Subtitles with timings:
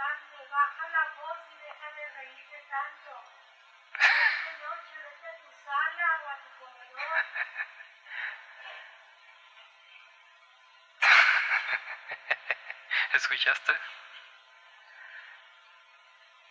[0.00, 3.22] Baja la voz y deja de reírte tanto.
[3.92, 7.24] Esta noche vete a tu sala o a tu comedor.
[13.12, 13.78] ¿Escuchaste?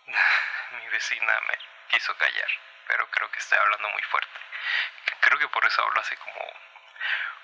[0.70, 1.58] Mi vecina me
[1.88, 2.50] quiso callar,
[2.86, 4.40] pero creo que estoy hablando muy fuerte.
[5.22, 6.54] Creo que por eso hablo así como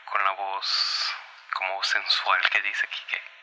[0.05, 1.17] con la voz
[1.53, 3.36] como sensual que dice Quique.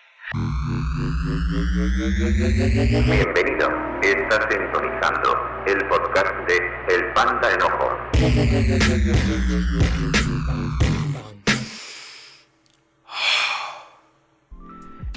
[2.15, 3.69] Bienvenido,
[4.03, 5.35] está sintonizando
[5.65, 6.57] el podcast de
[6.95, 7.89] El Panda Enojo.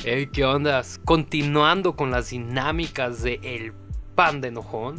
[0.02, 0.98] Hey, ¿qué ondas?
[1.04, 3.74] Continuando con las dinámicas de El
[4.14, 4.98] Pan de Enojón,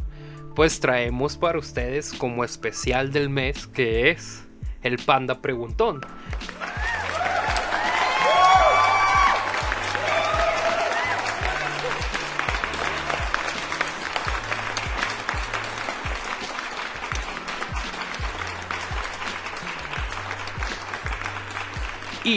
[0.55, 4.48] pues traemos para ustedes como especial del mes que es
[4.84, 6.02] el Panda Preguntón.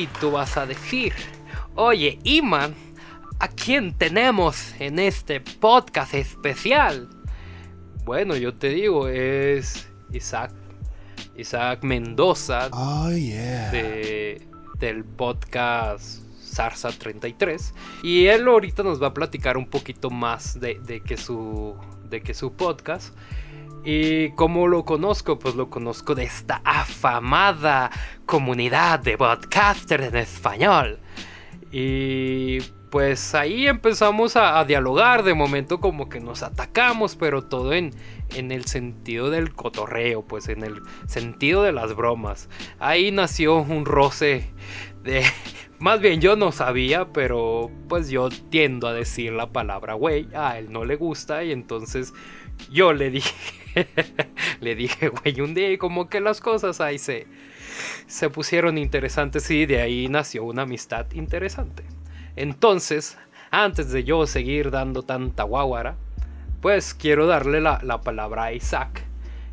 [0.01, 1.13] Y tú vas a decir,
[1.75, 2.75] oye, Iman,
[3.39, 7.07] ¿a quién tenemos en este podcast especial?
[8.05, 10.53] Bueno, yo te digo, es Isaac,
[11.37, 13.71] Isaac Mendoza Oh, yeah.
[13.73, 17.75] de, del podcast Zarza 33.
[18.03, 21.77] Y él ahorita nos va a platicar un poquito más de, de que, su,
[22.09, 23.15] de que su podcast.
[23.85, 27.91] Y como lo conozco, pues lo conozco de esta afamada
[28.27, 30.99] comunidad de podcasters en español.
[31.73, 37.93] Y pues ahí empezamos a, dialogar, de momento como que nos atacamos, pero todo en,
[38.35, 42.49] en el sentido del cotorreo, pues en el sentido de las bromas.
[42.79, 44.51] Ahí nació un roce
[45.03, 45.25] de...
[45.79, 50.59] Más bien yo no sabía, pero pues yo tiendo a decir la palabra güey, a
[50.59, 52.13] él no le gusta y entonces
[52.71, 53.33] yo le dije,
[54.61, 57.27] le dije güey un día como que las cosas ahí se,
[58.07, 61.85] se pusieron interesantes y de ahí nació una amistad interesante.
[62.37, 63.19] Entonces,
[63.51, 65.97] antes de yo seguir dando tanta guaguara,
[66.61, 69.05] pues quiero darle la, la palabra a Isaac.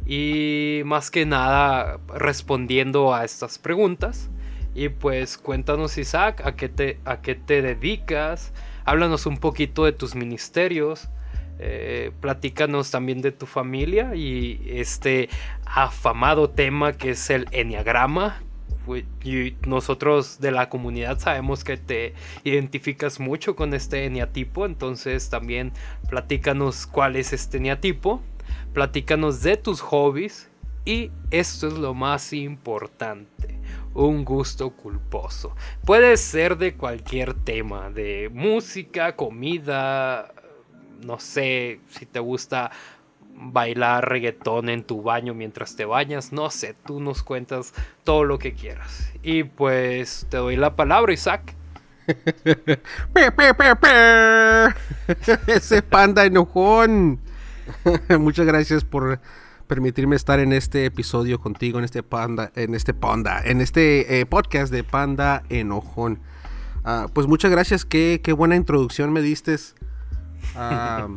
[0.05, 4.29] Y más que nada respondiendo a estas preguntas.
[4.75, 8.53] Y pues cuéntanos Isaac, ¿a qué te, a qué te dedicas?
[8.85, 11.09] Háblanos un poquito de tus ministerios.
[11.59, 15.29] Eh, platícanos también de tu familia y este
[15.65, 18.41] afamado tema que es el enneagrama.
[19.21, 22.13] Y nosotros de la comunidad sabemos que te
[22.45, 25.73] identificas mucho con este eneatipo, entonces también
[26.09, 28.21] platícanos cuál es este eneatipo,
[28.73, 30.49] platícanos de tus hobbies
[30.85, 33.59] y esto es lo más importante,
[33.93, 35.53] un gusto culposo.
[35.83, 40.33] Puede ser de cualquier tema, de música, comida,
[41.03, 42.71] no sé si te gusta
[43.39, 48.39] bailar reggaetón en tu baño mientras te bañas, no sé, tú nos cuentas todo lo
[48.39, 49.11] que quieras.
[49.21, 51.53] Y pues te doy la palabra, Isaac.
[55.47, 57.19] Ese panda enojón.
[58.19, 59.19] Muchas gracias por
[59.67, 64.25] permitirme estar en este episodio contigo, en este panda, en este panda, en este eh,
[64.25, 66.19] podcast de Panda Enojón.
[66.85, 69.57] Ah, pues muchas gracias, qué, qué buena introducción me diste.
[70.55, 71.07] Ah,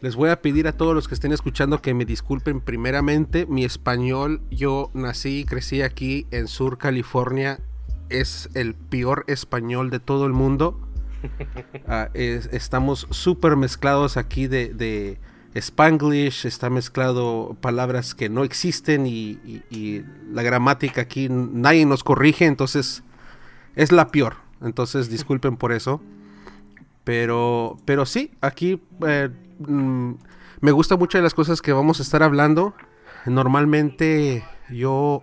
[0.00, 3.46] les voy a pedir a todos los que estén escuchando que me disculpen primeramente.
[3.46, 7.58] Mi español, yo nací y crecí aquí en Sur California.
[8.10, 10.78] Es el peor español de todo el mundo.
[11.88, 15.18] Ah, es- estamos súper mezclados aquí de, de
[15.54, 16.44] Spanglish.
[16.46, 22.44] Está mezclado palabras que no existen y, y- y la gramática aquí nadie nos corrige.
[22.44, 23.02] Entonces
[23.74, 24.36] es la peor.
[24.60, 26.00] Entonces disculpen por eso.
[27.04, 30.14] Pero, pero sí, aquí eh, mm,
[30.60, 32.74] me gusta mucho de las cosas que vamos a estar hablando.
[33.26, 35.22] Normalmente yo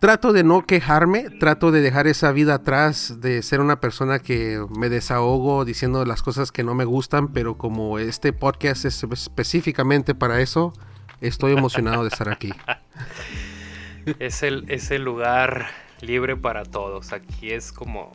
[0.00, 4.62] trato de no quejarme, trato de dejar esa vida atrás, de ser una persona que
[4.76, 10.14] me desahogo diciendo las cosas que no me gustan, pero como este podcast es específicamente
[10.14, 10.74] para eso,
[11.20, 12.52] estoy emocionado de estar aquí.
[14.18, 15.68] Es el, es el lugar
[16.02, 17.14] libre para todos.
[17.14, 18.14] Aquí es como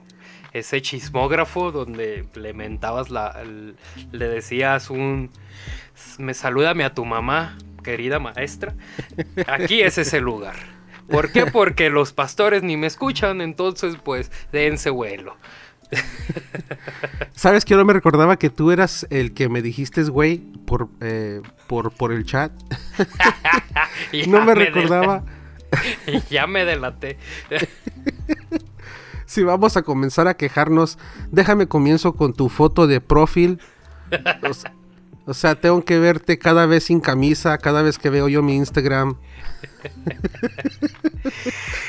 [0.53, 3.41] ese chismógrafo donde le mentabas la.
[4.11, 5.29] le decías un.
[6.17, 8.73] Me salúdame a tu mamá, querida maestra.
[9.47, 10.55] Aquí es ese lugar.
[11.09, 11.45] ¿Por qué?
[11.47, 15.35] Porque los pastores ni me escuchan, entonces pues dense vuelo.
[17.33, 20.37] ¿Sabes que yo no me recordaba que tú eras el que me dijiste, güey,
[20.67, 22.51] por, eh, por, por el chat?
[24.27, 25.23] No me del- recordaba.
[26.29, 27.17] ya me delaté.
[29.29, 30.97] si vamos a comenzar a quejarnos,
[31.31, 33.59] déjame comienzo con tu foto de profil.
[35.27, 38.55] O sea, tengo que verte cada vez sin camisa, cada vez que veo yo mi
[38.55, 39.17] Instagram.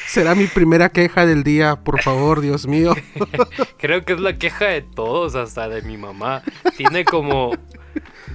[0.06, 2.94] Será mi primera queja del día, por favor, Dios mío.
[3.78, 6.43] Creo que es la queja de todos, hasta de mi mamá.
[6.76, 7.52] Tiene como...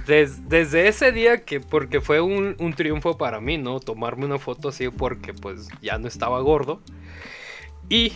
[0.06, 3.78] des- desde ese día que, porque fue un, un triunfo para mí, ¿no?
[3.78, 6.80] Tomarme una foto así porque pues ya no estaba gordo.
[7.88, 8.12] Y,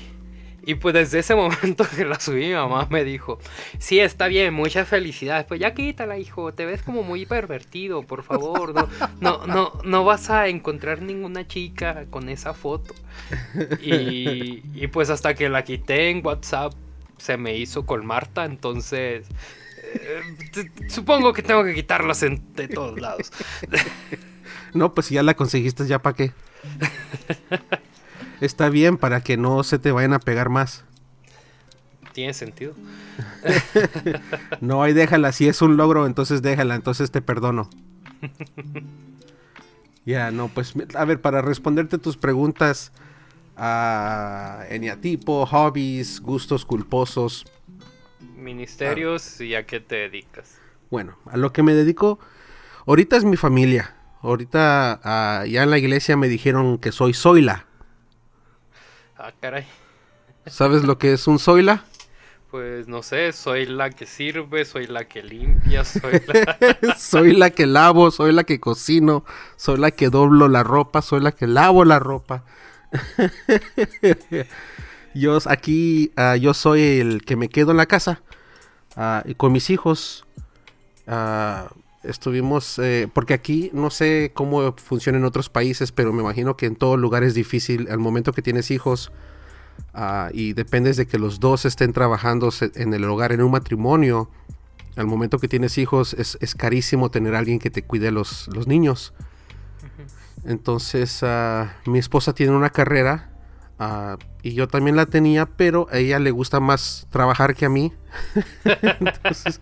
[0.64, 3.38] y pues desde ese momento que la subí, mi mamá me dijo,
[3.78, 8.22] sí, está bien, muchas felicidades, pues ya quítala, hijo, te ves como muy pervertido, por
[8.22, 8.88] favor, no,
[9.20, 12.94] no, no, no vas a encontrar ninguna chica con esa foto.
[13.82, 16.72] Y, y pues hasta que la quité en WhatsApp
[17.18, 19.26] se me hizo con Marta, entonces
[19.82, 20.20] eh,
[20.52, 23.30] t- supongo que tengo que quitarlas en- de todos lados.
[24.72, 26.30] No, pues si ya la conseguiste, ¿ya para qué?
[28.40, 30.84] Está bien para que no se te vayan a pegar más.
[32.12, 32.75] Tiene sentido.
[34.60, 35.32] No, ahí déjala.
[35.32, 36.75] Si es un logro, entonces déjala.
[36.75, 37.69] Entonces te perdono.
[40.06, 42.90] Ya, no, pues a ver, para responderte tus preguntas
[43.56, 47.44] a eneatipo, hobbies, gustos culposos.
[48.34, 50.58] Ministerios y a qué te dedicas.
[50.90, 52.19] Bueno, a lo que me dedico,
[52.86, 53.94] ahorita es mi familia.
[54.22, 57.66] Ahorita ah, ya en la iglesia me dijeron que soy Zoila.
[59.22, 59.67] Ah, caray.
[60.46, 61.84] ¿Sabes lo que es un Zoila?
[62.50, 66.96] Pues no sé, soy la que sirve, soy la que limpia, soy la...
[66.99, 69.26] soy la que lavo, soy la que cocino,
[69.56, 72.44] soy la que doblo la ropa, soy la que lavo la ropa.
[75.14, 78.22] yo aquí, ah, yo soy el que me quedo en la casa
[78.96, 80.25] ah, y con mis hijos.
[81.06, 81.69] ah,
[82.02, 86.67] estuvimos, eh, porque aquí no sé cómo funciona en otros países, pero me imagino que
[86.67, 87.88] en todo lugar es difícil.
[87.91, 89.12] Al momento que tienes hijos
[89.94, 94.31] ah, y dependes de que los dos estén trabajando en el hogar, en un matrimonio,
[94.97, 98.49] al momento que tienes hijos es, es carísimo tener a alguien que te cuide los,
[98.49, 99.12] los niños.
[100.44, 103.31] Entonces, ah, mi esposa tiene una carrera
[103.79, 107.69] ah, y yo también la tenía, pero a ella le gusta más trabajar que a
[107.69, 107.93] mí.
[108.64, 109.61] Entonces,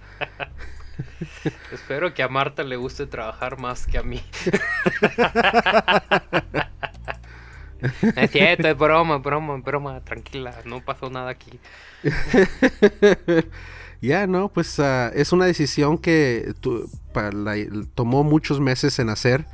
[1.72, 4.22] Espero que a Marta le guste trabajar más que a mí.
[8.16, 11.58] es cierto, es broma, broma, broma, tranquila, no pasó nada aquí.
[14.00, 17.56] ya, no, pues ah, es una decisión que tu- pa- la-
[17.94, 19.46] tomó muchos meses en hacer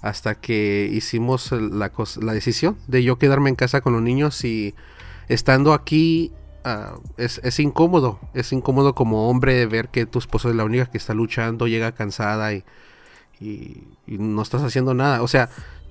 [0.00, 4.74] hasta que hicimos la decisión de yo quedarme en casa con los niños y
[5.28, 6.32] estando aquí
[6.64, 10.86] ah, es, es incómodo, es incómodo como hombre ver que tu esposa es la única
[10.86, 12.64] que está luchando, llega cansada y,
[13.40, 15.22] y- y no estás haciendo nada.
[15.22, 15.48] O sea,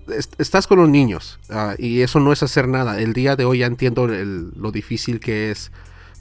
[0.10, 3.00] est- estás con los niños ah, y eso no es hacer nada.
[3.00, 5.72] El día de hoy ya entiendo el- lo difícil que es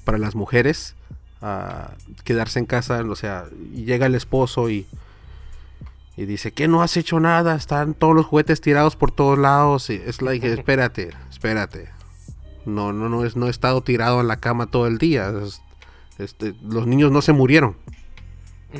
[0.05, 0.95] para las mujeres
[1.43, 1.93] ah,
[2.25, 3.03] quedarse en casa.
[3.03, 4.87] O sea, llega el esposo y,
[6.17, 9.91] y dice que no has hecho nada, están todos los juguetes tirados por todos lados.
[9.91, 11.91] Y es like, espérate, espérate.
[12.69, 15.33] No, no, no, es, no he estado tirado en la cama todo el día.
[15.45, 15.63] Es-
[16.19, 17.77] este, los niños no se murieron.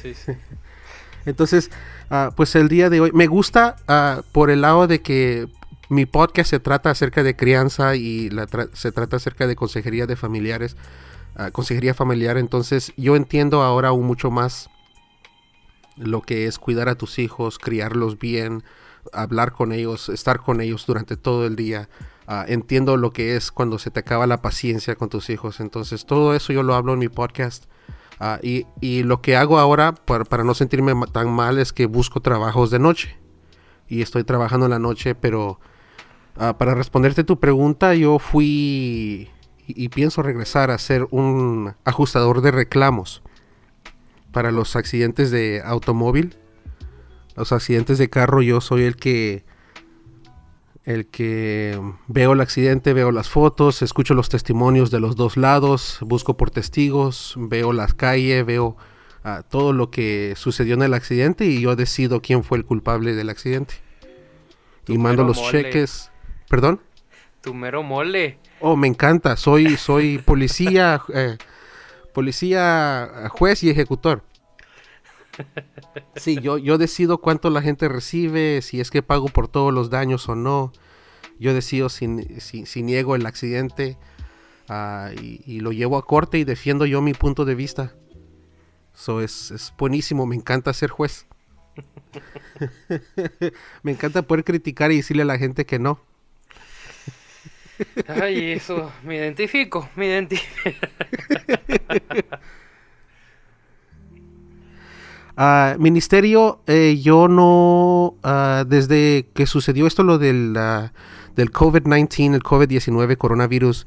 [0.00, 0.32] Sí, sí.
[1.26, 1.70] Entonces,
[2.08, 5.48] ah, pues el día de hoy me gusta ah, por el lado de que
[5.88, 10.06] mi podcast se trata acerca de crianza y la tra- se trata acerca de consejería
[10.06, 10.76] de familiares,
[11.34, 12.38] ah, consejería familiar.
[12.38, 14.70] Entonces, yo entiendo ahora aún mucho más
[15.96, 18.62] lo que es cuidar a tus hijos, criarlos bien,
[19.12, 21.88] hablar con ellos, estar con ellos durante todo el día.
[22.30, 25.60] Ah, entiendo lo que es cuando se te acaba la paciencia con tus hijos.
[25.60, 27.64] Entonces, todo eso yo lo hablo en mi podcast.
[28.20, 31.86] Ah, y, y lo que hago ahora para, para no sentirme tan mal es que
[31.86, 33.16] busco trabajos de noche.
[33.88, 35.58] Y estoy trabajando en la noche, pero
[36.36, 39.30] ah, para responderte tu pregunta, yo fui
[39.66, 43.22] y pienso regresar a ser un ajustador de reclamos
[44.32, 46.36] para los accidentes de automóvil.
[47.36, 49.46] Los accidentes de carro, yo soy el que
[50.88, 55.98] el que veo el accidente, veo las fotos, escucho los testimonios de los dos lados,
[56.00, 58.74] busco por testigos, veo las calles, veo
[59.22, 63.14] ah, todo lo que sucedió en el accidente y yo decido quién fue el culpable
[63.14, 63.74] del accidente.
[64.84, 65.64] Tu y mando los mole.
[65.64, 66.10] cheques.
[66.48, 66.80] ¿Perdón?
[67.42, 68.38] Tu mero mole.
[68.60, 69.36] Oh, me encanta.
[69.36, 71.36] Soy, soy policía, eh,
[72.14, 74.22] policía, juez y ejecutor.
[76.16, 79.90] Sí, yo, yo decido cuánto la gente recibe, si es que pago por todos los
[79.90, 80.72] daños o no.
[81.38, 82.06] Yo decido si,
[82.40, 83.96] si- si niego el accidente
[84.68, 87.94] ah, y, y lo llevo a corte y defiendo yo mi punto de vista.
[88.94, 91.26] Eso es, es buenísimo, me encanta ser juez.
[93.82, 96.00] me encanta poder criticar y decirle a la gente que no.
[98.08, 100.86] Ay, eso, me identifico, me identifico.
[105.40, 110.92] Ah, ministerio, eh, yo no, ah, desde que sucedió esto lo del, ah,
[111.36, 113.86] del COVID-19, el COVID-19, coronavirus,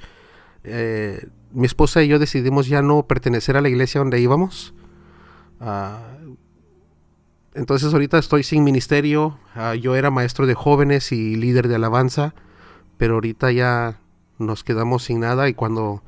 [0.63, 4.74] eh, mi esposa y yo decidimos ya no pertenecer a la iglesia donde íbamos.
[7.53, 9.38] Entonces ahorita estoy sin ministerio,
[9.81, 12.34] yo era maestro de jóvenes y líder de alabanza,
[12.96, 14.00] pero ahorita ya
[14.39, 16.01] nos quedamos sin nada y cuando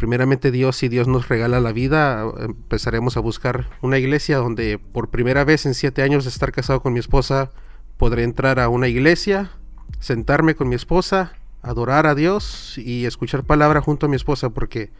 [0.00, 5.10] primeramente Dios, si Dios nos regala la vida, empezaremos a buscar una iglesia donde por
[5.10, 7.50] primera vez en siete años de estar casado con mi esposa,
[7.98, 9.50] podré entrar a una iglesia,
[9.98, 14.90] sentarme con mi esposa, adorar a Dios y escuchar palabra junto a mi esposa, porque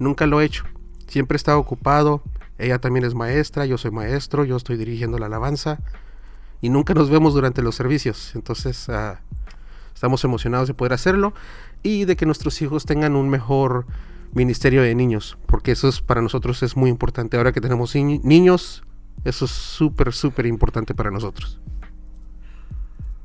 [0.00, 0.64] nunca lo he hecho.
[1.06, 2.24] Siempre he estado ocupado,
[2.58, 5.78] ella también es maestra, yo soy maestro, yo estoy dirigiendo la alabanza
[6.60, 8.34] y nunca nos vemos durante los servicios.
[8.34, 9.20] Entonces ah,
[9.94, 11.32] estamos emocionados de poder hacerlo
[11.84, 13.86] y de que nuestros hijos tengan un mejor
[14.32, 17.36] ministerio de niños, porque eso es para nosotros es muy importante.
[17.36, 18.84] Ahora que tenemos ni- niños,
[19.24, 21.60] eso es súper, súper importante para nosotros.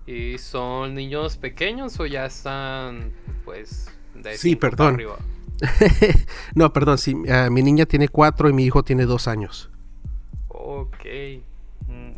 [0.05, 3.13] ¿Y son niños pequeños o ya están,
[3.45, 4.95] pues, de Sí, perdón.
[4.95, 5.17] arriba?
[6.55, 9.69] no, perdón, sí, ah, mi niña tiene cuatro y mi hijo tiene dos años.
[10.49, 11.05] Ok.
[11.87, 12.11] Mm.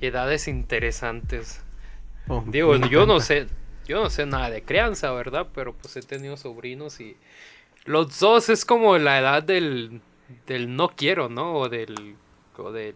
[0.00, 1.60] Edades interesantes.
[2.28, 3.46] Oh, Digo, yo no sé,
[3.86, 5.48] yo no sé nada de crianza, ¿verdad?
[5.54, 7.16] Pero pues he tenido sobrinos y
[7.86, 10.00] los dos es como la edad del,
[10.46, 11.54] del no quiero, ¿no?
[11.54, 12.16] O del,
[12.58, 12.94] o del,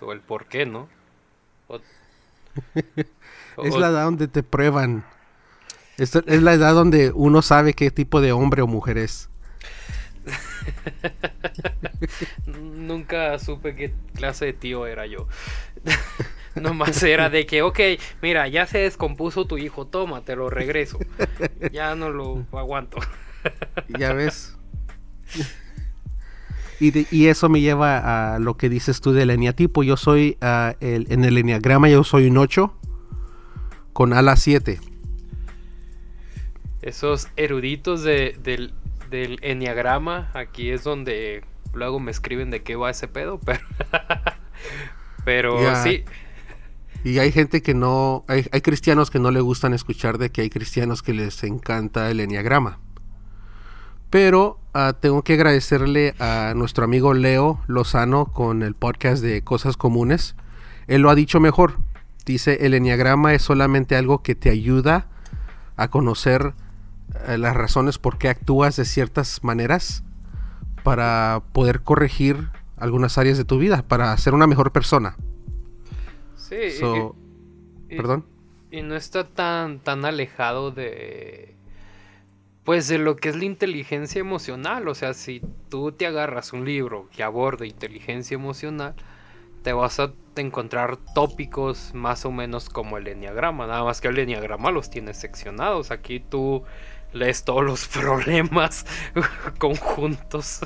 [0.00, 0.88] o el por qué, ¿no?
[1.68, 1.80] O-
[3.62, 5.04] Es la edad donde te prueban.
[5.98, 9.28] Es, es la edad donde uno sabe qué tipo de hombre o mujer es.
[12.46, 15.26] Nunca supe qué clase de tío era yo.
[16.54, 17.80] Nomás era de que, ok,
[18.22, 21.04] mira, ya se descompuso tu hijo, toma, te lo regreso.
[21.70, 22.98] Ya no lo aguanto.
[23.98, 24.56] Ya ves.
[26.78, 29.82] Y, de- y eso me lleva a lo que dices tú del eneatipo.
[29.82, 32.74] Yo soy, ah, el- en el eneagrama yo soy un 8
[33.92, 34.80] con ala 7.
[36.82, 38.72] Esos eruditos de- del,
[39.10, 41.44] del enneagrama, aquí es donde
[41.74, 43.60] luego me escriben de qué va ese pedo, pero.
[45.24, 46.04] pero sí.
[47.04, 50.42] Y hay gente que no, hay, hay cristianos que no le gustan escuchar de que
[50.42, 52.78] hay cristianos que les encanta el eneagrama.
[54.10, 59.76] Pero ah, tengo que agradecerle a nuestro amigo Leo Lozano con el podcast de Cosas
[59.76, 60.34] Comunes.
[60.88, 61.76] Él lo ha dicho mejor.
[62.26, 65.06] Dice, el eneagrama es solamente algo que te ayuda
[65.76, 66.54] a conocer
[67.26, 70.02] eh, las razones por qué actúas de ciertas maneras
[70.82, 75.16] para poder corregir algunas áreas de tu vida, para ser una mejor persona.
[76.36, 76.56] Sí.
[76.56, 77.14] y- So,
[77.88, 78.24] y- perdón.
[78.72, 81.56] Y no está tan, tan alejado de.
[82.64, 84.88] Pues de lo que es la inteligencia emocional.
[84.88, 88.94] O sea, si tú te agarras un libro que aborde inteligencia emocional,
[89.62, 93.66] te vas a encontrar tópicos más o menos como el enneagrama.
[93.66, 95.90] Nada más que el enneagrama los tienes seccionados.
[95.90, 96.62] Aquí tú
[97.12, 98.86] lees todos los problemas
[99.58, 100.60] conjuntos.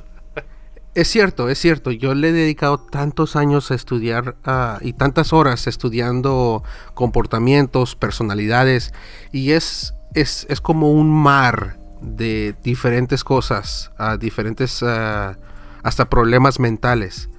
[0.94, 1.90] Es cierto, es cierto.
[1.90, 6.62] Yo le he dedicado tantos años a estudiar ah, y tantas horas estudiando
[6.94, 8.94] comportamientos, personalidades,
[9.32, 15.38] y es, es, es como un mar de diferentes cosas, ah, diferentes, ah,
[15.82, 17.30] hasta problemas mentales.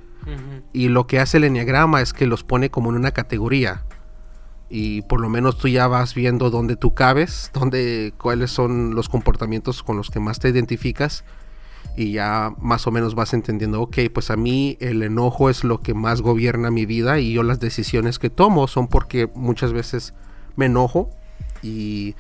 [0.74, 3.84] Y lo que hace el enneagrama es que los pone como en una categoría.
[4.70, 9.08] Y por lo menos tú ya vas viendo dónde tú cabes, dónde, cuáles son los
[9.08, 11.24] comportamientos con los que más te identificas.
[11.96, 15.82] Y ya más o menos vas entendiendo, ok, pues a mí el enojo es lo
[15.82, 20.16] que más gobierna mi vida y yo las decisiones que tomo son porque muchas veces
[20.56, 21.12] me enojo
[21.62, 22.16] y,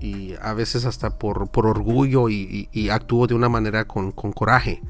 [0.00, 4.32] y- a veces hasta por, por orgullo y, y- actúo de una manera con, con
[4.32, 4.82] coraje.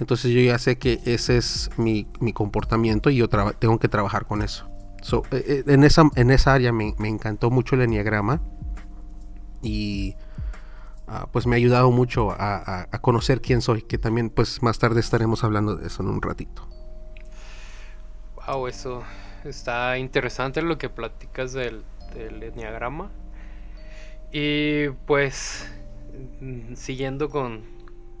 [0.00, 4.26] Entonces yo ya sé que ese es mi, mi comportamiento y yo tengo que trabajar
[4.26, 4.68] con eso.
[5.02, 8.40] So, eh, eh, en, esa, en esa área me, me encantó mucho el enneagrama
[9.62, 10.16] y
[11.08, 14.62] ah, pues me ha ayudado mucho a, a- a conocer quién soy, que también pues
[14.62, 16.68] más tarde estaremos hablando de eso en un ratito.
[18.46, 19.02] Wow, eso
[19.44, 23.10] está interesante lo que platicas del, del enneagrama.
[24.32, 25.70] Y pues,
[26.40, 27.62] mm, siguiendo con,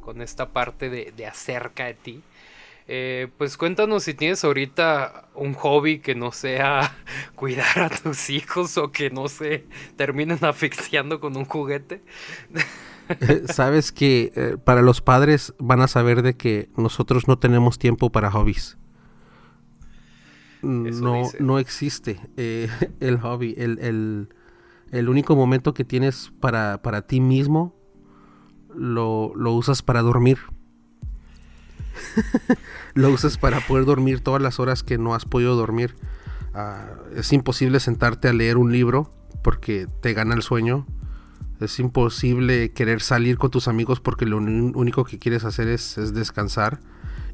[0.00, 2.22] con esta parte de, de acerca de ti,
[2.88, 6.96] eh, pues cuéntanos si tienes ahorita un hobby que no sea
[7.34, 12.02] cuidar a tus hijos o que no se terminen asfixiando con un juguete.
[13.46, 18.10] Sabes que eh, para los padres van a saber de que nosotros no tenemos tiempo
[18.12, 18.76] para hobbies.
[20.82, 21.38] Eso No, dice.
[21.38, 22.68] no existe eh,
[23.00, 23.54] el hobby.
[23.56, 24.28] El, el-
[24.92, 27.76] el único momento que tienes para, para ti mismo
[28.74, 30.38] lo, lo usas para dormir.
[32.94, 35.96] lo usas para poder dormir todas las horas que no has podido dormir.
[36.54, 40.86] Ah, es imposible sentarte a leer un libro porque te gana el sueño.
[41.60, 46.80] Es imposible querer salir con tus amigos porque lo único que quieres hacer es descansar.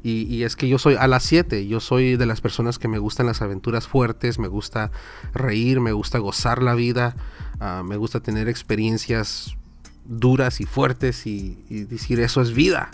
[0.07, 2.99] Y, es que yo soy a las 7, yo soy de las personas que me
[2.99, 4.91] gustan las aventuras fuertes, me gusta
[5.33, 7.15] reír, me gusta gozar la vida,
[7.59, 9.57] ah, me gusta tener experiencias
[10.05, 11.57] duras y fuertes y,
[11.89, 12.91] decir eso es vida.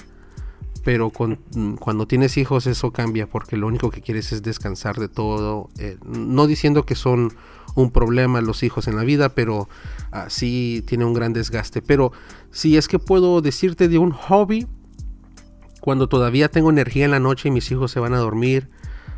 [0.86, 5.70] Pero cuando tienes hijos eso cambia porque lo único que quieres es descansar de todo.
[5.80, 7.34] eh, no diciendo que son
[7.76, 9.68] un problema los hijos en la vida, pero
[10.14, 11.82] ah, sí tiene un gran desgaste.
[11.82, 12.14] Pero
[12.52, 14.66] si es que puedo decirte de un hobby,
[15.82, 18.70] cuando todavía tengo energía en la noche y mis hijos se van a dormir,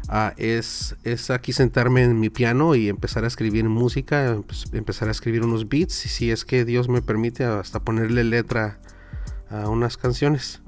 [0.09, 5.09] ah, es, es aquí sentarme en mi piano y empezar a escribir música, empe- empezar
[5.09, 8.79] a escribir unos beats, y si es que Dios me permite hasta ponerle letra
[9.49, 10.61] a unas canciones.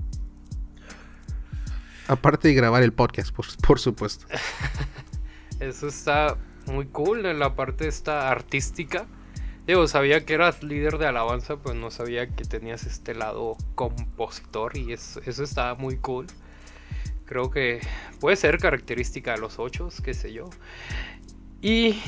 [2.07, 4.27] Aparte de grabar el podcast, por, por supuesto.
[5.59, 6.37] Eso está
[6.67, 9.07] muy cool en la parte esta artística.
[9.65, 14.77] Digo, sabía que eras líder de alabanza, pues no sabía que tenías este lado compositor
[14.77, 16.27] y es- eso está muy cool.
[17.25, 17.81] Creo que
[18.19, 20.49] puede ser característica de los ochos, qué sé yo.
[21.61, 21.99] Y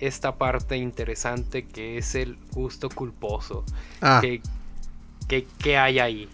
[0.00, 3.64] esta parte interesante que es el gusto culposo.
[4.00, 4.40] Ah, que,
[5.28, 6.28] que, que hay ahí.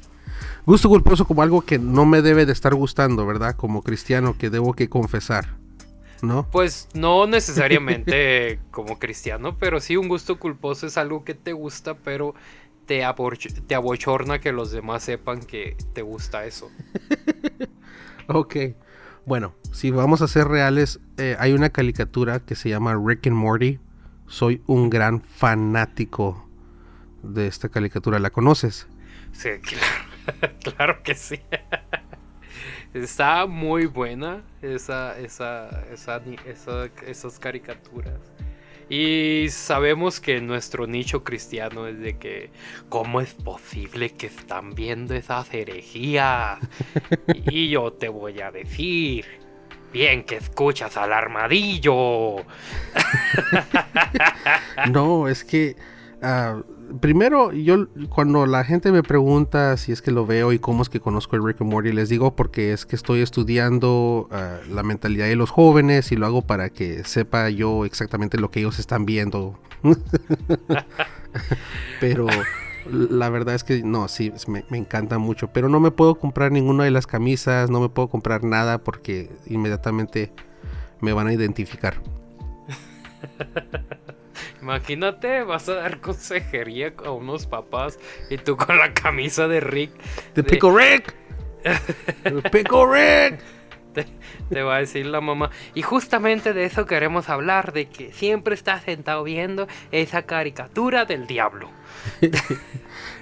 [0.65, 3.57] gusto culposo como algo que no me debe de estar gustando, ¿verdad?
[3.57, 5.57] Como cristiano que debo que confesar,
[6.23, 6.49] ¿no?
[6.51, 11.95] Pues no necesariamente como cristiano, pero sí un gusto culposo es algo que te gusta,
[11.95, 12.35] pero
[12.87, 13.03] te,
[13.67, 16.71] te abochorna que los demás sepan que te gusta eso.
[18.33, 18.57] Ok.
[19.27, 23.35] Bueno, si vamos a ser reales, eh, hay una caricatura que se llama Rick and
[23.35, 23.81] Morty.
[24.29, 26.49] Soy un gran fanático
[27.25, 28.21] de esta caricatura.
[28.21, 28.87] ¿La conoces?
[29.33, 31.41] Sí, claro, claro que sí.
[32.93, 36.21] Está muy buena esa, esa, esa,
[37.07, 38.19] esas caricaturas.
[38.89, 42.51] Y sabemos que nuestro nicho cristiano es de que,
[42.89, 46.59] ¿cómo es posible que están viendo esas herejías?
[47.47, 49.25] y yo te voy a decir,
[49.93, 52.39] bien que escuchas al armadillo.
[54.91, 55.77] No, es que
[56.23, 56.63] ah,
[57.01, 60.89] primero yo cuando la gente me pregunta si es que lo veo y cómo es
[60.89, 64.83] que conozco el Rick and Morty, les digo porque es que estoy estudiando ah, la
[64.83, 68.79] mentalidad de los jóvenes y lo hago para que sepa yo exactamente lo que ellos
[68.79, 69.59] están viendo.
[72.01, 72.27] pero
[72.91, 76.53] la verdad es que no, sí, me, me encanta mucho, pero no me puedo comprar
[76.53, 80.33] ninguna de las camisas, no me puedo comprar nada porque inmediatamente
[81.01, 81.95] me van a identificar.
[84.63, 89.91] Imagínate, vas a dar consejería a unos papás y tú con la camisa de Rick
[90.35, 91.15] de- Pickle Rick.
[92.25, 92.87] The Pickle
[93.31, 93.41] Rick.
[93.95, 94.07] te,
[94.51, 95.51] te va a decir la mamá.
[95.75, 101.27] Y justamente de eso queremos hablar, de que siempre estás sentado viendo esa caricatura del
[101.27, 101.71] diablo.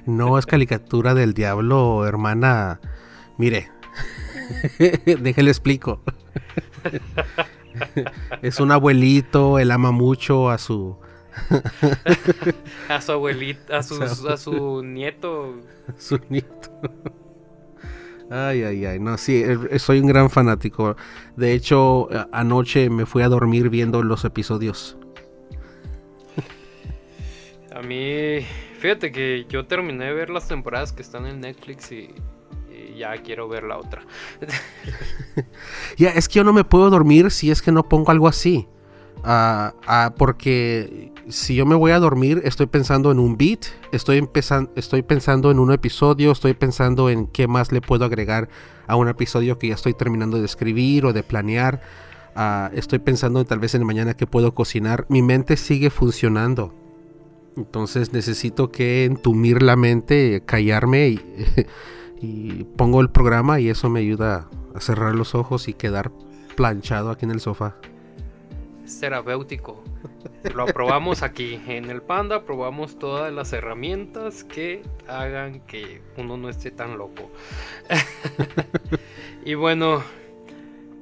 [0.07, 2.81] No es caricatura del diablo, hermana.
[3.37, 3.71] Mire,
[5.05, 6.01] déjale explico.
[8.43, 10.99] Es un abuelito, él ama mucho a su
[12.89, 15.57] A su abuelita, a su, a su nieto.
[15.97, 16.71] su nieto.
[18.31, 20.97] Ay, ay, ay, no, sí, eh, soy un gran fanático.
[21.37, 24.99] De hecho, anoche me fui a dormir viendo los episodios.
[27.75, 28.41] A mí,
[28.81, 32.13] fíjate que yo terminé de ver las temporadas que están en Netflix y,
[32.71, 34.03] y ya quiero ver la otra.
[35.97, 38.69] Ya, es que yo no me puedo dormir si es que no pongo algo así.
[40.17, 44.29] Porque si yo me voy a dormir, estoy pensando en un beat, estoy,
[44.77, 48.49] estoy pensando en un episodio, estoy pensando en qué más le puedo agregar
[48.87, 51.81] a un episodio que ya estoy terminando de escribir o de planear.
[52.35, 55.07] Ah, estoy pensando en tal vez en mañana que puedo cocinar.
[55.09, 56.75] Mi mente sigue funcionando.
[57.57, 61.19] Entonces necesito que entumir la mente, callarme
[62.23, 66.13] y pongo el programa y eso me ayuda a cerrar los ojos y quedar
[66.57, 67.77] planchado aquí en el sofá.
[68.89, 69.85] Es terapéutico.
[70.55, 71.61] Lo aprobamos aquí.
[71.67, 77.31] En el Panda probamos todas las herramientas que hagan que uno no esté tan loco.
[79.45, 80.03] y bueno,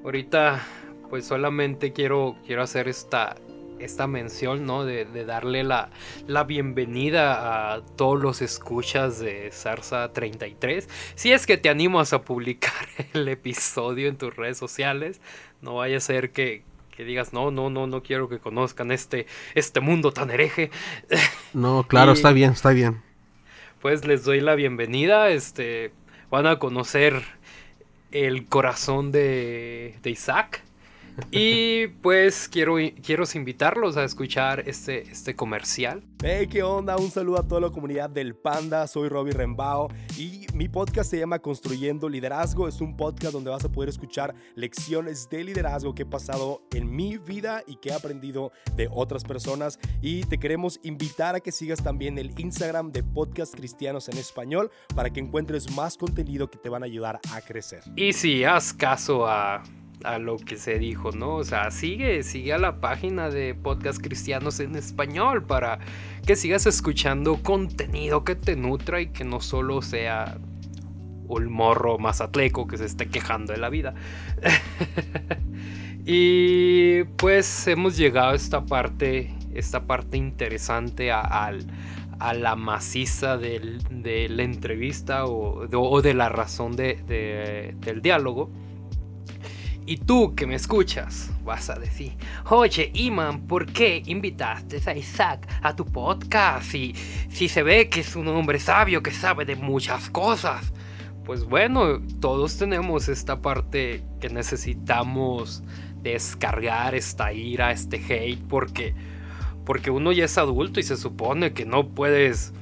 [0.03, 0.67] ahorita
[1.11, 3.37] pues solamente quiero, quiero hacer esta,
[3.79, 4.85] esta mención, ¿no?
[4.85, 5.91] De, de darle la,
[6.27, 10.89] la bienvenida a todos los escuchas de Zarza 33.
[11.15, 15.21] Si es que te animas a publicar el episodio en tus redes sociales,
[15.63, 16.65] no vaya a ser que,
[16.97, 20.71] que digas, no, no, no, no quiero que conozcan este, este mundo tan hereje.
[21.53, 23.03] No, claro, Y- está bien, está bien.
[23.81, 25.29] pues les doy la bienvenida.
[25.31, 25.93] Este,
[26.31, 27.23] van a conocer
[28.13, 30.63] el corazón de, de Isaac.
[31.31, 36.03] Y pues quiero, quiero invitarlos a escuchar este, este comercial.
[36.23, 36.97] Hey, ¿qué onda?
[36.97, 38.87] Un saludo a toda la comunidad del Panda.
[38.87, 42.69] Soy Robbie Rembao y mi podcast se llama Construyendo Liderazgo.
[42.69, 46.95] Es un podcast donde vas a poder escuchar lecciones de liderazgo que he pasado en
[46.95, 49.79] mi vida y que he aprendido de otras personas.
[50.01, 54.71] Y te queremos invitar a que sigas también el Instagram de Podcast Cristianos en Español
[54.95, 57.83] para que encuentres más contenido que te van a ayudar a crecer.
[57.95, 59.63] Y si haz caso a,
[60.07, 61.37] a lo que se dijo, ¿no?
[61.37, 65.79] O sea, sigue, sigue a la página de Podcast Cristianos en Español para
[66.27, 70.39] que sigas escuchando contenido que te nutra y que no solo sea
[71.29, 73.95] un morro mazatleco que se esté quejando de la vida.
[76.05, 81.53] y pues hemos llegado a esta parte, esta parte interesante a,
[82.35, 85.67] la maciza de la entrevista o,
[86.01, 88.51] de la razón de- de- del diálogo.
[89.89, 92.17] Y tú que me escuchas, vas a decir,
[92.51, 96.69] oye, Iman, ¿por qué invitaste a Isaac a tu podcast?
[96.69, 96.93] Si,
[97.31, 100.73] si se ve que es un hombre sabio que sabe de muchas cosas.
[101.25, 105.63] Pues bueno, todos tenemos esta parte que necesitamos
[106.03, 108.93] descargar esta ira, este hate, porque,
[109.65, 112.53] porque uno ya es adulto y se supone que no puedes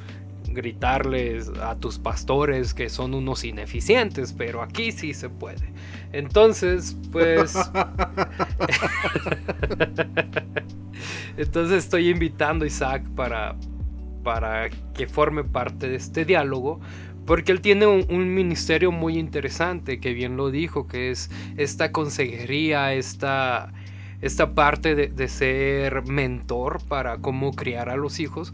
[0.54, 5.72] gritarles a tus pastores que son unos ineficientes, pero aquí sí se puede.
[6.12, 7.54] Entonces, pues...
[11.36, 13.56] Entonces estoy invitando a Isaac para,
[14.22, 16.80] para que forme parte de este diálogo,
[17.26, 21.90] porque él tiene un, un ministerio muy interesante, que bien lo dijo, que es esta
[21.90, 23.72] consejería, esta,
[24.20, 28.52] esta parte de, de ser mentor para cómo criar a los hijos.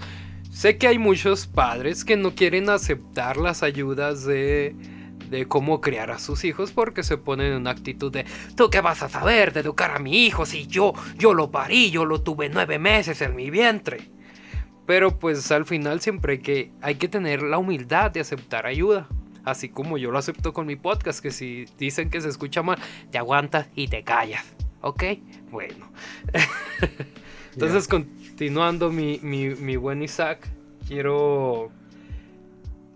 [0.50, 4.74] Sé que hay muchos padres que no quieren aceptar las ayudas de,
[5.30, 8.80] de cómo criar a sus hijos porque se ponen en una actitud de ¿Tú qué
[8.80, 12.20] vas a saber de educar a mi hijo si yo, yo lo parí, yo lo
[12.22, 14.10] tuve nueve meses en mi vientre?
[14.86, 19.08] Pero pues al final siempre hay que, hay que tener la humildad de aceptar ayuda.
[19.44, 22.78] Así como yo lo acepto con mi podcast, que si dicen que se escucha mal,
[23.10, 24.44] te aguantas y te callas.
[24.80, 25.04] ¿Ok?
[25.50, 25.90] Bueno.
[27.52, 27.88] Entonces,
[28.40, 30.48] continuando mi, mi, mi buen Isaac,
[30.88, 31.70] quiero,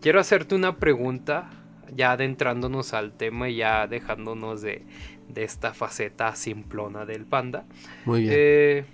[0.01, 1.51] quiero hacerte una pregunta,
[1.95, 4.87] ya adentrándonos al tema y ya dejándonos de,
[5.29, 7.67] de esta faceta simplona del panda.
[8.07, 8.33] Muy bien.
[8.35, 8.85] Eh,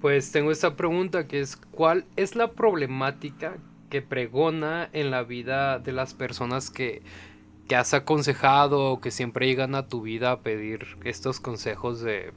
[0.00, 3.56] pues tengo esta pregunta que es, ¿cuál es la problemática
[3.90, 7.02] que pregona en la vida de las personas que,
[7.66, 12.32] que has aconsejado o que siempre llegan a tu vida a pedir estos consejos de,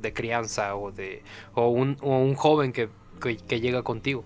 [0.00, 1.22] de crianza o de
[1.54, 2.88] o un, o un joven que,
[3.20, 4.24] que, que llega contigo?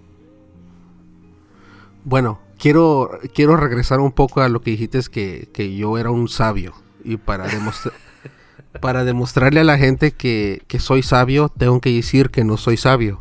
[2.05, 6.11] Bueno, quiero, quiero regresar un poco a lo que dijiste es que, que yo era
[6.11, 6.75] un sabio.
[7.03, 7.93] Y para, demostra-
[8.81, 12.77] para demostrarle a la gente que, que soy sabio, tengo que decir que no soy
[12.77, 13.21] sabio.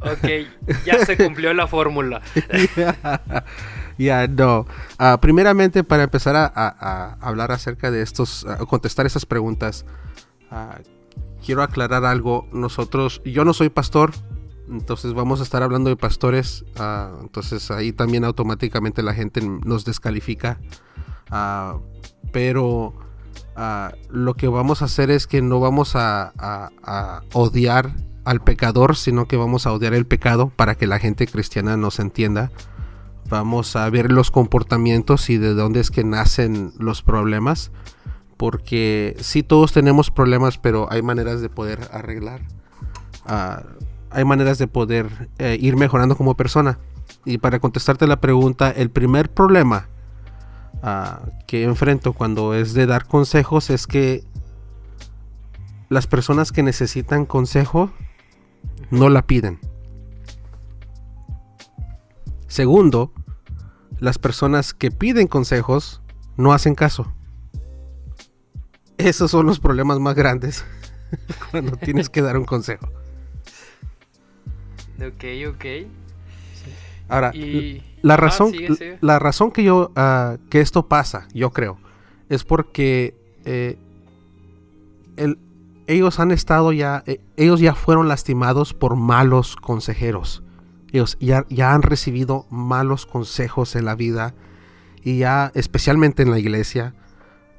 [0.00, 0.28] Ok,
[0.84, 2.22] ya se cumplió la fórmula.
[3.98, 4.66] Ya, no.
[5.20, 9.84] Primeramente, para empezar a, hablar acerca de estos, contestar esas preguntas,
[10.50, 10.78] ah,
[11.44, 12.48] quiero aclarar algo.
[12.52, 14.12] Nosotros, yo no soy pastor,
[14.68, 16.64] entonces vamos a estar hablando de pastores.
[16.76, 20.58] ah, entonces ahí también automáticamente la gente nos descalifica.
[22.32, 22.94] Pero
[23.56, 27.92] ah, lo que vamos a hacer es que no vamos a- a odiar
[28.24, 31.98] al pecador, sino que vamos a odiar el pecado para que la gente cristiana nos
[32.00, 32.50] entienda.
[33.28, 37.70] Vamos a ver los comportamientos y de dónde es que nacen los problemas.
[38.36, 42.42] Porque sí todos tenemos problemas, pero hay maneras de poder arreglar.
[43.26, 43.62] Ah,
[44.10, 46.78] hay maneras de poder eh, ir mejorando como persona.
[47.24, 49.88] Y para contestarte la pregunta, el primer problema
[50.82, 54.24] ah, que enfrento cuando es de dar consejos es que
[55.88, 57.90] las personas que necesitan consejo
[58.90, 59.60] no la piden.
[62.54, 63.10] Segundo,
[63.98, 66.00] las personas que piden consejos
[66.36, 67.12] no hacen caso.
[68.96, 70.64] Esos son los problemas más grandes
[71.50, 72.86] cuando tienes que dar un consejo.
[75.04, 75.64] Ok, ok.
[77.08, 77.82] Ahora, Y...
[78.02, 78.98] la Ah, razón, sigue, sigue.
[79.00, 81.76] la razón que yo ah, que esto pasa, yo creo,
[82.28, 83.76] es porque eh,
[85.16, 85.38] el-
[85.88, 90.44] ellos han estado ya, eh, ellos ya fueron lastimados por malos consejeros.
[90.94, 94.34] Ellos ya, ya han recibido malos consejos en la vida
[95.02, 96.94] y ya, especialmente en la iglesia,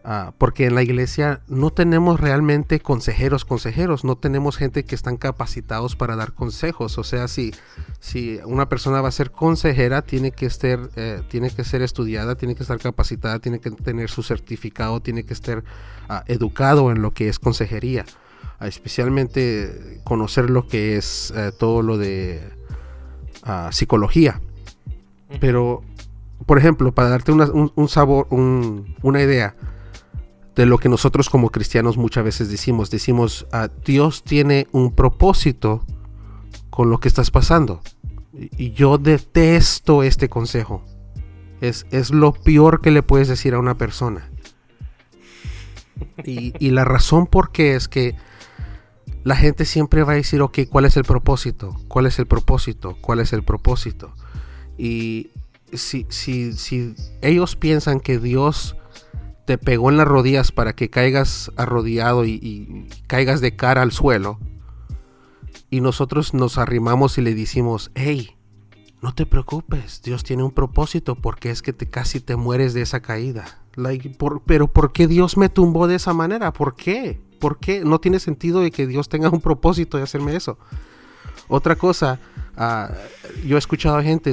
[0.08, 5.18] Ah, porque en la iglesia no tenemos realmente consejeros, consejeros, no tenemos gente que están
[5.18, 7.00] capacitados para dar consejos.
[7.00, 7.56] O sea, si,
[8.00, 12.36] si una persona va a ser consejera, tiene que, ser, eh, tiene que ser estudiada,
[12.36, 15.64] tiene que estar capacitada, tiene que tener su certificado, tiene que estar
[16.08, 18.06] ah, educado en lo que es consejería.
[18.60, 22.44] Ah, especialmente conocer lo que es eh, todo lo de
[23.72, 24.42] psicología.
[25.40, 25.84] Pero,
[26.46, 29.56] por ejemplo, para darte un, un, sabor, un, una idea,
[30.56, 32.90] de lo que nosotros como cristianos muchas veces decimos.
[32.90, 35.86] Decimos, a ah, Dios tiene un propósito
[36.70, 37.82] con lo que estás pasando.
[38.34, 40.84] Y, yo detesto este consejo.
[41.62, 44.30] Es, es, lo peor que le puedes decir a una persona.
[46.26, 48.16] Y, y, la razón por qué es que
[49.26, 51.76] la gente siempre va a decir, ok, ¿cuál es el propósito?
[51.88, 52.96] ¿Cuál es el propósito?
[53.02, 54.14] ¿Cuál es el propósito?
[54.78, 55.32] Y
[55.74, 58.76] si, si, si ellos piensan que Dios
[59.46, 64.38] te pegó en las rodillas para que caigas arrodillado y, caigas de cara al suelo.
[65.72, 68.38] Y nosotros nos arrimamos y le decimos, hey,
[69.02, 72.84] no te preocupes, Dios tiene un propósito porque es que te, casi te mueres de
[72.84, 73.46] esa caída.
[74.46, 76.54] pero ¿por qué Dios me tumbó de esa manera?
[76.54, 77.25] ¿Por qué?
[77.40, 77.84] ¿Por qué?
[77.84, 80.58] No tiene sentido de que Dios tenga un propósito de hacerme eso.
[81.48, 82.20] Otra cosa,
[82.58, 82.92] Ah,
[83.46, 84.32] yo he escuchado a gente,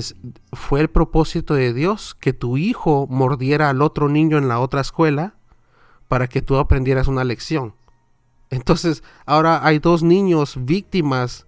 [0.53, 4.81] fue el propósito de Dios que tu hijo mordiera al otro niño en la otra
[4.81, 5.35] escuela
[6.07, 7.75] para que tú aprendieras una lección.
[8.51, 11.47] Entonces, ahora hay dos niños víctimas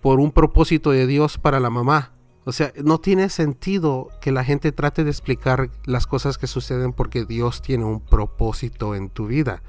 [0.00, 2.12] por un propósito de Dios para la mamá.
[2.46, 6.92] O sea, no tiene sentido que la gente trate de explicar las cosas que suceden
[6.92, 9.62] porque Dios tiene un propósito en tu vida.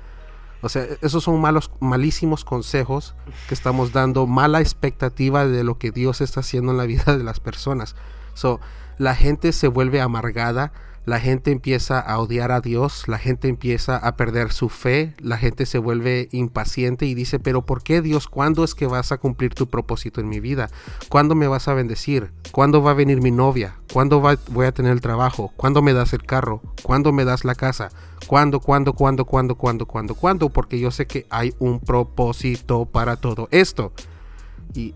[0.65, 3.13] O sea, esos son malos, malísimos consejos
[3.47, 7.23] que estamos dando, mala expectativa de lo que Dios está haciendo en la vida de
[7.23, 7.95] las personas.
[8.33, 8.59] So,
[8.97, 10.71] la gente se vuelve amargada,
[11.05, 15.37] la gente empieza a odiar a Dios, la gente empieza a perder su fe, la
[15.37, 18.27] gente se vuelve impaciente y dice, pero ¿por qué Dios?
[18.27, 20.69] ¿Cuándo es que vas a cumplir tu propósito en mi vida?
[21.09, 22.31] ¿Cuándo me vas a bendecir?
[22.51, 23.75] ¿Cuándo va a venir mi novia?
[23.93, 25.53] ¿Cuándo voy a tener el trabajo?
[25.55, 26.61] ¿Cuándo me das el carro?
[26.81, 27.89] ¿Cuándo me das la casa?
[28.27, 30.49] ¿Cuándo, cuándo, cuándo, cuándo, cuándo, cuándo, cuándo?
[30.49, 33.93] Porque yo sé que hay un propósito para todo esto.
[34.73, 34.93] Y,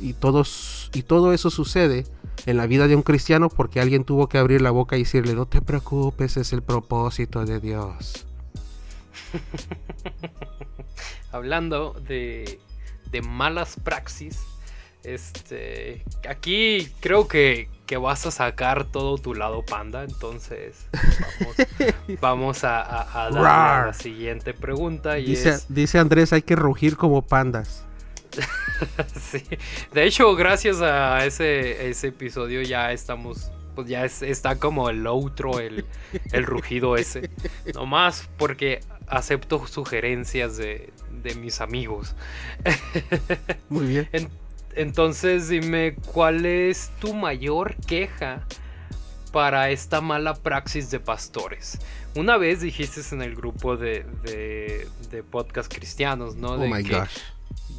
[0.00, 2.04] y, todos, y todo eso sucede
[2.46, 5.34] en la vida de un cristiano porque alguien tuvo que abrir la boca y decirle,
[5.34, 8.26] no te preocupes, es el propósito de Dios.
[11.32, 12.60] Hablando de,
[13.10, 14.40] de malas praxis,
[15.04, 20.86] este, aquí creo que, que, vas a sacar todo tu lado panda, entonces
[22.20, 25.18] vamos, a, a, dar la siguiente pregunta.
[25.18, 27.84] Y dice, dice Andrés, hay que rugir como pandas.
[29.20, 29.42] sí.
[29.92, 33.50] De hecho, gracias a ese, ese episodio ya estamos.
[33.74, 35.86] Pues ya está como el outro, el,
[36.32, 37.30] el rugido ese.
[37.74, 40.92] Nomás porque acepto sugerencias de,
[41.22, 42.14] de mis amigos.
[43.70, 44.08] Muy bien.
[44.74, 48.46] entonces dime, ¿cuál es tu mayor queja
[49.32, 51.78] para esta mala praxis de pastores?
[52.14, 56.52] Una vez dijiste en el grupo de, de, de podcast cristianos, ¿no?
[56.52, 57.20] Oh my gosh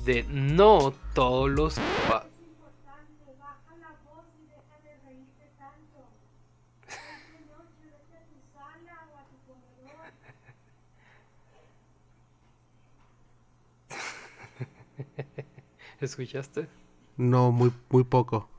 [0.06, 1.76] de no todos los...
[16.02, 16.68] ¿Escuchaste?
[17.18, 18.50] No, muy, muy poco.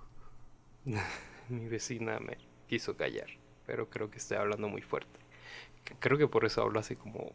[1.48, 3.28] Mi vecina me quiso callar,
[3.66, 5.18] pero creo que estoy hablando muy fuerte.
[5.98, 7.30] Creo que por eso hablo así como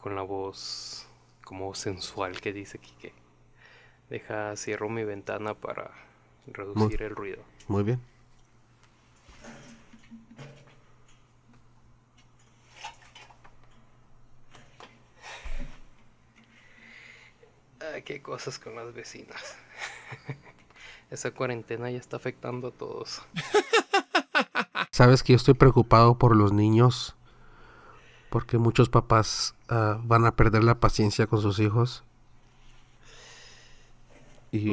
[0.00, 1.06] con la voz
[1.44, 3.12] como sensual que dice Kike.
[4.08, 5.90] Deja, cierro mi ventana para
[6.46, 7.42] reducir el ruido.
[7.68, 8.00] Muy bien.
[17.94, 19.56] Ay, qué cosas con las vecinas.
[21.10, 23.22] Esa cuarentena ya está afectando a todos.
[24.90, 27.16] Sabes que yo estoy preocupado por los niños
[28.32, 32.02] porque muchos papás ah, van a perder la paciencia con sus hijos
[34.50, 34.70] y,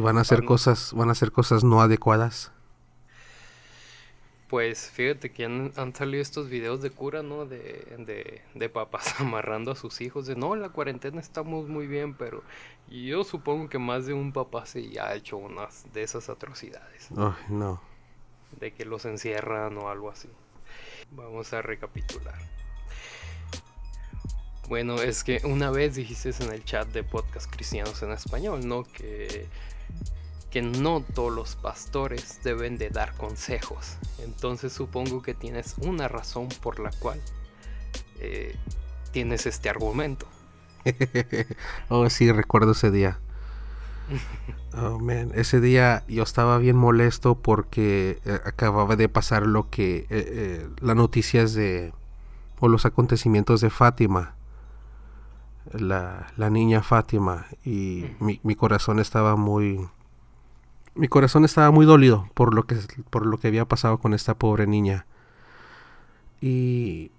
[0.00, 2.52] van a hacer cosas van a hacer cosas no adecuadas
[4.48, 7.46] pues fíjate que han, salido estos videos de cura, ¿no?
[7.46, 10.26] De, de, papás amarrando a sus hijos.
[10.26, 12.42] De no, la cuarentena estamos muy bien, pero
[12.90, 17.08] yo supongo que más de un papá se ha hecho unas de esas atrocidades.
[17.16, 17.80] Ay, no.
[18.60, 20.28] De que los encierran o algo así.
[21.12, 22.61] Vamos a recapitular.
[24.72, 28.84] Bueno, es que una vez dijiste en el chat de podcast cristianos en español, ¿no?
[28.84, 29.46] Que,
[30.50, 33.98] que no todos los pastores deben de dar consejos.
[34.24, 37.20] Entonces supongo que tienes una razón por la cual
[38.18, 38.56] eh,
[39.10, 40.26] tienes este argumento.
[41.90, 43.20] oh, sí, recuerdo ese día.
[44.74, 45.32] Oh, man.
[45.34, 49.98] Ese día yo estaba bien molesto porque eh, acababa de pasar lo que...
[49.98, 51.92] Eh, eh, las noticias de...
[52.58, 54.34] o los acontecimientos de Fátima.
[55.72, 57.46] La, la niña Fátima.
[57.64, 59.88] Y mi, mi corazón estaba muy...
[60.94, 62.76] Mi corazón estaba muy dolido por lo que,
[63.08, 65.06] por lo que había pasado con esta pobre niña.
[66.40, 67.10] Y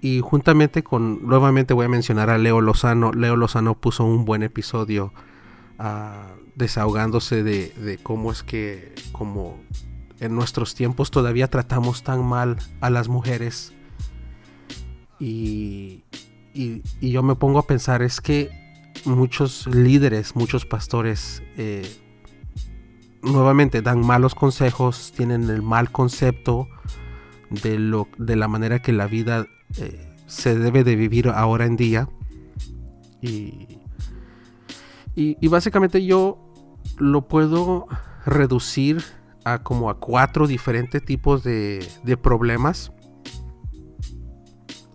[0.00, 3.12] y juntamente con, nuevamente voy a mencionar a Leo Lozano.
[3.12, 5.12] Leo Lozano puso un buen episodio
[5.78, 9.58] ah, desahogándose de, de, cómo es que, como
[10.20, 13.72] en nuestros tiempos todavía tratamos tan mal a las mujeres.
[15.18, 16.04] Y,
[16.58, 18.50] y, yo me pongo a pensar, es que
[19.04, 21.88] muchos líderes, muchos pastores, eh,
[23.22, 26.66] nuevamente dan malos consejos, tienen el mal concepto
[27.62, 31.76] de, lo, de la manera que la vida eh, se debe de vivir ahora en
[31.76, 32.08] día.
[33.22, 33.78] Y,
[35.14, 36.52] y, básicamente yo
[36.98, 37.86] lo puedo
[38.26, 39.04] reducir
[39.44, 42.92] a como a cuatro diferentes tipos de, de problemas.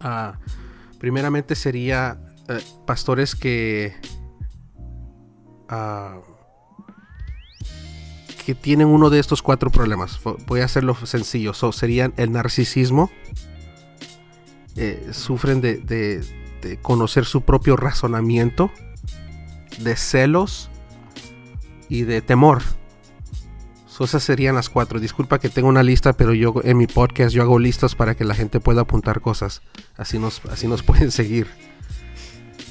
[0.04, 0.34] Uh,
[1.04, 3.94] primeramente sería uh, pastores que
[5.70, 6.22] uh,
[8.46, 10.18] que tienen uno de estos cuatro problemas.
[10.48, 11.54] Voy a hacerlo sencillo.
[11.74, 13.12] Serían el narcisismo,
[14.78, 18.72] eh, sufren de, de, conocer su propio razonamiento,
[19.80, 20.70] de celos
[21.90, 22.62] y de temor.
[24.00, 25.00] Esas serían las cuatro.
[25.00, 28.26] Disculpa que tengo una lista, pero yo en mi podcast yo hago listas para que
[28.26, 29.62] la gente pueda apuntar cosas.
[29.98, 31.48] Así nos, así nos pueden seguir.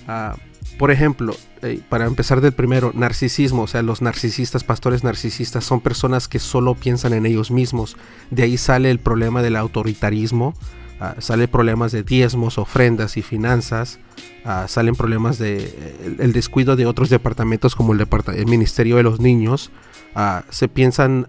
[0.08, 0.36] Uh,
[0.78, 5.80] por ejemplo, eh, para empezar del primero, narcisismo, o sea, los narcisistas, pastores narcisistas, son
[5.80, 7.96] personas que solo piensan en ellos mismos.
[8.30, 10.54] De ahí sale el problema del autoritarismo,
[11.00, 14.00] uh, sale problemas de diezmos, ofrendas y finanzas,
[14.44, 19.20] uh, salen problemas de eh, el, descuido de otros departamentos como el Ministerio de los
[19.20, 19.70] Niños.
[20.50, 21.28] Se piensan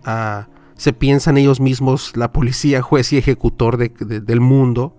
[0.75, 4.97] se piensan ellos mismos la policía, juez y ejecutor de, de, del mundo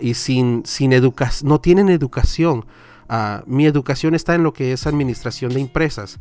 [0.00, 2.66] y sin, sin educación, no tienen educación.
[3.46, 6.18] Mi educación está en lo que es administración de empresas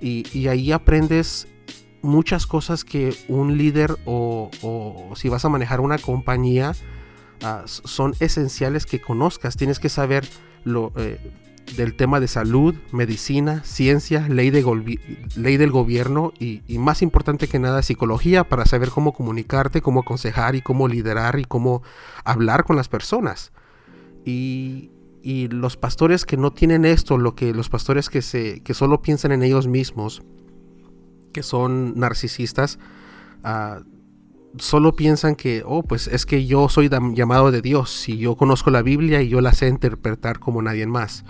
[0.00, 1.48] y, ahí aprendes
[2.02, 4.50] muchas cosas que un líder o,
[5.16, 6.74] si vas a manejar una compañía
[7.64, 9.56] son esenciales que conozcas.
[9.56, 10.28] Tienes que saber
[10.64, 11.18] lo, eh,
[11.76, 14.64] del tema de salud, medicina, ciencia, ley, de
[15.36, 20.54] ley del gobierno y, más importante que nada psicología para saber cómo comunicarte, cómo aconsejar
[20.54, 21.82] y cómo liderar y cómo
[22.24, 23.52] hablar con las personas.
[24.24, 24.90] Y,
[25.22, 29.02] y los pastores que no tienen esto, lo que los pastores que se que solo
[29.02, 30.22] piensan en ellos mismos,
[31.32, 32.78] que son narcisistas,
[33.44, 33.82] uh,
[34.58, 38.70] solo piensan que, oh, pues es que yo soy llamado de Dios y yo conozco
[38.70, 41.24] la Biblia y yo la sé interpretar como nadie más.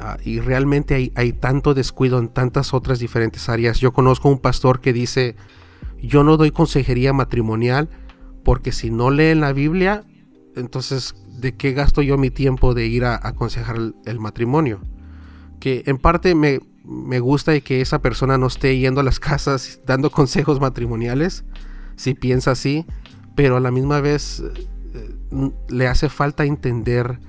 [0.00, 3.80] Uh, y realmente hay, hay tanto descuido en tantas otras diferentes áreas.
[3.80, 5.34] Yo conozco un pastor que dice,
[6.00, 7.88] yo no doy consejería matrimonial
[8.44, 10.04] porque si no leen la Biblia,
[10.56, 14.80] entonces de qué gasto yo mi tiempo de ir a, aconsejar el, matrimonio.
[15.60, 19.80] Que en parte me, me gusta que esa persona no esté yendo a las casas
[19.86, 21.44] dando consejos matrimoniales,
[21.96, 22.86] si piensa así,
[23.34, 27.20] pero a la misma vez eh, le hace falta entender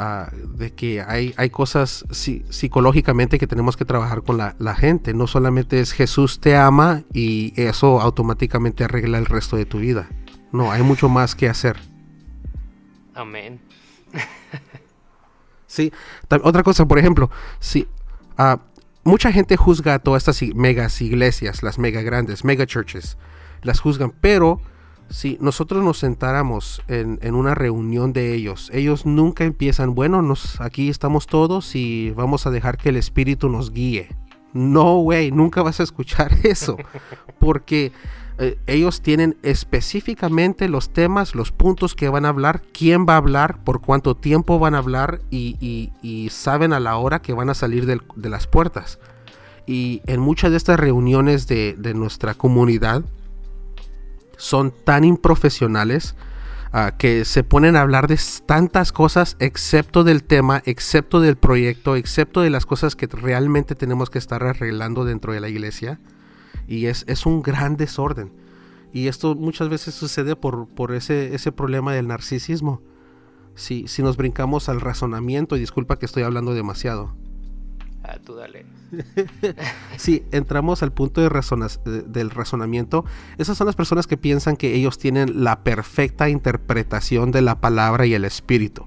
[0.00, 4.74] uh, de que hay, hay cosas si, psicológicamente que tenemos que trabajar con la, la,
[4.74, 5.12] gente.
[5.14, 10.08] No solamente es Jesús te ama y eso automáticamente arregla el resto de tu vida.
[10.52, 11.78] No, hay mucho más que hacer.
[13.14, 13.60] Amén.
[15.66, 15.92] sí,
[16.28, 17.86] otra cosa, por ejemplo, si
[18.38, 18.58] uh,
[19.04, 23.18] mucha gente juzga a todas estas megas iglesias, las mega grandes, mega churches,
[23.62, 24.60] las juzgan, pero
[25.10, 30.60] si nosotros nos sentáramos en, en, una reunión de ellos, ellos nunca empiezan, bueno, nos,
[30.60, 34.08] aquí estamos todos y vamos a dejar que el Espíritu nos guíe.
[34.52, 36.76] No, güey, nunca vas a escuchar eso,
[37.38, 37.92] porque
[38.38, 43.18] eh, ellos tienen específicamente los temas, los puntos que van a hablar, quién va a
[43.18, 47.50] hablar, por cuánto tiempo van a hablar y, y, saben a la hora que van
[47.50, 48.98] a salir de, de, las puertas.
[49.66, 53.04] Y en muchas de estas reuniones de, de nuestra comunidad
[54.40, 56.16] son tan improfesionales
[56.72, 61.94] uh, que se ponen a hablar de tantas cosas excepto del tema, excepto del proyecto,
[61.94, 66.00] excepto de las cosas que realmente tenemos que estar arreglando dentro de la iglesia
[66.66, 68.32] y es, es, un gran desorden.
[68.92, 72.80] Y esto muchas veces sucede por, por ese, ese, problema del narcisismo.
[73.54, 77.14] Si, si, nos brincamos al razonamiento, y disculpa que estoy hablando demasiado.
[78.12, 78.66] Ah, tú dale.
[79.96, 83.04] Sí, entramos al punto de razona- del razonamiento.
[83.38, 88.06] Esas son las personas que piensan que ellos tienen la perfecta interpretación de la palabra
[88.06, 88.86] y el espíritu.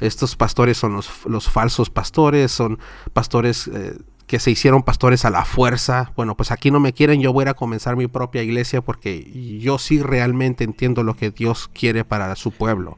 [0.00, 2.78] Estos pastores son los, los falsos pastores, son
[3.12, 6.12] pastores eh, que se hicieron pastores a la fuerza.
[6.16, 8.80] Bueno, pues aquí no me quieren, yo voy a ir a comenzar mi propia iglesia
[8.82, 12.96] porque yo sí realmente entiendo lo que Dios quiere para su pueblo.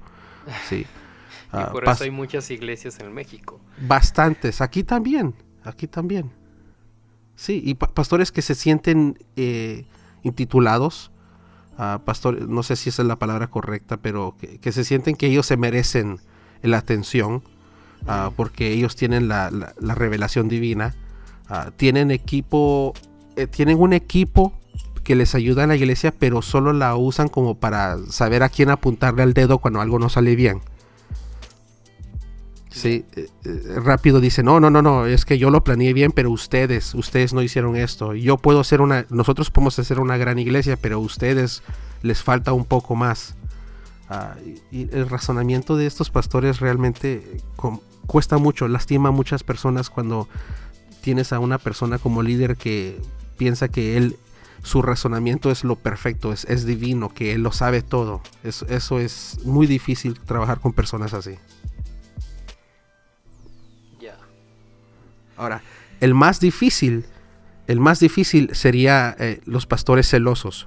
[0.68, 0.86] Sí.
[1.50, 3.58] Y Ah, por eso hay muchas iglesias en México.
[3.80, 5.34] Bastantes, aquí también,
[5.64, 6.30] aquí también.
[7.36, 9.84] Sí, y pa- pastores que se sienten eh,
[10.22, 11.10] intitulados,
[12.04, 15.46] pastor, no sé si esa es la palabra correcta, pero que, se sienten que ellos
[15.46, 16.18] se merecen
[16.62, 17.44] la atención,
[18.08, 20.96] ah, porque ellos tienen la, la- la revelación divina,
[21.48, 22.94] ah, tienen equipo,
[23.36, 24.52] eh, tienen un equipo
[25.04, 28.70] que les ayuda en la iglesia, pero solo la usan como para saber a quién
[28.70, 30.60] apuntarle al dedo cuando algo no sale bien.
[32.78, 36.12] Sí, eh, eh, rápido dice, no, no, no, no, es que yo lo planeé bien,
[36.12, 38.14] pero ustedes, ustedes no hicieron esto.
[38.14, 41.64] Yo puedo hacer una, nosotros podemos hacer una gran iglesia, pero ustedes
[42.02, 43.34] les falta un poco más.
[44.08, 44.36] Ah,
[44.70, 47.42] y, el razonamiento de estos pastores realmente
[48.06, 50.28] cuesta mucho, lastima a muchas personas cuando
[51.00, 53.00] tienes a una persona como líder que
[53.36, 54.16] piensa que él,
[54.62, 58.20] su razonamiento es lo perfecto, es, divino, que él lo sabe todo.
[58.44, 61.38] Eso es muy difícil trabajar con personas así.
[65.38, 65.62] Ahora,
[66.00, 67.06] el más difícil,
[67.66, 70.66] el más difícil sería eh, los pastores celosos.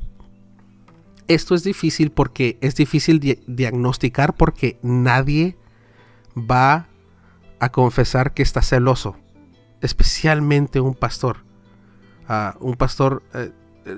[1.28, 5.58] Esto es difícil porque es difícil di- diagnosticar porque nadie
[6.36, 6.88] va
[7.60, 9.16] a confesar que está celoso,
[9.82, 11.38] especialmente un pastor.
[12.28, 13.52] Ah, un pastor, eh,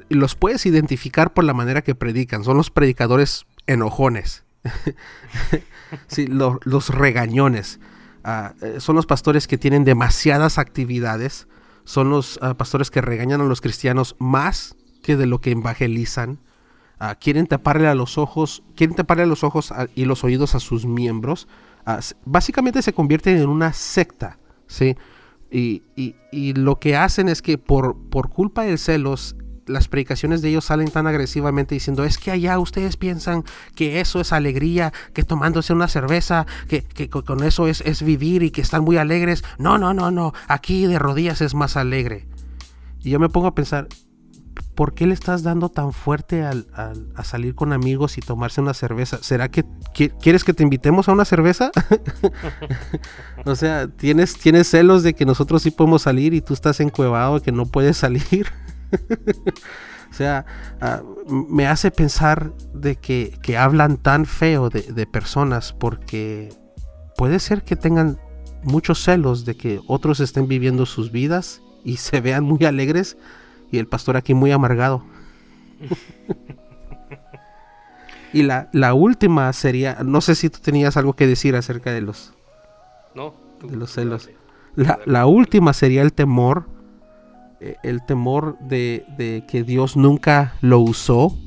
[0.10, 4.44] los puedes identificar por la manera que predican, son los predicadores enojones,
[6.08, 7.80] sí, lo- los regañones.
[8.24, 11.48] Ah, eh, son los pastores que tienen demasiadas actividades,
[11.84, 16.40] son los ah, pastores que regañan a los cristianos más que de lo que evangelizan.
[17.00, 20.60] Ah, quieren taparle a los ojos, quieren taparle los ojos a- y los oídos a
[20.62, 21.48] sus miembros.
[21.86, 24.96] Ah, básicamente se convierten en una secta, ¿sí?
[25.52, 29.36] Y, y- y lo que hacen es que por, por culpa del celos,
[29.66, 33.44] las predicaciones de ellos salen tan agresivamente diciendo, es que allá ustedes piensan
[33.76, 38.02] que eso es alegría, que tomándose una cerveza, que, que co- con eso es, es
[38.04, 39.44] vivir y que están muy alegres.
[39.58, 42.28] No, no, no, no, aquí de rodillas es más alegre.
[43.02, 43.88] Y yo me pongo a pensar,
[44.76, 46.68] ¿por qué le estás dando tan fuerte al-
[47.16, 49.20] a salir con amigos y tomarse una cerveza?
[49.22, 51.72] ¿Será que qui- quieres que te invitemos a una cerveza?
[53.46, 57.42] o sea, ¿tienes, tienes celos de que nosotros sí podemos salir y tú estás encuevado
[57.42, 58.48] que no puedes salir.
[60.12, 60.46] o sea,
[60.82, 66.50] ah, me hace pensar de que, que hablan tan feo de, de personas porque
[67.18, 68.20] puede ser que tengan
[68.64, 73.18] muchos celos de que otros estén viviendo sus vidas y se vean muy alegres
[73.72, 75.04] y el pastor aquí muy amargado.
[78.34, 82.02] y la, la última sería, no sé si tú tenías algo que decir acerca de
[82.02, 82.34] los,
[83.16, 84.30] No, de los celos.
[84.76, 86.68] La, la última sería el temor,
[87.84, 91.38] el temor de, de que Dios nunca lo usó,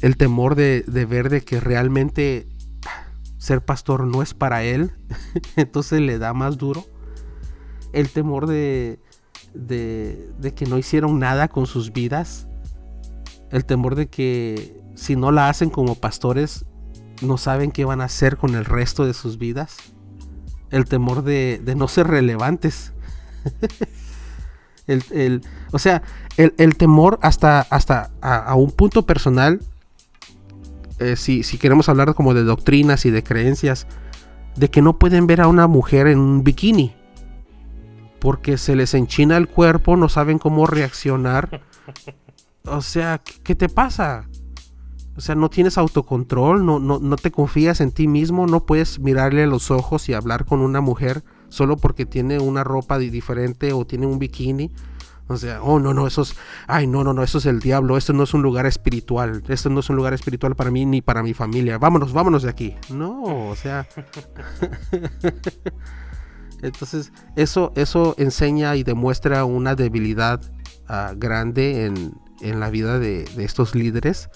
[0.00, 2.48] el temor de, de ver de que realmente
[3.38, 4.92] ser pastor no es para él,
[5.56, 6.84] entonces le da más duro,
[7.92, 9.00] el temor de,
[9.54, 12.48] de, de que no hicieron nada con sus vidas,
[13.50, 16.64] el temor de que si no la hacen como pastores,
[17.22, 19.76] no saben qué van a hacer con el resto de sus vidas
[20.70, 22.92] el temor de, de no ser relevantes.
[24.88, 26.02] el, el- o sea,
[26.36, 29.60] el, el temor hasta, hasta a, a un punto personal,
[30.98, 33.86] eh, si, si queremos hablar como de doctrinas y de creencias,
[34.56, 36.94] de que no pueden ver a una mujer en un bikini.
[38.18, 41.62] Porque se les enchina el cuerpo, no saben cómo reaccionar.
[42.64, 44.28] O sea, ¿qué, qué te pasa?
[45.16, 48.98] O sea, no tienes autocontrol, no, no, no te confías en ti mismo, no puedes
[48.98, 53.10] mirarle a los ojos y hablar con una mujer solo porque tiene una ropa di-
[53.10, 54.70] diferente o tiene un bikini.
[55.30, 56.34] O sea, oh, no, no, eso es,
[56.66, 59.68] ay, no, no, no, eso es el diablo, esto no es un lugar espiritual, esto
[59.68, 62.74] no es un lugar espiritual para mí ni para mi familia, vámonos, vámonos de aquí.
[62.88, 63.86] No, o sea.
[66.62, 70.40] Entonces, eso, eso enseña y demuestra una debilidad
[70.88, 74.30] ah, grande en, en la vida de, estos líderes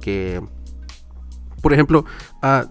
[0.00, 0.40] que,
[1.60, 2.04] por ejemplo,
[2.40, 2.66] ah,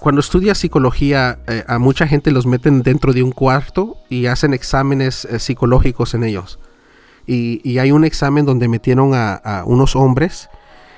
[0.00, 4.54] cuando estudias psicología, eh, a mucha gente los meten dentro de un cuarto y hacen
[4.54, 6.58] exámenes eh, psicológicos en ellos.
[7.26, 10.48] Y, hay un examen donde metieron a, a unos hombres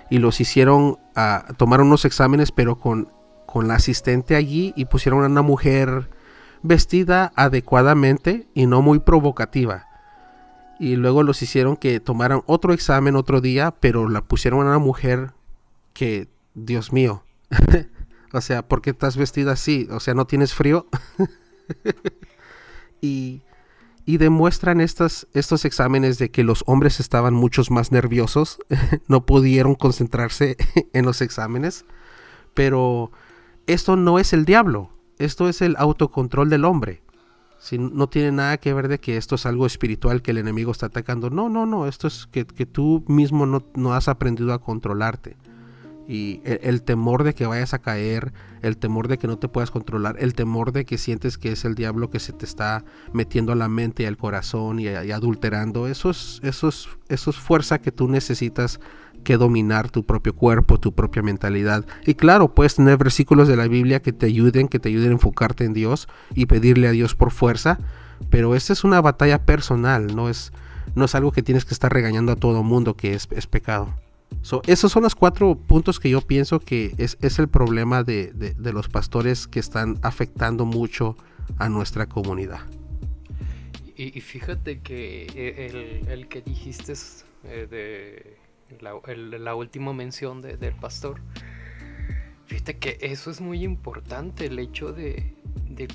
[0.09, 3.09] y los hicieron a tomar unos exámenes, pero con,
[3.45, 6.09] con la asistente allí y pusieron a una mujer
[6.63, 9.89] vestida adecuadamente y no muy provocativa.
[10.79, 14.79] Y luego los hicieron que tomaran otro examen otro día, pero la pusieron a una
[14.79, 15.33] mujer
[15.93, 17.25] que, Dios mío,
[18.33, 19.89] o sea, ¿por qué estás vestida así?
[19.91, 20.87] O sea, ¿no tienes frío?
[23.01, 23.43] y,
[24.05, 28.59] y demuestran estas, estos exámenes de que los hombres estaban muchos más nerviosos,
[29.09, 30.57] no pudieron concentrarse
[30.93, 31.85] en los exámenes,
[32.55, 33.13] pero
[33.67, 37.03] esto no es el diablo, esto es el autocontrol del hombre.
[37.59, 40.73] Si no tiene nada que ver de que esto es algo espiritual que el enemigo
[40.73, 41.31] está atacando.
[41.31, 41.87] No, no, no.
[41.87, 45.37] Esto es que, que tú mismo no, no, has aprendido a controlarte.
[46.09, 49.71] Y el, temor de que vayas a caer, el temor de que no te puedas
[49.71, 53.53] controlar, el temor de que sientes que es el diablo que se te está metiendo
[53.53, 57.81] a la mente y al corazón y, adulterando, eso es, eso, es, eso es fuerza
[57.81, 58.81] que tú necesitas
[59.23, 61.87] que dominar tu propio cuerpo, tu propia mentalidad.
[62.05, 65.13] Y claro, puedes tener versículos de la Biblia que te ayuden, que te ayuden a
[65.13, 67.79] enfocarte en Dios y pedirle a Dios por fuerza,
[68.31, 70.53] pero esta es una batalla personal, no es,
[70.95, 73.95] no es algo que tienes que estar regañando a todo mundo que es, es pecado.
[74.41, 78.55] So, esos son los cuatro puntos que yo pienso que es, es el problema de,
[78.59, 81.17] los pastores que están afectando mucho
[81.59, 82.61] a nuestra comunidad.
[83.97, 86.95] Y, fíjate que el, el que dijiste
[87.45, 88.43] eh, de
[89.39, 91.21] la última mención de, del pastor.
[92.47, 95.35] Fíjate que eso es muy importante, el hecho de,
[95.69, 95.89] de,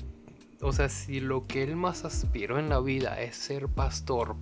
[0.60, 4.36] o sea, si lo que él más aspiró en la vida es ser pastor,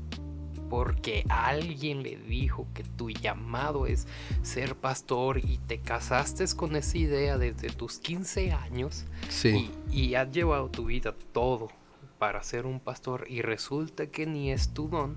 [0.69, 4.07] porque alguien le dijo que tu llamado es
[4.43, 9.71] ser pastor y te casaste con esa idea desde tus 15 años sí.
[9.91, 11.69] y, y has llevado tu vida todo
[12.19, 15.17] para ser un pastor y resulta que ni es tu don,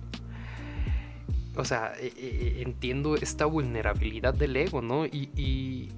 [1.55, 5.05] o sea, eh, entiendo esta vulnerabilidad del ego, ¿no?
[5.05, 5.89] Y, y,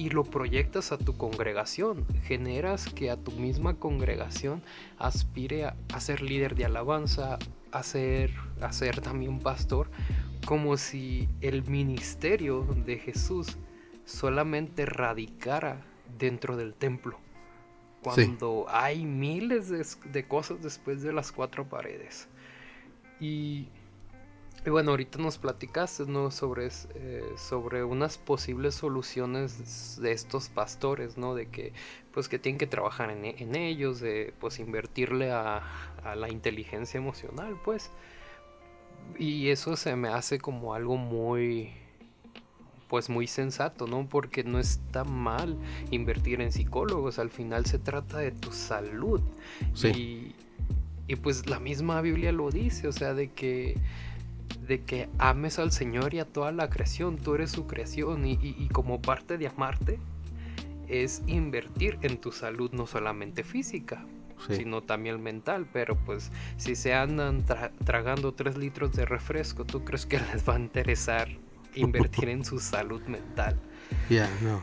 [0.00, 4.62] y, lo proyectas a tu congregación, generas que a tu misma congregación
[4.98, 7.38] aspire a, a ser líder de alabanza,
[7.72, 9.90] a ser, a ser también pastor,
[10.46, 13.56] como si el ministerio de Jesús
[14.04, 15.82] solamente radicara
[16.18, 17.18] dentro del templo.
[18.02, 18.74] Cuando sí.
[18.74, 22.28] hay miles de, de cosas después de las cuatro paredes.
[23.20, 23.68] Y
[24.64, 26.30] y bueno, ahorita nos platicaste ¿no?
[26.30, 31.34] sobre, eh, sobre unas posibles soluciones de estos pastores, ¿no?
[31.34, 31.72] De que
[32.12, 35.62] pues que tienen que trabajar en, en ellos, de pues invertirle a,
[36.04, 37.90] a, la inteligencia emocional, pues.
[39.18, 41.72] Y eso se me hace como algo muy
[42.88, 44.08] pues muy sensato, ¿no?
[44.08, 45.56] Porque no está mal
[45.92, 49.20] invertir en psicólogos, al final se trata de tu salud.
[49.74, 49.88] Sí.
[49.88, 50.34] Y,
[51.12, 53.76] y pues la misma Biblia lo dice, o sea, de que
[54.70, 58.34] de que ames al Señor y a toda la creación, tú eres su creación y,
[58.34, 59.98] y, y, como parte de amarte
[60.86, 64.06] es invertir en tu salud no solamente física,
[64.46, 64.54] sí.
[64.54, 69.84] sino también mental, pero pues si se andan tra tragando 3 litros de refresco, ¿tú
[69.84, 71.26] crees que les va a interesar
[71.74, 73.58] invertir en su salud mental?
[74.08, 74.62] Ya, yeah, no.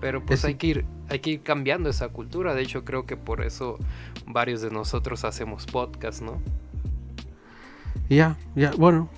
[0.00, 0.44] Pero pues es...
[0.44, 3.80] hay, que ir, hay que ir cambiando esa cultura, de hecho creo que por eso
[4.26, 6.40] varios de nosotros hacemos podcast, ¿no?
[8.08, 9.08] Ya, ya, bueno,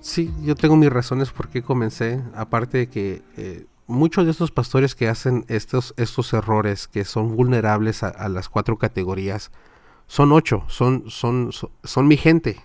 [0.00, 2.22] sí, yo tengo mis razones por qué comencé.
[2.34, 7.36] Aparte de que eh, muchos de estos pastores que hacen estos, estos errores, que son
[7.36, 9.50] vulnerables a, a las cuatro categorías,
[10.06, 12.60] son ocho, son, son, son, son mi gente.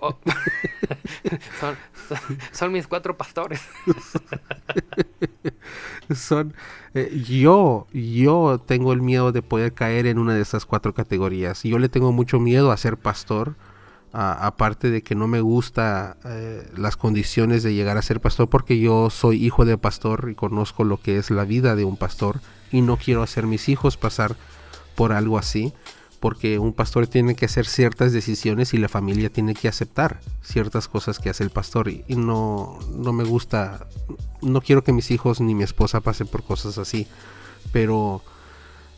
[0.00, 0.16] Oh.
[1.60, 1.76] son,
[2.08, 2.18] son,
[2.52, 3.60] son, mis cuatro pastores.
[6.14, 6.54] son
[6.94, 11.62] eh, yo, yo tengo el miedo de poder caer en una de esas cuatro categorías.
[11.64, 13.56] Yo le tengo mucho miedo a ser pastor
[14.12, 18.78] aparte de que no me gusta eh, las condiciones de llegar a ser pastor porque
[18.78, 22.40] yo soy hijo de pastor y conozco lo que es la vida de un pastor
[22.70, 24.36] y no quiero hacer mis hijos pasar
[24.94, 25.72] por algo así
[26.20, 30.88] porque un pastor tiene que hacer ciertas decisiones y la familia tiene que aceptar ciertas
[30.88, 33.86] cosas que hace el pastor y, y no, no me gusta
[34.42, 37.06] no quiero que mis hijos ni mi esposa pasen por cosas así
[37.72, 38.22] pero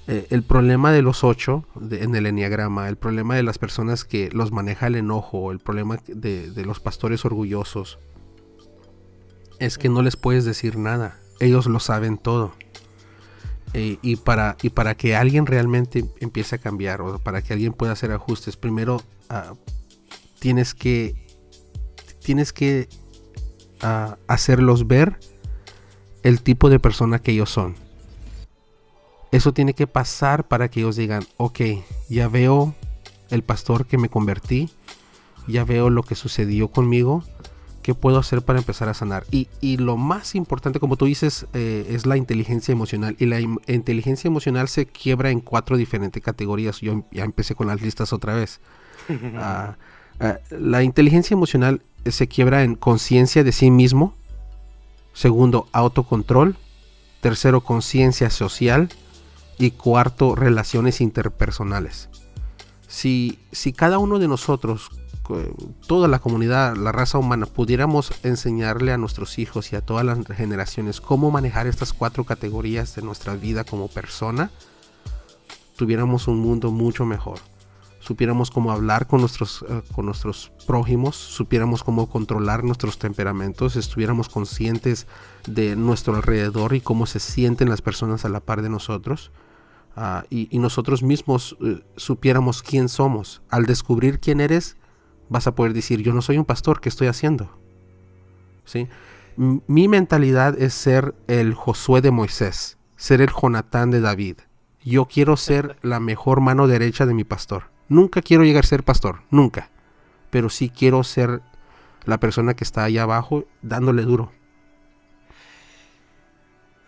[0.07, 4.29] eh, el problema de los ocho en el enneagrama, el problema de las personas que
[4.31, 7.99] los maneja el enojo, el problema de, los pastores orgullosos,
[9.59, 11.19] es que no les puedes decir nada.
[11.41, 12.53] Ellos lo saben todo.
[13.73, 17.73] Eh, y, para, y para que alguien realmente empiece a cambiar o para que alguien
[17.73, 18.97] pueda hacer ajustes, primero
[19.31, 19.57] uh,
[20.39, 21.17] tienes que,
[22.23, 22.89] tienes que
[23.83, 25.19] uh, hacerlos ver
[26.23, 27.75] el tipo de persona que ellos son.
[29.35, 31.61] Eso tiene que pasar para que ellos digan, ok,
[32.09, 32.75] ya veo
[33.31, 34.71] el pastor que me convertí,
[35.49, 37.25] ya veo lo que sucedió conmigo,
[37.85, 39.25] ¿Qué puedo hacer para empezar a sanar?
[39.31, 43.15] Y, y lo más importante, como tú dices, eh, es la inteligencia emocional.
[43.19, 46.81] Y la inteligencia emocional se quiebra en cuatro diferentes categorías.
[46.81, 48.61] Yo em- ya empecé con las listas otra vez.
[49.37, 49.77] Ah,
[50.19, 54.15] ah, la inteligencia emocional se quiebra en conciencia de sí mismo.
[55.13, 56.57] Segundo, autocontrol.
[57.21, 58.89] Tercero, conciencia social.
[59.59, 62.09] Y cuarto, relaciones interpersonales.
[62.89, 64.91] Si, si cada uno de nosotros,
[65.87, 70.19] toda la comunidad, la raza humana, pudiéramos enseñarle a nuestros hijos y a todas las
[70.27, 74.51] generaciones cómo manejar estas cuatro categorías de nuestra vida como persona,
[75.77, 77.39] tuviéramos un mundo mucho mejor.
[78.01, 84.29] Supiéramos cómo hablar con nuestros, eh, con nuestros prójimos, supiéramos cómo controlar nuestros temperamentos, estuviéramos
[84.29, 85.07] conscientes
[85.47, 89.31] de nuestro alrededor y cómo se sienten las personas a la par de nosotros.
[89.97, 93.43] Ah, y, y nosotros mismos eh, supiéramos quién somos.
[93.49, 94.77] Al descubrir quién eres,
[95.29, 97.59] vas a poder decir, yo no soy un pastor, ¿qué estoy haciendo?
[98.65, 98.89] ¿Sí?
[99.39, 104.39] M- Mi mentalidad es ser el Josué de Moisés, ser el Jonatán de David.
[104.85, 107.71] Yo quiero ser la mejor mano derecha de mi pastor.
[107.89, 109.71] Nunca quiero llegar a ser pastor, nunca.
[110.31, 111.41] Pero sí quiero ser
[112.05, 114.33] la persona que está allá abajo dándole duro.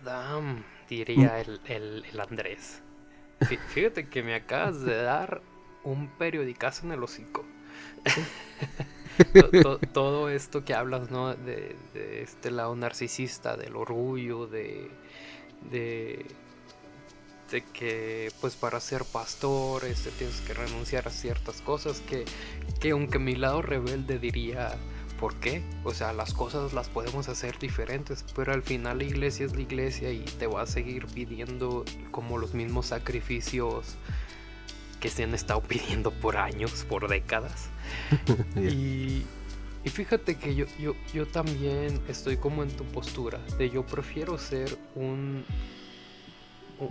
[0.04, 2.82] Damn, diría el, el- el Andrés.
[3.40, 5.42] Fí- Fíjate que me acabas de dar
[5.84, 7.44] un periodicazo en el hocico.
[9.38, 11.34] To- to- todo esto que hablas, ¿no?
[11.34, 14.90] De, de este lado narcisista, del orgullo, de,
[15.70, 16.26] de,
[17.50, 22.24] de que pues para ser pastor este, tienes que renunciar a ciertas cosas que,
[22.80, 24.76] que aunque mi lado rebelde diría,
[25.18, 25.62] ¿por qué?
[25.84, 29.62] O sea, las cosas las podemos hacer diferentes, pero al final la iglesia es la
[29.62, 33.96] iglesia y te va a seguir pidiendo como los mismos sacrificios
[35.00, 37.68] que se han estado pidiendo por años, por décadas.
[38.56, 39.24] Y,
[39.84, 44.38] y fíjate que yo, yo, yo también estoy como en tu postura, de yo prefiero
[44.38, 45.44] ser un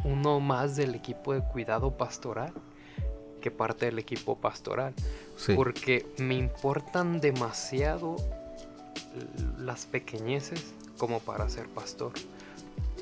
[0.03, 2.53] uno más del equipo de cuidado pastoral
[3.45, 4.95] que parte del equipo pastoral,
[5.37, 5.53] Sí.
[5.53, 8.15] porque me importan demasiado
[9.59, 12.13] las pequeñeces como para ser pastor.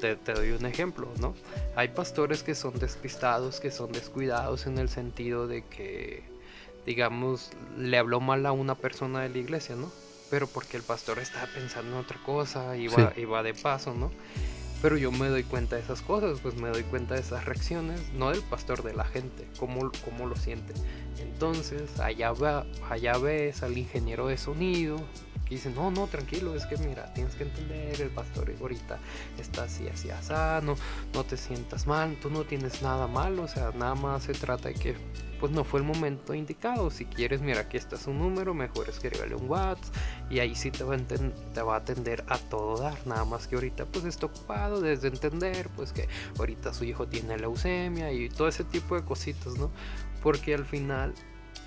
[0.01, 1.33] Te, te doy un ejemplo, ¿no?
[1.77, 6.23] Hay pastores que son despistados, que son descuidados en el sentido de que,
[6.85, 9.89] digamos, le habló mal a una persona de la iglesia, ¿no?
[10.29, 13.21] Pero porque el pastor estaba pensando en otra cosa y va, Sí.
[13.21, 14.11] y va de paso, ¿no?
[14.83, 18.01] Pero yo me doy cuenta de esas cosas, pues me doy cuenta de esas reacciones,
[18.15, 20.73] no del pastor, de la gente, cómo, cómo lo siente.
[21.19, 24.97] Entonces, allá, va, allá ves al ingeniero de sonido
[25.53, 28.97] que dice, no, no, tranquilo, es que mira, tienes que entender, el pastor ahorita
[29.39, 30.75] está así, así, asá, no,
[31.13, 34.69] no te sientas mal, tú no tienes nada malo, o sea, nada más se trata
[34.69, 34.95] de que,
[35.39, 39.35] pues no fue el momento indicado, si quieres, mira, aquí está su número, mejor escríbele
[39.35, 39.95] un WhatsApp
[40.31, 43.47] y ahí sí te va, a te va a atender a todo dar, nada más
[43.47, 46.07] que ahorita pues está ocupado desde entender, pues que
[46.39, 49.69] ahorita su hijo tiene leucemia y todo ese tipo de cositas, ¿no?
[50.23, 51.13] Porque al final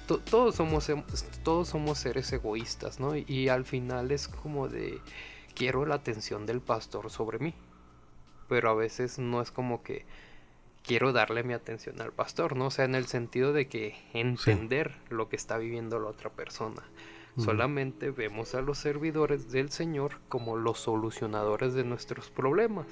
[0.07, 0.91] to- todos somos
[1.43, 3.17] todos somos seres egoístas, ¿no?
[3.17, 5.01] Y, y al final es como de
[5.55, 7.55] quiero la atención del pastor sobre mí.
[8.49, 10.05] Pero a veces no es como que
[10.85, 12.67] quiero darle mi atención al pastor, ¿no?
[12.67, 16.83] O sea, en el sentido de que entender lo que está viviendo la otra persona.
[17.39, 22.87] Solamente vemos a los servidores del Señor como los solucionadores de nuestros problemas.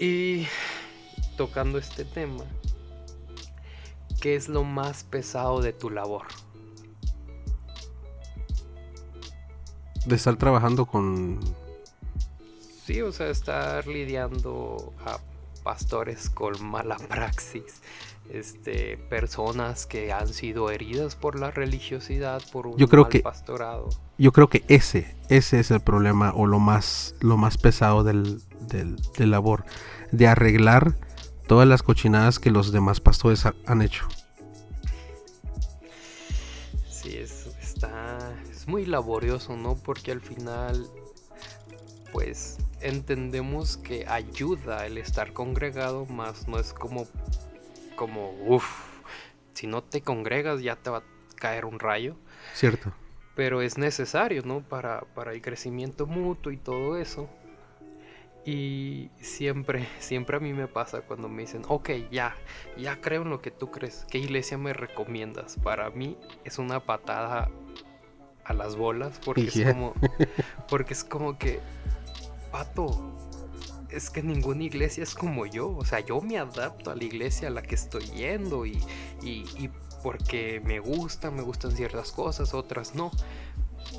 [0.00, 0.46] Y
[1.36, 2.44] tocando este tema,
[4.20, 6.26] ¿qué es lo más pesado de tu labor?
[10.06, 11.40] De estar trabajando con...
[12.84, 15.18] Sí, o sea, estar lidiando a
[15.64, 17.82] pastores con mala praxis,
[18.30, 23.20] este, personas que han sido heridas por la religiosidad, por un Yo creo mal que-
[23.20, 23.88] pastorado.
[24.18, 28.40] Yo creo que ese, ese es el problema o lo más, lo más pesado del,
[28.60, 29.64] del, del labor.
[30.12, 30.94] De arreglar
[31.46, 34.06] todas las cochinadas que los demás pastores ha- han hecho.
[36.88, 38.18] Sí, es, está,
[38.50, 39.76] es muy laborioso, ¿no?
[39.76, 40.86] Porque al final,
[42.12, 47.06] pues, entendemos que ayuda el estar congregado, más no es como,
[47.96, 48.66] como, uff,
[49.54, 51.02] si no te congregas ya te va a
[51.36, 52.16] caer un rayo.
[52.54, 52.92] ¿Cierto?
[53.34, 54.60] pero es necesario, ¿no?
[54.62, 57.28] Para, para el crecimiento mutuo y todo eso.
[58.46, 62.34] Y siempre, siempre a mí me pasa cuando me dicen, ok, ya,
[62.78, 65.56] ya creo en lo que tú crees, ¿qué iglesia me recomiendas?
[65.62, 67.50] Para mí es una patada
[68.44, 69.70] a las bolas porque Yeah.
[69.70, 69.94] es como,
[70.70, 71.60] porque es como que,
[72.52, 73.12] pato,
[73.90, 77.48] es que ninguna iglesia es como yo, o sea, yo me adapto a la iglesia
[77.48, 78.80] a la que estoy yendo y,
[79.22, 79.70] y, y
[80.04, 83.10] porque me gusta, me gustan ciertas cosas, otras no.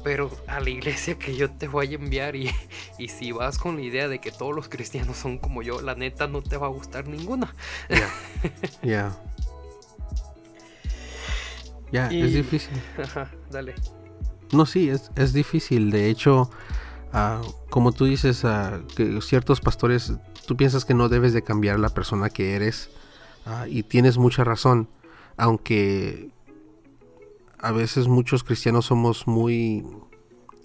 [0.03, 2.51] Pero a la iglesia que yo te voy a enviar y,
[2.97, 5.95] y si vas con la idea de que todos los cristianos son como yo, la
[5.95, 7.53] neta no te va a gustar ninguna.
[7.89, 8.09] Ya.
[8.83, 9.17] Ya.
[11.91, 12.73] Ya, Y- es difícil.
[13.01, 13.75] Ajá, dale.
[14.51, 15.89] No, sí, es, es difícil.
[15.91, 16.49] De hecho,
[17.13, 20.13] ah, como tú dices, ah, que ciertos pastores,
[20.45, 22.89] tú piensas que no debes de cambiar la persona que eres.
[23.45, 24.89] ah, y tienes mucha razón.
[25.37, 26.29] Aunque
[27.59, 29.85] a veces muchos cristianos somos muy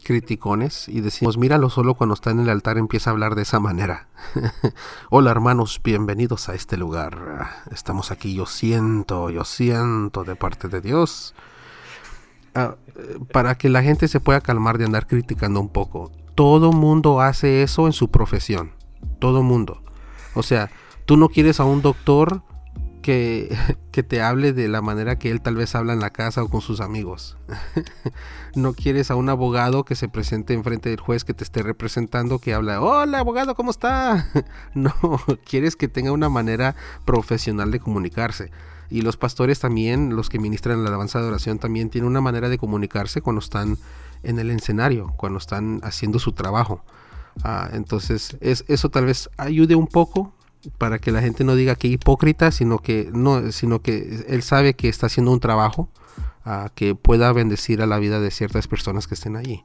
[0.05, 3.61] criticones y decimos, míralo solo cuando está en el altar empieza a hablar de esa
[3.61, 4.09] manera.
[5.11, 7.65] Hola hermanos, bienvenidos a este lugar.
[7.71, 11.35] Estamos aquí, yo siento, yo siento de parte de Dios.
[12.55, 12.75] Ah,
[13.33, 16.11] para que la gente se pueda calmar de andar criticando un poco.
[16.35, 18.73] Todo mundo hace eso en su profesión.
[19.19, 19.83] Todo mundo.
[20.35, 20.71] O sea,
[21.07, 22.43] tú no quieres a un doctor
[23.93, 26.49] que, te hable de la manera que él tal vez habla en la casa o
[26.49, 27.37] con sus amigos.
[28.55, 32.39] no quieres a un abogado que se presente enfrente del juez que te esté representando
[32.39, 34.29] que habla, hola abogado, ¿cómo está?
[34.75, 34.95] no,
[35.45, 38.51] quieres que tenga una manera profesional de comunicarse.
[38.89, 42.49] Y los pastores también, los que ministran la alabanza de oración, también tienen una manera
[42.49, 43.79] de comunicarse cuando están
[44.23, 46.85] en el escenario, cuando están haciendo su trabajo.
[47.43, 50.35] Ah, entonces, es, eso tal vez ayude un poco
[50.79, 54.75] para que la gente no diga que hipócrita, sino que no, sino que él sabe
[54.75, 55.89] que está haciendo un trabajo
[56.45, 59.65] ah, que pueda bendecir a la vida de ciertas personas que estén allí.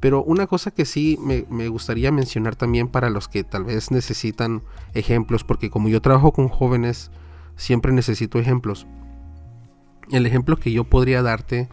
[0.00, 3.90] Pero una cosa que sí me, me gustaría mencionar también para los que tal vez
[3.90, 4.62] necesitan
[4.94, 7.10] ejemplos, porque como yo trabajo con jóvenes,
[7.56, 8.86] siempre necesito ejemplos.
[10.10, 11.68] El ejemplo que yo podría darte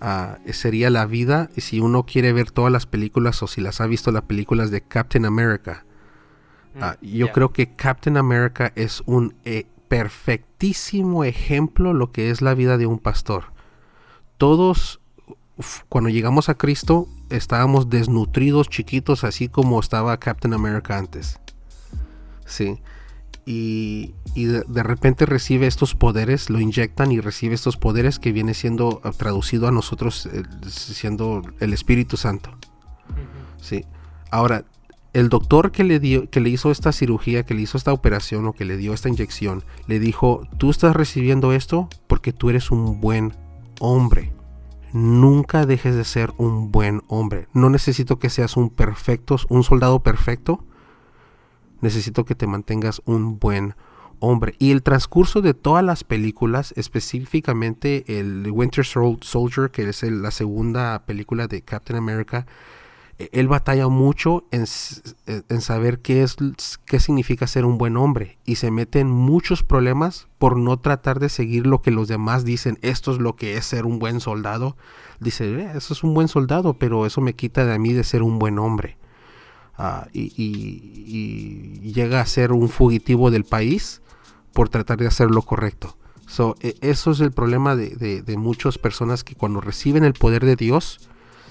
[0.00, 3.86] ah, sería la vida, si uno quiere ver todas las películas o si las ha
[3.86, 5.85] visto las películas de Captain America.
[6.80, 7.32] Ah, Mm, yo ya.
[7.32, 12.86] creo que Captain America es un eh, perfectísimo ejemplo lo que es la vida de
[12.86, 13.52] un pastor.
[14.36, 15.00] Todos,
[15.56, 21.38] uf, cuando llegamos a Cristo, estábamos desnutridos, chiquitos, así como estaba Captain America antes.
[22.44, 22.78] Sí.
[23.46, 28.32] Y, y de, de repente recibe estos poderes, lo inyectan y recibe estos poderes que
[28.32, 32.50] viene siendo ah, traducido a nosotros eh, siendo el Espíritu Santo.
[33.60, 33.84] Sí.
[34.30, 34.64] Ahora,
[35.16, 38.46] el doctor que le dio, que le hizo esta cirugía, que le hizo esta operación
[38.46, 42.70] o que le dio esta inyección, le dijo, tú estás recibiendo esto porque tú eres
[42.70, 43.34] un buen
[43.80, 44.34] hombre.
[44.92, 47.48] Nunca dejes de ser un buen hombre.
[47.54, 50.62] No necesito que seas un perfecto, un soldado perfecto.
[51.80, 53.74] Necesito que te mantengas un buen
[54.20, 54.54] hombre.
[54.58, 60.30] Y el transcurso de todas las películas, específicamente el Winter Sol- Soldier, que es la
[60.30, 62.46] segunda película de Captain America,
[63.18, 64.64] él batalla mucho en,
[65.26, 66.36] eh, en saber qué es
[66.84, 71.18] qué significa ser un buen hombre y se mete en muchos problemas por no tratar
[71.18, 72.78] de seguir lo que los demás dicen.
[72.82, 74.76] Esto es lo que es ser un buen soldado.
[75.18, 78.22] Dice "Eh, eso es un buen soldado pero eso me quita de mí de ser
[78.22, 78.98] un buen hombre
[79.78, 84.00] Ah, y, y- y llega a ser un fugitivo del país
[84.54, 85.98] por tratar de hacer lo correcto.
[86.26, 90.14] So, e- eso es el problema de, de- de muchas personas que cuando reciben el
[90.14, 90.98] poder de Dios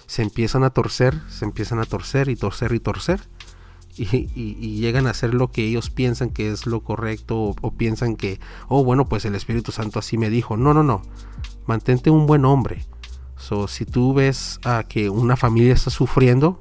[0.07, 3.21] se empiezan a torcer, se empiezan a torcer y torcer y torcer.
[3.97, 8.41] Y, llegan a hacer lo que ellos piensan que es lo correcto o, piensan que,
[8.67, 10.57] oh bueno, pues el Espíritu Santo así me dijo.
[10.57, 11.01] No, no, no.
[11.65, 12.85] Mantente un buen hombre.
[13.67, 16.59] Si tú ves a que una familia está sufriendo,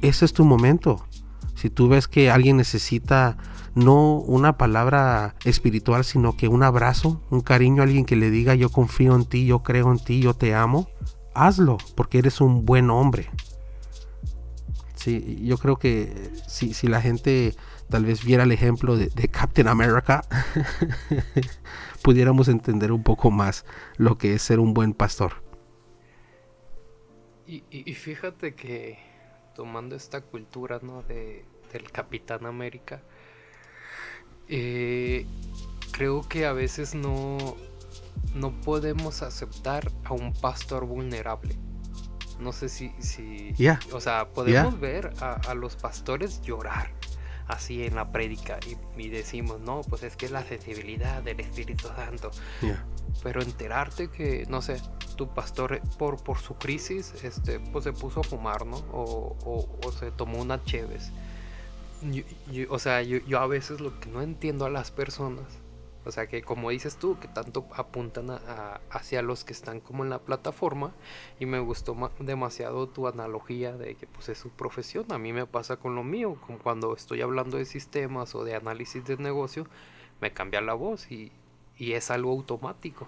[0.00, 1.06] ese es tu momento.
[1.54, 3.36] Si tú ves que alguien necesita
[3.74, 8.70] no una palabra espiritual, sino que un abrazo, un cariño, alguien que le diga yo
[8.70, 10.88] confío en ti, yo creo en ti, yo te amo,
[11.34, 13.30] hazlo, porque eres un buen hombre.
[14.94, 17.54] Sí, yo creo que si, si la gente
[17.90, 20.24] tal vez viera el ejemplo de, Captain America,
[22.02, 23.64] pudiéramos entender un poco más
[23.96, 25.42] lo que es ser un buen pastor.
[27.46, 28.98] Y, y- y fíjate que
[29.54, 31.02] tomando esta cultura ¿no?
[31.02, 33.02] de, del Capitán América,
[34.48, 35.26] eh,
[35.92, 37.36] creo que a veces no,
[38.34, 41.56] no podemos aceptar a un pastor vulnerable.
[42.40, 43.78] No sé si, si Ya.
[43.92, 46.90] o sea, podemos ver a, a los pastores llorar
[47.46, 51.40] así en la prédica y, y decimos, no, pues es que es la sensibilidad del
[51.40, 52.30] Espíritu Santo.
[53.22, 54.80] Pero enterarte que, no sé,
[55.16, 58.76] tu pastor eh, por, por su crisis, este, pues se puso a fumar, ¿no?
[58.92, 61.12] O, o- o se tomó unas cheves.
[62.02, 65.44] Yo- yo- o sea, yo, yo a veces lo que no entiendo a las personas,
[66.06, 69.80] o sea, que como dices tú, que tanto apuntan a- a- hacia los que están
[69.80, 70.92] como en la plataforma,
[71.40, 75.32] y me gustó ma- demasiado tu analogía de que pues es su profesión, a mí
[75.32, 79.16] me pasa con lo mío, como cuando estoy hablando de sistemas o de análisis de
[79.16, 79.66] negocio,
[80.20, 81.32] me cambia la voz y,
[81.78, 83.06] y es algo automático.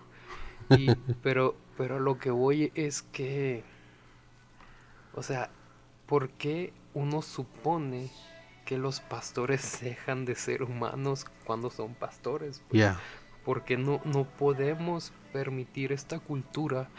[0.70, 3.64] Y- pero, pero lo que voy es que
[5.14, 5.50] O sea,
[6.06, 8.10] ¿por qué uno supone
[8.66, 12.62] que los pastores dejan de ser humanos cuando son pastores?
[12.70, 13.00] Ya.
[13.46, 16.90] Porque no, no podemos permitir esta cultura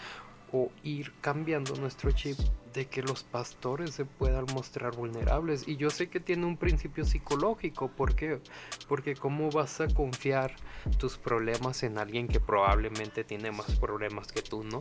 [0.51, 2.39] o ir cambiando nuestro chip
[2.74, 5.68] de que los pastores se puedan mostrar vulnerables.
[5.68, 7.89] Y yo sé que tiene un principio psicológico.
[7.89, 8.39] ¿Por qué?
[8.88, 10.55] Porque cómo vas a confiar
[10.97, 14.80] tus problemas en alguien que probablemente tiene más problemas que tú, ¿no?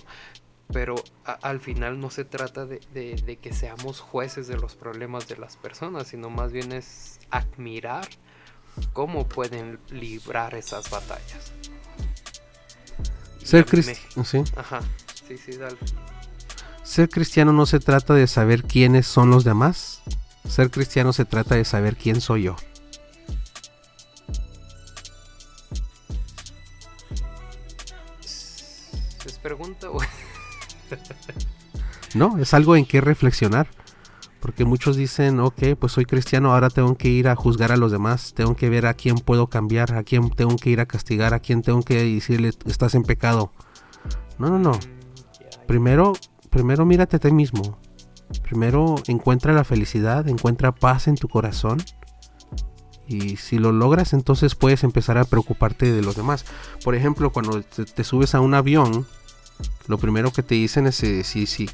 [0.72, 4.74] Pero a- al final no se trata de, de- de que seamos jueces de los
[4.74, 8.08] problemas de las personas, sino más bien es admirar
[8.92, 11.52] cómo pueden librar esas batallas.
[13.42, 14.42] Ser cristiano, sí.
[14.56, 14.80] Ajá,
[15.28, 15.76] sí, sí, dale.
[16.82, 20.02] Ser cristiano no se trata de saber quiénes son los demás.
[20.48, 22.56] Ser cristiano se trata de saber quién soy yo.
[29.24, 29.98] ¿Es pregunta o...?
[32.14, 33.68] No, es algo en que reflexionar.
[34.40, 37.90] Porque muchos dicen, ok, pues soy cristiano, ahora tengo que ir a juzgar a los
[37.90, 41.34] demás, tengo que ver a quién puedo cambiar, a quién tengo que ir a castigar,
[41.34, 43.52] a quién tengo que decirle, estás en pecado.
[44.38, 44.78] No, no, no.
[45.66, 46.12] Primero,
[46.48, 47.78] primero mírate a ti mismo.
[48.42, 51.82] Primero encuentra la felicidad, encuentra paz en tu corazón.
[53.08, 56.44] Y si lo logras, entonces puedes empezar a preocuparte de los demás.
[56.84, 59.06] Por ejemplo, cuando te subes a un avión,
[59.86, 61.68] lo primero que te dicen es eh, si, si,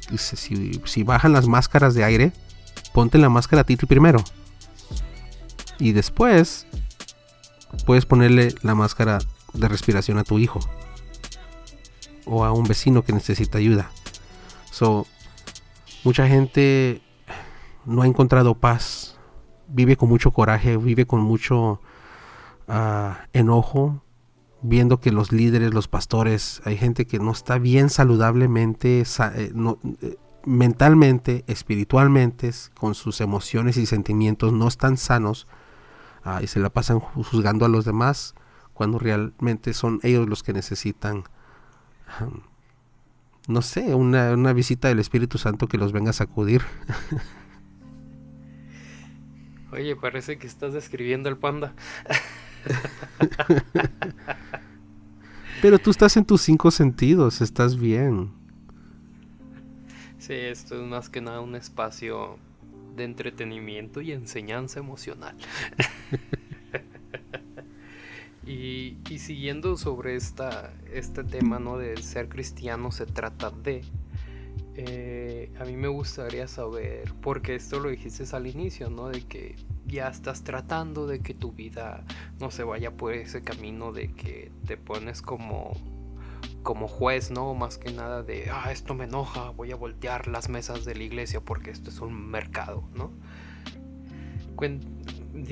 [0.85, 2.31] si, bajan las máscaras de aire,
[2.93, 4.23] ponte la máscara a ti primero.
[5.79, 6.67] Y después
[7.85, 9.19] puedes ponerle la máscara
[9.53, 10.59] de respiración a tu hijo.
[12.25, 13.91] O a un vecino que necesita ayuda.
[14.71, 15.05] So,
[16.03, 17.01] mucha gente
[17.85, 19.17] no ha encontrado paz.
[19.67, 21.81] Vive con mucho coraje, vive con mucho
[22.67, 24.01] ah, enojo,
[24.63, 29.51] viendo que los líderes, los pastores, hay gente que no está bien saludablemente, sa- eh,
[30.01, 35.47] eh, mentalmente, espiritualmente, con sus emociones y sentimientos, no están sanos
[36.23, 38.33] ah, y se la pasan ju- juzgando a los demás
[38.73, 41.23] cuando realmente son ellos los que necesitan
[43.47, 46.61] no sé, una, una visita del Espíritu Santo que los venga a sacudir.
[49.71, 51.73] Oye, parece que estás describiendo el panda.
[55.61, 58.31] Pero tú estás en tus cinco sentidos, estás bien.
[60.19, 62.37] Sí, esto es más que nada un espacio
[62.95, 65.35] de entretenimiento y enseñanza emocional.
[68.45, 71.77] y, siguiendo sobre este tema, ¿no?
[71.77, 73.83] De ser cristiano se trata de...
[74.75, 79.09] eh, a mí me gustaría saber, porque esto lo dijiste al inicio, ¿no?
[79.09, 79.55] De que
[79.85, 82.03] ya estás tratando de que tu vida
[82.39, 85.73] no se vaya por ese camino de que te pones como
[86.63, 87.53] como juez, ¿no?
[87.53, 91.03] Más que nada de, ah, esto me enoja, voy a voltear las mesas de la
[91.03, 93.11] iglesia porque esto es un mercado, ¿no?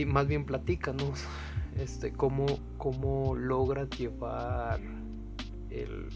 [0.08, 1.26] Más bien platícanos,
[1.78, 2.46] este, cómo,
[2.78, 4.80] cómo logras llevar
[5.70, 6.08] el,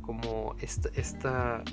[0.00, 1.64] como esta, esta,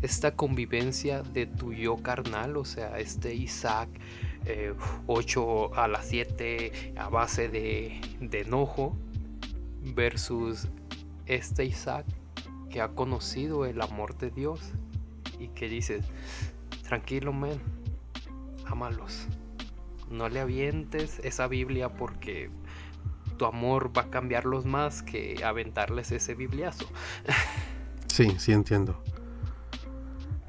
[0.00, 3.88] esta convivencia de tu yo carnal, o sea, este Isaac,
[5.06, 8.00] 8 a las 7 a base de,
[8.32, 8.96] enojo,
[9.94, 10.68] versus
[11.26, 12.06] este Isaac
[12.70, 14.60] que ha conocido el amor de Dios
[15.38, 16.00] y que dice,
[16.82, 17.60] tranquilo, men,
[18.66, 19.26] ámalos.
[20.10, 22.50] No le avientes esa Biblia porque
[23.36, 26.86] tu amor va a cambiarlos más que aventarles ese bibliazo.
[28.08, 29.02] Sí, sí entiendo.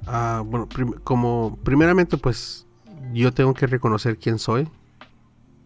[0.06, 0.68] Ah, bueno,
[1.06, 2.63] como primeramente pues
[3.14, 4.70] yo tengo que reconocer quién soy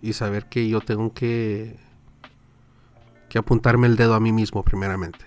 [0.01, 1.79] y saber que yo tengo que
[3.29, 5.25] que apuntarme el dedo a mí mismo primeramente.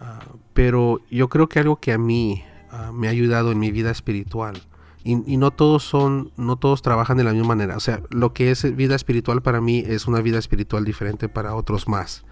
[0.00, 0.20] Ah,
[0.54, 3.90] pero yo creo que algo que a mí ah, me ha ayudado en mi vida
[3.90, 4.60] espiritual
[5.02, 7.76] y, no todos son, no todos trabajan de la misma manera.
[7.76, 11.54] O sea, lo que es vida espiritual para mí es una vida espiritual diferente para
[11.54, 12.24] otros más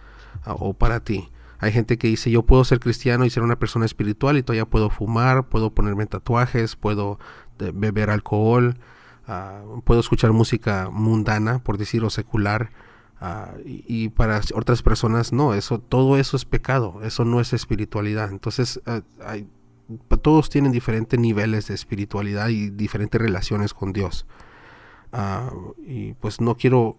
[0.45, 1.31] ah, o para ti.
[1.61, 4.67] Hay gente que dice, yo puedo ser cristiano y ser una persona espiritual y todavía
[4.67, 7.19] puedo fumar, puedo ponerme tatuajes, puedo
[7.59, 8.77] beber alcohol,
[9.27, 12.71] ah, puedo escuchar música mundana, por decirlo secular.
[13.21, 18.31] ah, y, para otras personas no, eso, todo eso es pecado, eso no es espiritualidad.
[18.31, 19.01] Entonces, ah,
[20.23, 24.27] todos tienen diferentes niveles de espiritualidad y diferentes relaciones con Dios.
[25.87, 26.99] Y pues no quiero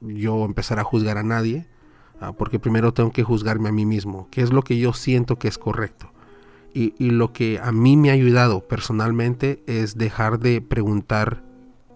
[0.00, 1.66] yo empezar a juzgar a nadie,
[2.38, 5.48] porque primero tengo que juzgarme a mí mismo, qué es lo que yo siento que
[5.48, 6.13] es correcto.
[6.76, 11.44] Y, lo que a mí me ha ayudado personalmente es dejar de preguntar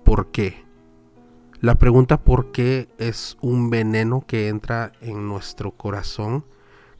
[0.05, 0.65] por qué.
[1.61, 6.45] La pregunta por qué es un veneno que entra en nuestro corazón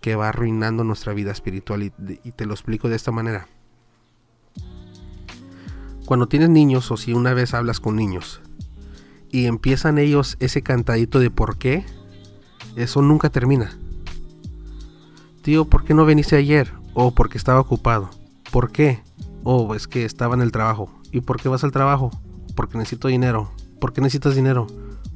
[0.01, 1.93] que va arruinando nuestra vida espiritual y,
[2.25, 3.47] y te lo explico de esta manera.
[6.09, 8.41] cuando tienes niños o si una vez hablas con niños
[9.31, 11.85] y empiezan ellos ese cantadito de por qué,
[12.77, 13.77] eso nunca termina.
[15.43, 16.78] Tío, ¿por qué no viniste ayer?
[17.01, 18.11] O porque estaba ocupado.
[18.51, 19.05] ¿Por qué?
[19.45, 20.91] O es que estaba en el trabajo.
[21.13, 22.11] ¿Y por qué vas al trabajo?
[22.57, 23.53] Porque necesito dinero.
[23.81, 24.67] ¿Por qué necesitas dinero?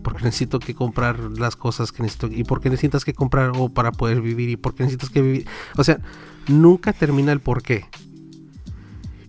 [0.04, 2.28] Porque necesito que comprar las cosas que necesito.
[2.28, 3.50] ¿Y por qué necesitas que comprar?
[3.58, 4.48] O para poder vivir.
[4.48, 5.48] ¿Y por qué necesitas que vivir?
[5.76, 5.98] O sea,
[6.46, 7.84] nunca termina el por qué.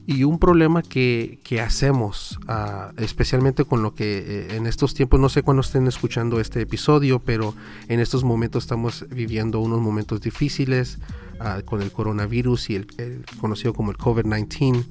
[0.06, 5.20] Y un problema que, que hacemos, ah, especialmente con lo que eh, en estos tiempos,
[5.20, 7.56] no sé cuándo estén escuchando este episodio, pero
[7.88, 11.00] en estos momentos estamos viviendo unos momentos difíciles
[11.40, 14.86] ah, con el coronavirus y el, el conocido como el COVID-19,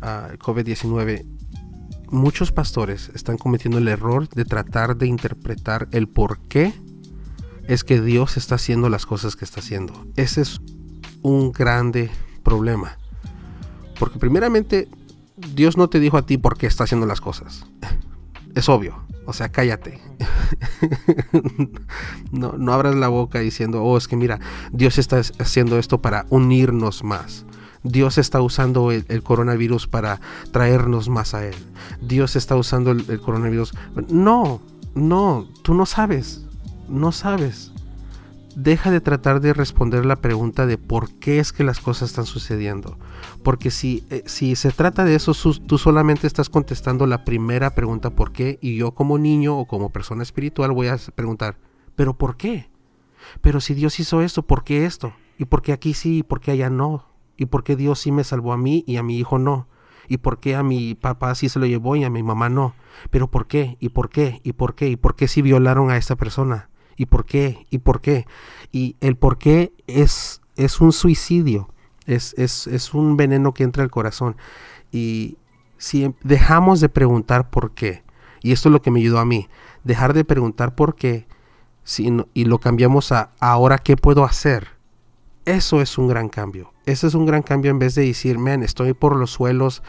[0.00, 1.24] ah, COVID-19.
[2.10, 6.74] Muchos pastores están cometiendo el error de tratar de interpretar el por qué
[7.66, 10.06] es que Dios está haciendo las cosas que está haciendo.
[10.16, 10.60] Ese es
[11.22, 12.10] un grande
[12.42, 12.98] problema.
[13.98, 14.88] Porque primeramente,
[15.54, 17.64] Dios no te dijo a ti por qué está haciendo las cosas.
[18.54, 19.02] Es obvio.
[19.24, 20.00] O sea, cállate.
[22.32, 24.40] no, no abras la boca diciendo, oh, es que mira,
[24.72, 27.46] Dios está haciendo esto para unirnos más.
[27.84, 30.20] Dios está usando el, coronavirus para
[30.52, 31.54] traernos más a Él.
[32.00, 33.74] Dios está usando el coronavirus.
[34.08, 34.60] No,
[34.94, 36.44] no, tú no sabes.
[36.88, 37.71] No sabes
[38.56, 42.26] deja de tratar de responder la pregunta de por qué es que las cosas están
[42.26, 42.98] sucediendo.
[43.42, 45.32] Porque si, eh, si se trata de eso,
[45.66, 49.90] tú solamente estás contestando la primera pregunta por qué y yo como niño o como
[49.90, 51.56] persona espiritual voy a preguntar,
[51.96, 52.70] pero ¿por qué?
[53.40, 55.12] Pero si Dios hizo esto, ¿por qué esto?
[55.38, 57.06] ¿Y por qué aquí sí y por qué allá no?
[57.36, 59.68] ¿Y por qué Dios sí me salvó a mí y a mi hijo no?
[60.08, 62.74] ¿Y por qué a mi papá sí se lo llevó y a mi mamá no?
[63.10, 63.76] ¿Pero por qué?
[63.80, 64.40] ¿Y por qué?
[64.42, 64.88] ¿Y por qué?
[64.88, 66.68] ¿Y por qué si violaron a esta persona?
[66.96, 67.66] ¿Y por qué?
[67.70, 68.26] ¿Y por qué?
[68.70, 71.68] Y el por qué es, es un suicidio,
[72.06, 74.36] es, es, es un veneno que entra al corazón.
[74.90, 75.38] Y
[75.78, 78.02] si em- dejamos de preguntar por qué,
[78.42, 79.48] y esto es lo que me ayudó a mí,
[79.84, 81.26] dejar de preguntar por qué
[81.84, 84.68] si no- y lo cambiamos a ahora qué puedo hacer,
[85.44, 86.72] eso es un gran cambio.
[86.86, 89.82] Ese es un gran cambio en vez de decir, man, estoy por los suelos,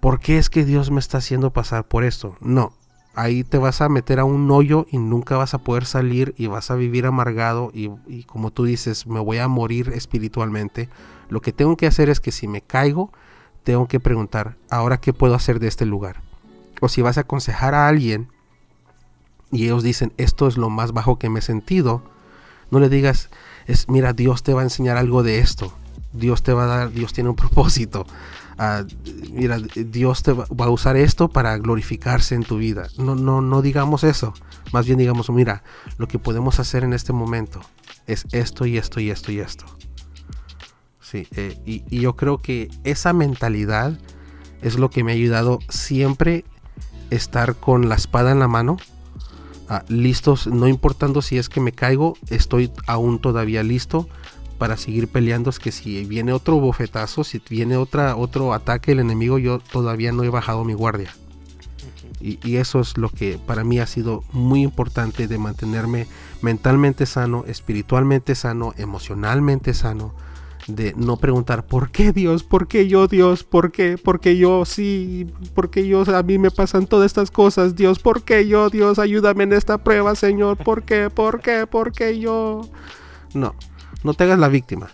[0.00, 2.36] ¿por qué es que Dios me está haciendo pasar por esto?
[2.40, 2.72] No,
[3.14, 6.46] ahí te vas a meter a un hoyo y nunca vas a poder salir y
[6.46, 10.88] vas a vivir amargado y, y como tú dices, me voy a morir espiritualmente.
[11.28, 13.12] Lo que tengo que hacer es que si me caigo,
[13.62, 16.22] tengo que preguntar, ahora qué puedo hacer de este lugar.
[16.80, 18.28] O si vas a aconsejar a alguien
[19.50, 22.02] y ellos dicen, esto es lo más bajo que me he sentido,
[22.70, 23.30] no le digas,
[23.66, 25.72] es, mira, Dios te va a enseñar algo de esto.
[26.12, 28.06] Dios te va a dar, Dios tiene un propósito.
[29.32, 32.88] Mira, Dios te va, a usar esto para glorificarse en tu vida.
[32.98, 34.32] No, no, no digamos eso.
[34.72, 35.62] Más bien digamos, mira,
[35.98, 37.60] lo que podemos hacer en este momento
[38.06, 39.64] es esto y esto y esto y esto.
[41.00, 43.98] Sí, eh, y, y yo creo que esa mentalidad
[44.62, 46.44] es lo que me ha ayudado siempre
[47.10, 48.78] estar con la espada en la mano,
[49.68, 54.08] ah, listos, no importando si es que me caigo, estoy aún todavía listo
[54.58, 55.50] para seguir peleando.
[55.50, 60.12] Es que si viene otro bofetazo, si viene otra, otro ataque del enemigo, yo todavía
[60.12, 61.14] no he bajado mi guardia.
[62.20, 66.06] Y, y eso es lo que para mí ha sido muy importante de mantenerme
[66.40, 70.14] mentalmente sano, espiritualmente sano, emocionalmente sano.
[70.66, 74.64] De no preguntar por qué Dios, por qué yo Dios, por qué, por qué yo
[74.64, 78.70] sí, por qué yo a mí me pasan todas estas cosas, Dios, por qué yo
[78.70, 82.62] Dios, ayúdame en esta prueba, Señor, por qué, por qué, por qué yo.
[83.34, 83.54] No,
[84.04, 84.90] no te hagas la víctima.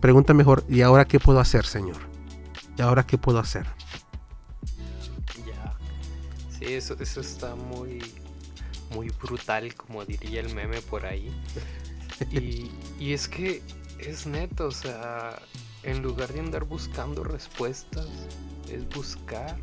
[0.00, 1.96] Pregunta mejor, ¿y ahora qué puedo hacer, Señor?
[2.76, 3.66] ¿Y ahora qué puedo hacer?
[5.46, 5.74] Ya.
[6.50, 8.02] Sí, eso, eso está muy,
[8.90, 11.30] muy brutal, como diría el meme por ahí.
[12.30, 13.62] Y, y es que
[13.98, 15.40] es neto, o sea,
[15.82, 18.08] en lugar de andar buscando respuestas,
[18.70, 19.56] es buscar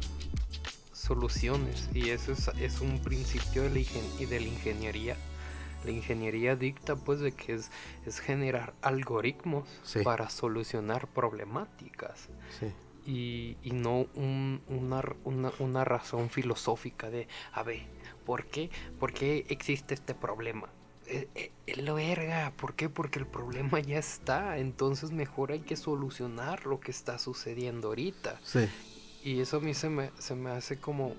[0.93, 1.89] soluciones.
[1.93, 3.85] Y eso es, es un principio de
[4.19, 5.17] y de la ingeniería.
[5.83, 7.69] La ingeniería dicta pues de que es,
[8.05, 10.01] es generar algoritmos Sí.
[10.03, 12.29] para solucionar problemáticas
[12.59, 12.67] Sí,
[13.05, 17.81] y, y no un- una, r- una, una razón filosófica de, a ver,
[18.25, 18.69] ¿por qué,
[18.99, 20.69] ¿por qué existe este problema?
[21.07, 22.87] Eh, eh, Es lo verga, ¿por qué?
[22.89, 28.39] Porque el problema ya está, entonces mejor hay que solucionar lo que está sucediendo ahorita.
[28.43, 28.69] sí,
[29.23, 31.15] Y eso a mí se me, se me hace como,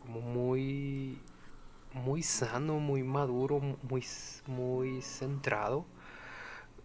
[0.00, 1.18] como muy,
[1.98, 4.04] muy sano, muy maduro, muy,
[4.46, 5.84] muy centrado.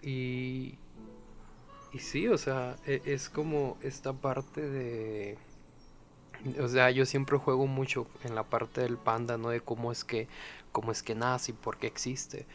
[0.01, 0.78] Y,
[1.91, 5.38] y sí, o sea, e- es como esta parte de...
[6.59, 9.49] O sea, yo siempre juego mucho en la parte del panda, ¿no?
[9.49, 10.28] De cómo es que,
[10.72, 12.45] cómo es que nace y por qué existe.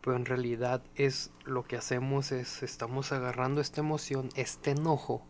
[0.00, 5.22] Pero en realidad es lo que hacemos es, estamos agarrando esta emoción, este enojo,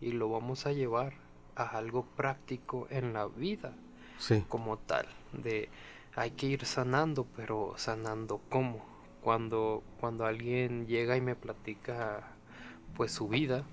[0.00, 1.14] y lo vamos a llevar
[1.56, 3.74] a algo práctico en la vida
[4.18, 4.44] Sí.
[4.48, 5.68] como tal, de
[6.16, 8.84] hay que ir sanando, pero sanando cómo.
[9.22, 12.28] Cuando, cuando alguien llega y me platica
[12.96, 13.64] pues su vida,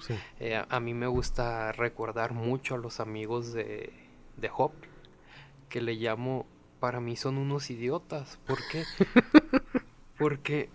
[0.00, 0.14] Sí.
[0.40, 3.92] eh, a, a mí me gusta recordar mucho a los amigos de,
[4.36, 4.72] de Job,
[5.68, 6.46] que le llamo,
[6.80, 8.38] para mí son unos idiotas.
[8.46, 8.84] ¿Por qué?
[10.18, 10.68] Porque,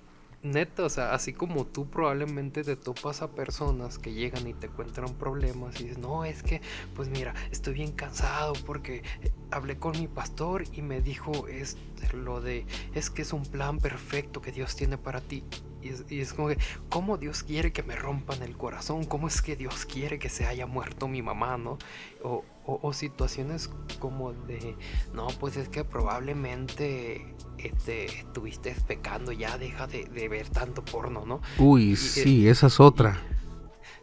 [0.48, 4.70] neta, o sea, así como tú probablemente te topas a personas que llegan y te
[4.70, 6.62] cuentan problemas y dices, no, es que,
[6.96, 11.78] pues mira, estoy bien cansado porque eh, hablé con mi pastor y me dijo es
[12.14, 15.44] lo de, es que es un plan perfecto que Dios tiene para ti.
[15.82, 16.58] Y es, y es como que,
[16.90, 19.06] ¿cómo Dios quiere que me rompan el corazón?
[19.06, 21.78] ¿Cómo es que Dios quiere que se haya muerto mi mamá, no?
[22.24, 23.70] O, o- o situaciones
[24.00, 24.76] como de,
[25.14, 31.26] no, pues es que probablemente este, estuviste pecando, ya deja de, de ver tanto porno,
[31.26, 31.42] ¿no?
[31.60, 33.22] Uy, Y- sí, esa es otra.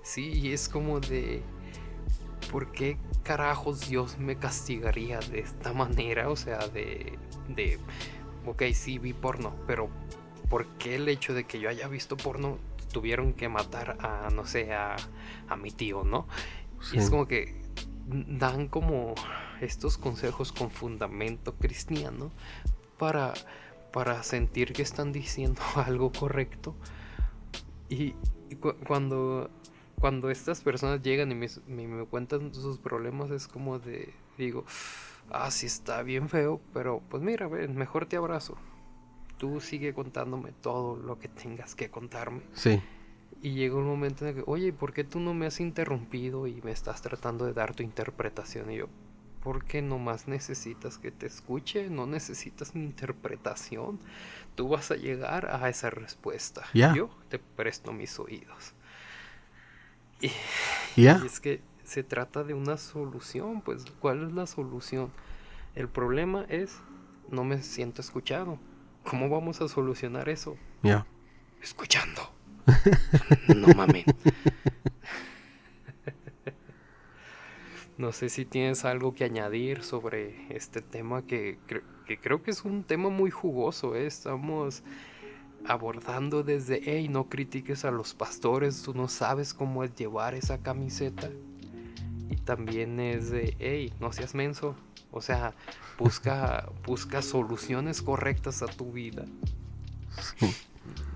[0.02, 1.42] Sí, y es como de,
[2.50, 6.28] ¿por qué carajos Dios me castigaría de esta manera?
[6.30, 7.18] O sea, de,
[7.48, 7.78] de,
[8.46, 9.88] ok, sí vi porno, pero
[10.54, 12.58] ¿por qué el hecho de que yo haya visto porno
[12.92, 14.94] tuvieron que matar a, no sé, a,
[15.48, 16.28] a mi tío, ¿no?
[16.92, 17.60] Y es como que
[18.06, 19.16] dan como
[19.60, 22.30] estos consejos con fundamento cristiano
[22.96, 23.34] para,
[23.92, 26.76] para sentir que están diciendo algo correcto.
[27.88, 28.14] Y,
[28.48, 29.50] y cu- cuando,
[30.00, 34.64] cuando estas personas llegan y me, me- me cuentan sus problemas, es como de, digo,
[35.30, 38.56] ah, sí está bien feo, pero pues mira, ven, mejor te abrazo.
[39.38, 42.42] Tú sigue contándome todo lo que tengas que contarme.
[42.54, 42.80] Sí.
[43.42, 46.46] Y llega un momento en el que, oye, ¿por qué tú no me has interrumpido
[46.46, 48.70] y me estás tratando de dar tu interpretación?
[48.70, 48.88] Y yo,
[49.42, 51.90] ¿por qué nomás necesitas que te escuche?
[51.90, 54.00] No necesitas mi interpretación.
[54.54, 56.64] Tú vas a llegar a esa respuesta.
[56.72, 56.94] Ya.
[56.94, 58.72] Yo te presto mis oídos.
[60.22, 60.30] Y,
[60.96, 61.20] ¿Ya?
[61.22, 65.10] y es que se trata de una solución, pues, ¿cuál es la solución?
[65.74, 66.78] El problema es,
[67.30, 68.58] no me siento escuchado.
[69.08, 70.56] ¿Cómo vamos a solucionar eso?
[70.82, 71.06] Ya.
[71.62, 72.22] escuchando.
[73.54, 74.04] No mames.
[77.96, 82.50] No sé si tienes algo que añadir sobre este tema que, cre- que creo que
[82.50, 83.94] es un tema muy jugoso.
[83.94, 84.06] ¿eh?
[84.06, 84.82] Estamos
[85.66, 90.58] abordando desde, hey, no critiques a los pastores, tú no sabes cómo es llevar esa
[90.58, 91.30] camiseta.
[92.30, 94.74] Y también es de, hey, no seas menso.
[95.16, 95.54] O sea,
[95.96, 99.24] busca, busca soluciones correctas a tu vida.
[100.38, 100.52] Sí.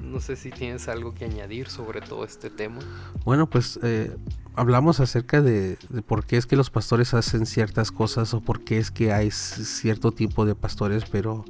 [0.00, 2.78] No sé si tienes algo que añadir sobre todo este tema.
[3.24, 4.16] Bueno, pues eh,
[4.54, 8.62] hablamos acerca de, de por qué es que los pastores hacen ciertas cosas o por
[8.62, 11.44] qué es que hay cierto tipo de pastores, pero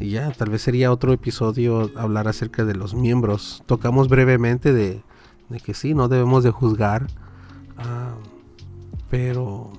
[0.00, 3.62] ya, tal vez sería otro episodio hablar acerca de los miembros.
[3.66, 5.02] Tocamos brevemente de,
[5.50, 7.06] de que sí, no debemos de juzgar,
[7.76, 8.14] ah,
[9.10, 9.72] pero,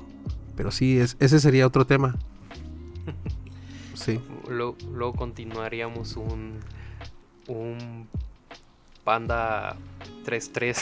[0.58, 2.16] pero sí, es, ese sería otro tema.
[3.93, 6.60] Sí, Luego, luego continuaríamos un,
[7.47, 8.08] un
[9.03, 9.76] panda
[10.24, 10.78] 3-3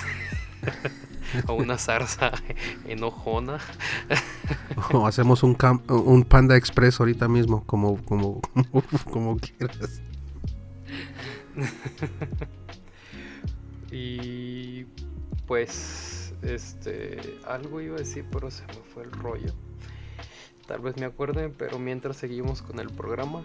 [1.47, 2.31] o una zarza
[2.85, 3.59] enojona.
[4.91, 8.41] o hacemos un, cam- un Panda Express ahorita mismo, como, como,
[9.09, 10.01] como quieras.
[13.91, 14.85] Y
[15.47, 19.53] pues, este, algo iba a decir, pero se me fue el rollo.
[20.67, 23.43] Tal vez me acuerden, pero mientras seguimos con el programa.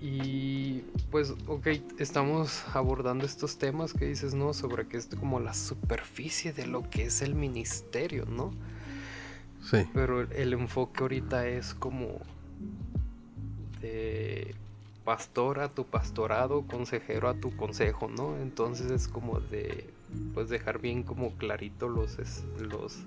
[0.00, 1.66] Y pues, ok,
[1.98, 4.52] estamos abordando estos temas que dices, ¿no?
[4.52, 8.52] Sobre que es como la superficie de lo que es el ministerio, ¿no?
[9.62, 12.20] Sí, Pero el, el enfoque ahorita es como
[13.80, 14.54] de
[15.04, 18.36] pastor a tu pastorado, consejero a tu consejo, ¿no?
[18.38, 19.88] Entonces es como de
[20.34, 22.18] pues dejar bien como clarito los
[22.58, 22.98] los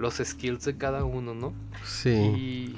[0.00, 1.52] los skills de cada uno, ¿no?
[1.84, 2.10] sí.
[2.10, 2.76] Y,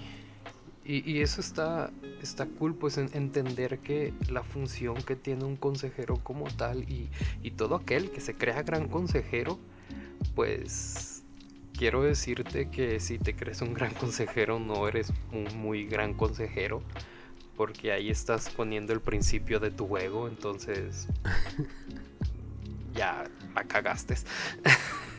[0.85, 1.90] y, y eso está,
[2.20, 7.09] está cool, pues en- entender que la función que tiene un consejero como tal y,
[7.43, 9.59] y todo aquel que se crea gran consejero,
[10.35, 11.23] pues
[11.77, 16.82] quiero decirte que si te crees un gran consejero no eres un muy gran consejero,
[17.57, 21.07] porque ahí estás poniendo el principio de tu ego, entonces
[22.94, 23.24] ya
[23.55, 24.15] la cagaste.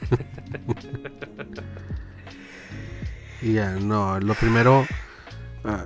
[3.44, 4.85] Ya, no, lo primero
[5.65, 5.85] ah,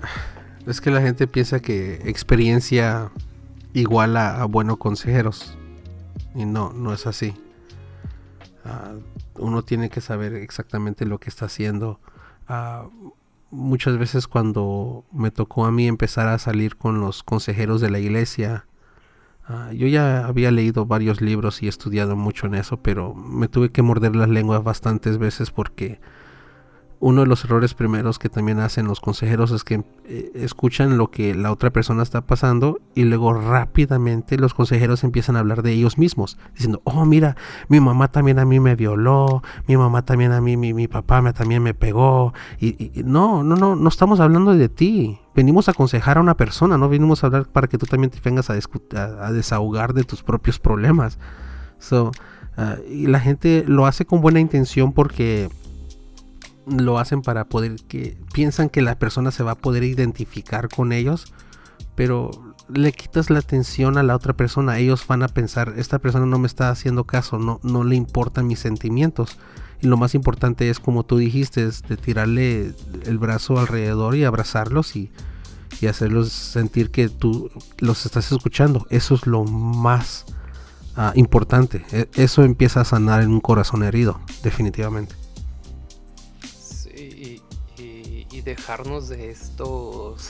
[0.68, 3.10] es que la gente piensa que experiencia
[3.74, 5.58] iguala a buenos consejeros.
[6.36, 7.34] Y no, no es así.
[8.64, 8.94] Ah,
[9.36, 12.00] uno tiene que saber exactamente lo que está haciendo.
[12.48, 12.88] Ah,
[13.50, 17.98] muchas veces cuando me tocó a mí empezar a salir con los consejeros de la
[17.98, 18.68] iglesia,
[19.48, 23.72] ah, yo ya había leído varios libros y estudiado mucho en eso, pero me tuve
[23.72, 26.00] que morder las lenguas bastantes veces porque
[27.00, 31.12] uno de los errores primeros que también hacen los consejeros es que eh, escuchan lo
[31.12, 35.74] que la otra persona está pasando y luego rápidamente los consejeros empiezan a hablar de
[35.74, 37.36] ellos mismos, diciendo, oh mira,
[37.68, 41.22] mi mamá también a mí me violó, mi mamá también a mí, mi, mi papá
[41.22, 42.34] me, también me pegó.
[42.60, 45.20] Y, no, no, no, no estamos hablando de ti.
[45.36, 48.20] Venimos a aconsejar a una persona, no venimos a hablar para que tú también te
[48.24, 51.20] vengas a, a, desahogar de tus propios problemas.
[51.78, 52.12] So,
[52.58, 55.48] uh, y la gente lo hace con buena intención porque
[56.70, 60.92] lo hacen para poder que piensan que la persona se va a poder identificar con
[60.92, 61.34] ellos,
[61.96, 62.32] pero
[62.70, 64.78] le quitas la atención a la otra persona.
[64.78, 68.48] Ellos van a pensar, esta persona no me está haciendo caso, no, no le importan
[68.48, 69.38] mis sentimientos.
[69.82, 72.74] Y lo más importante es, como tú dijiste, es de tirarle
[73.06, 75.12] el brazo alrededor y abrazarlos y,
[75.82, 78.88] y hacerlos sentir que tú los estás escuchando.
[78.90, 80.26] Eso es lo más
[80.98, 81.86] uh, importante.
[81.92, 85.27] E eso empieza a sanar en un corazón herido, definitivamente.
[88.48, 90.30] Dejarnos de estos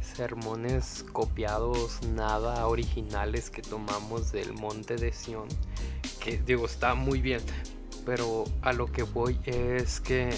[0.00, 5.46] sermones copiados, nada originales que tomamos del monte de Sion,
[6.18, 7.42] que digo, está muy bien,
[8.06, 10.30] pero a lo que voy es que,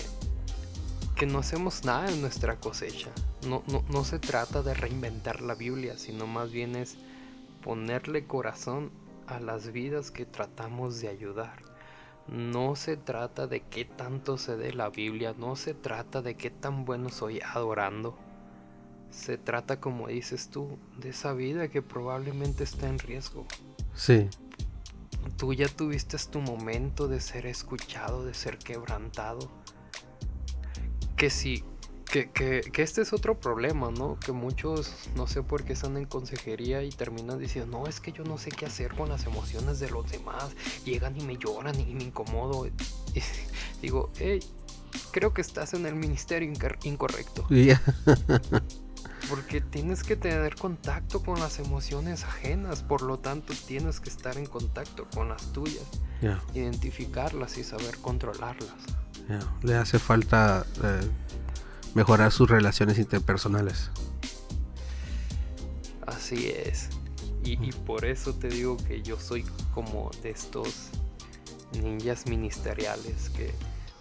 [1.14, 3.10] que no hacemos nada en nuestra cosecha.
[3.46, 6.96] No, no, no se trata de reinventar la Biblia, sino más bien es
[7.62, 8.90] ponerle corazón
[9.28, 11.67] a las vidas que tratamos de ayudar.
[12.30, 16.50] No se trata de qué tanto sé de la Biblia, no se trata de qué
[16.50, 18.18] tan bueno soy adorando.
[19.10, 23.46] Se trata, como dices tú, de esa vida que probablemente está en riesgo.
[23.94, 24.28] Sí.
[25.38, 29.50] Tú ya tuviste tu momento de ser escuchado, de ser quebrantado.
[31.16, 31.64] Que si
[32.10, 34.18] que, que, que, este es otro problema, ¿no?
[34.18, 38.12] Que muchos, no sé por qué están en consejería y terminan diciendo, no, es que
[38.12, 40.50] yo no sé qué hacer con las emociones de los demás.
[40.84, 42.66] Llegan y me lloran y me incomodo.
[42.66, 42.72] Y
[43.82, 44.40] digo, hey,
[45.12, 46.50] creo que estás en el ministerio
[46.84, 47.46] incorrecto.
[47.48, 47.80] Yeah.
[49.28, 54.38] Porque tienes que tener contacto con las emociones ajenas, por lo tanto tienes que estar
[54.38, 55.84] en contacto con las tuyas,
[56.22, 56.40] yeah.
[56.54, 58.72] identificarlas y saber controlarlas.
[59.28, 59.40] Yeah.
[59.62, 61.00] Le hace falta eh,
[61.94, 63.90] mejorar sus relaciones interpersonales.
[66.06, 66.90] Así es.
[67.44, 69.44] Y, y, por eso te digo que yo soy
[69.74, 70.90] como de estos
[71.82, 73.52] ninjas ministeriales que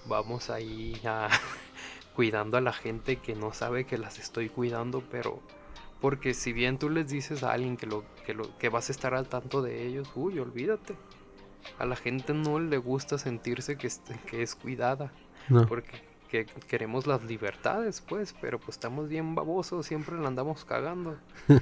[0.08, 1.30] vamos ahí a,
[2.16, 5.42] cuidando a la gente que no sabe que las estoy cuidando, pero
[6.02, 8.92] porque si bien tú les dices a alguien que lo que lo que vas a
[8.92, 10.96] estar al tanto de ellos, uy, olvídate.
[11.80, 13.90] A la gente no le gusta sentirse que,
[14.26, 15.12] que es cuidada,
[15.50, 15.68] no.
[15.68, 21.18] porque que queremos las libertades, pues, pero pues estamos bien babosos, siempre la andamos cagando.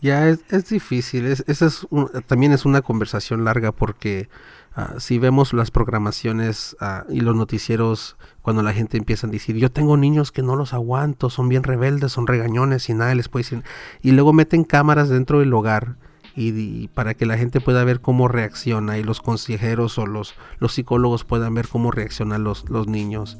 [0.00, 4.28] ya es, es difícil, es, esa es un, también es una conversación larga porque
[4.76, 9.56] uh, si vemos las programaciones uh, y los noticieros cuando la gente empieza a decir
[9.56, 13.28] yo tengo niños que no los aguanto, son bien rebeldes, son regañones y nada les
[13.28, 13.62] puede decir
[14.02, 15.96] y luego meten cámaras dentro del hogar
[16.34, 20.72] y, para que la gente pueda ver cómo reacciona y los consejeros o los, los
[20.72, 23.38] psicólogos puedan ver cómo reaccionan los, los niños.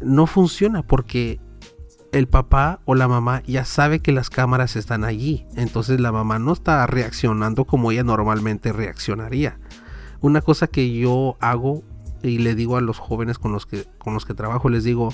[0.00, 1.40] No funciona porque
[2.12, 5.46] el papá o la mamá ya sabe que las cámaras están allí.
[5.56, 9.58] Entonces la mamá no está reaccionando como ella normalmente reaccionaría.
[10.20, 11.82] Una cosa que yo hago
[12.22, 15.10] y le digo a los jóvenes con los que, con los que trabajo, les digo,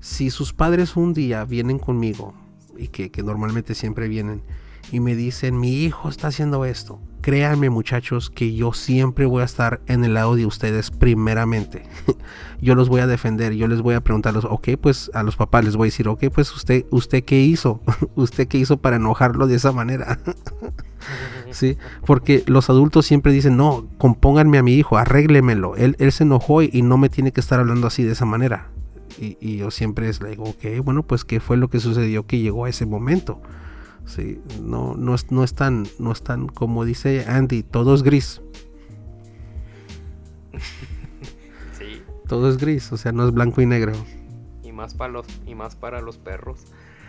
[0.00, 2.34] si sus padres un día vienen conmigo,
[2.78, 4.42] y que, que normalmente siempre vienen,
[4.92, 7.00] y me dicen, mi hijo está haciendo esto.
[7.20, 11.82] Créanme muchachos que yo siempre voy a estar en el lado de ustedes primeramente.
[12.60, 15.64] yo los voy a defender, yo les voy a preguntarlos, ok, pues a los papás
[15.64, 17.80] les voy a decir, ok, pues usted, usted qué hizo,
[18.14, 20.20] usted qué hizo para enojarlo de esa manera.
[21.50, 26.22] sí, porque los adultos siempre dicen, no, compónganme a mi hijo, arréglemelo, él, él se
[26.22, 28.68] enojó y, y no me tiene que estar hablando así de esa manera.
[29.18, 32.38] Y, y yo siempre les digo, ok, bueno, pues qué fue lo que sucedió que
[32.38, 33.40] llegó a ese momento.
[34.06, 38.02] Sí, no, no, es, no, es tan, no es tan, como dice Andy, todo es
[38.02, 38.40] gris.
[41.78, 42.02] Sí.
[42.26, 43.92] Todo es gris, o sea, no es blanco y negro.
[44.62, 46.60] Y más para los, y más para los perros.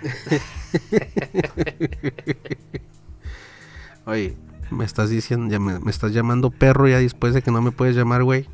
[4.06, 4.36] Oye,
[4.72, 7.72] me estás diciendo, ya me, me, estás llamando perro ya después de que no me
[7.72, 8.48] puedes llamar, güey.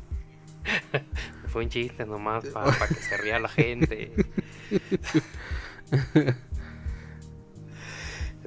[1.48, 4.12] Fue un chiste nomás para pa que se ría la gente.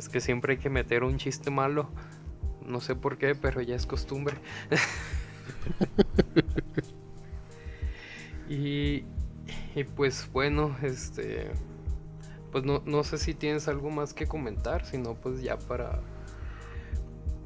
[0.10, 1.90] Que siempre hay que meter un chiste malo.
[2.66, 4.38] No sé por qué, pero ya es costumbre.
[8.50, 9.06] y,
[9.76, 11.52] y, pues bueno, este...
[12.52, 16.02] Pues no, no, sé si tienes algo más que comentar, sino pues ya para...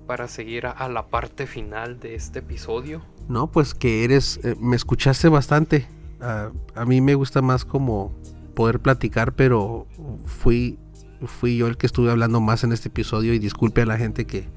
[0.07, 3.01] Para seguir a, a la parte final de este episodio.
[3.27, 4.39] No, pues que eres...
[4.43, 5.87] Eh, me escuchaste bastante.
[6.19, 8.13] ah, a mí me gusta más como
[8.51, 9.87] poder platicar, pero
[10.25, 10.77] fui,
[11.25, 14.25] fui yo el que estuve hablando más en este episodio y disculpe a la gente
[14.25, 14.47] que,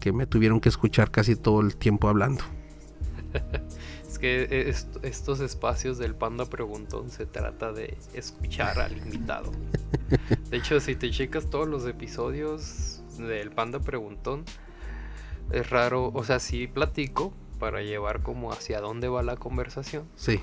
[0.00, 2.44] que me tuvieron que escuchar casi todo el tiempo hablando.
[4.08, 9.52] Es que est- estos espacios del Panda Preguntón se trata de escuchar al invitado.
[10.50, 14.44] De hecho, si te checas todos los episodios del Panda Preguntón,
[15.52, 20.40] es raro, o sea, sí platico para llevar como hacia dónde va la conversación, Sí,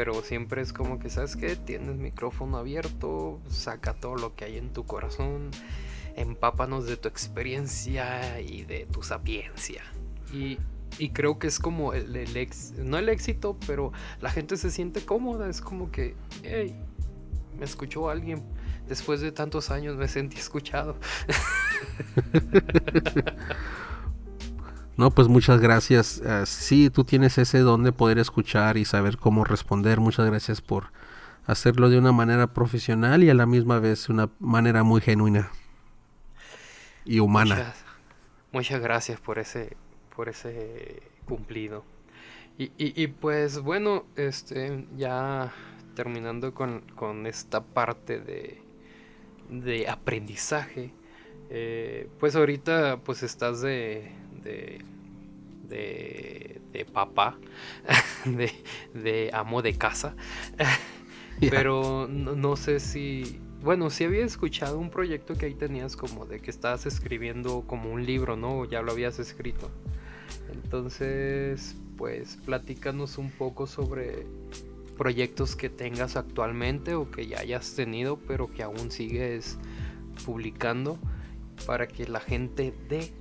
[0.00, 1.56] pero siempre es como que, ¿sabes qué?
[1.56, 5.50] Tienes micrófono abierto, saca todo lo que hay en tu corazón,
[6.16, 9.82] empápanos de tu experiencia y de tu sapiencia.
[10.32, 10.56] Y,
[10.96, 14.70] y creo que es como el, el ex, no el éxito, pero la gente se
[14.70, 16.74] siente cómoda, es como que, hey,
[17.58, 18.42] me escuchó alguien.
[18.88, 20.96] Después de tantos años me sentí escuchado.
[25.00, 26.22] no, pues muchas gracias.
[26.26, 30.00] Ah, sí, tú tienes ese don de poder escuchar y saber cómo responder.
[30.00, 30.92] Muchas gracias por
[31.46, 35.50] hacerlo de una manera profesional y a la misma vez una manera muy genuina
[37.04, 37.54] y humana.
[37.56, 37.84] Muchas,
[38.52, 39.76] muchas gracias por ese,
[40.16, 41.84] por ese cumplido.
[42.58, 45.52] Y, y- y pues bueno, este, ya
[45.96, 48.62] terminando con, con esta parte de,
[49.50, 50.92] de aprendizaje,
[51.50, 54.80] eh, pues ahorita pues estás de, de,
[55.68, 57.38] de, de papá,
[58.24, 58.52] de,
[58.94, 60.14] de amo de casa,
[61.38, 63.40] pero no, no sé si...
[63.62, 67.90] Bueno, sí había escuchado un proyecto que ahí tenías como de que estabas escribiendo como
[67.90, 68.64] un libro, ¿no?
[68.64, 69.70] Ya lo habías escrito.
[70.50, 74.26] Entonces, pues platícanos un poco sobre
[74.96, 79.58] proyectos que tengas actualmente o que ya hayas tenido, pero que aún sigues
[80.24, 80.98] publicando
[81.66, 83.12] para que la gente de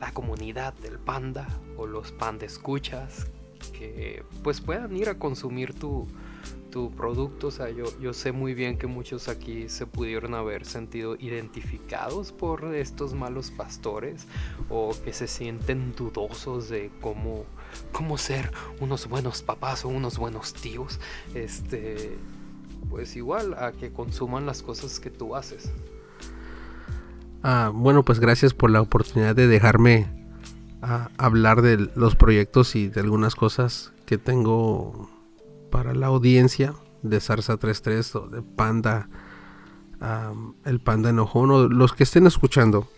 [0.00, 3.26] la comunidad del panda o los panda escuchas
[3.72, 6.06] que pues puedan ir a consumir tu,
[6.70, 7.48] tu producto.
[7.48, 12.32] O sea, yo, yo sé muy bien que muchos aquí se pudieron haber sentido identificados
[12.32, 14.26] por estos malos pastores
[14.68, 17.44] o que se sienten dudosos de cómo,
[17.92, 21.00] cómo ser unos buenos papás o unos buenos tíos.
[21.34, 22.16] Este,
[22.90, 25.72] pues igual a que consuman las cosas que tú haces.
[27.42, 30.06] Ah, bueno, pues gracias por la oportunidad de dejarme
[30.82, 35.08] ah, hablar de los proyectos y de algunas cosas que tengo
[35.70, 39.08] para la audiencia de Zarza 33 o de Panda,
[40.64, 42.88] el Panda Enojón o los que estén escuchando.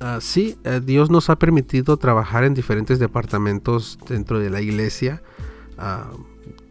[0.00, 5.22] Ah, sí, eh, Dios nos ha permitido trabajar en diferentes departamentos dentro de la iglesia,
[5.76, 6.10] ah,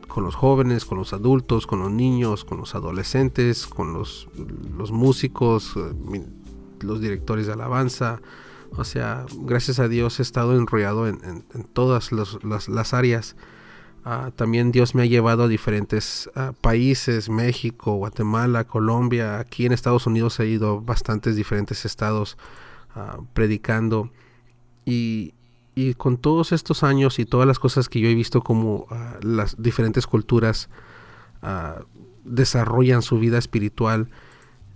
[0.07, 4.29] con los jóvenes, con los adultos, con los niños, con los adolescentes, con los,
[4.75, 5.93] los músicos, eh,
[6.81, 8.21] los directores de alabanza.
[8.71, 11.43] O sea, gracias a Dios he estado enrollado en,
[11.73, 12.37] todas las,
[12.67, 13.35] las áreas.
[14.09, 19.37] Ah, también Dios me ha llevado a diferentes ah, países, México, Guatemala, Colombia.
[19.37, 22.37] Aquí en Estados Unidos he ido a bastantes diferentes estados
[22.95, 24.09] ah, predicando.
[24.85, 25.33] Y,
[25.75, 28.87] y con todos estos años y todas las cosas que yo he visto como
[29.21, 30.69] las diferentes culturas
[32.23, 34.09] desarrollan su vida espiritual,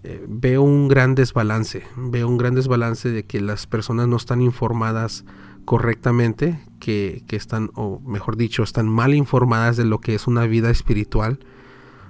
[0.03, 1.84] eh, veo un gran desbalance.
[1.95, 5.26] Veo un gran desbalance de que las personas no están informadas
[5.65, 10.45] correctamente, que, que están, o mejor dicho, están mal informadas de lo que es una
[10.48, 11.40] vida espiritual.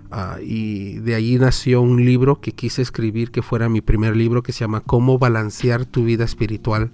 [0.09, 4.43] Ah, y de ahí nació un libro que quise escribir, que fuera mi primer libro,
[4.43, 6.91] que se llama Cómo balancear tu vida espiritual.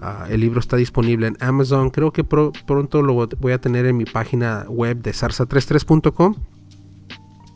[0.00, 1.90] Ah, el libro está disponible en Amazon.
[1.90, 6.34] Creo que pro- pronto lo voy a tener en mi página web de zarza33.com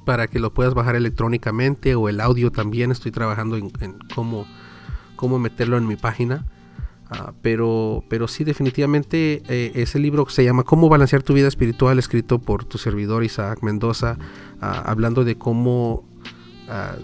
[0.05, 2.91] para que lo puedas bajar electrónicamente o el audio también.
[2.91, 3.71] Estoy trabajando en,
[4.15, 4.47] cómo,
[5.17, 6.47] cómo meterlo en mi página.
[7.11, 11.99] Ah, pero, pero sí, definitivamente eh, ese libro se llama Cómo balancear tu vida espiritual,
[11.99, 14.19] escrito por tu servidor Isaac Mendoza,
[14.61, 16.05] ah, hablando de cómo
[16.69, 16.97] ah,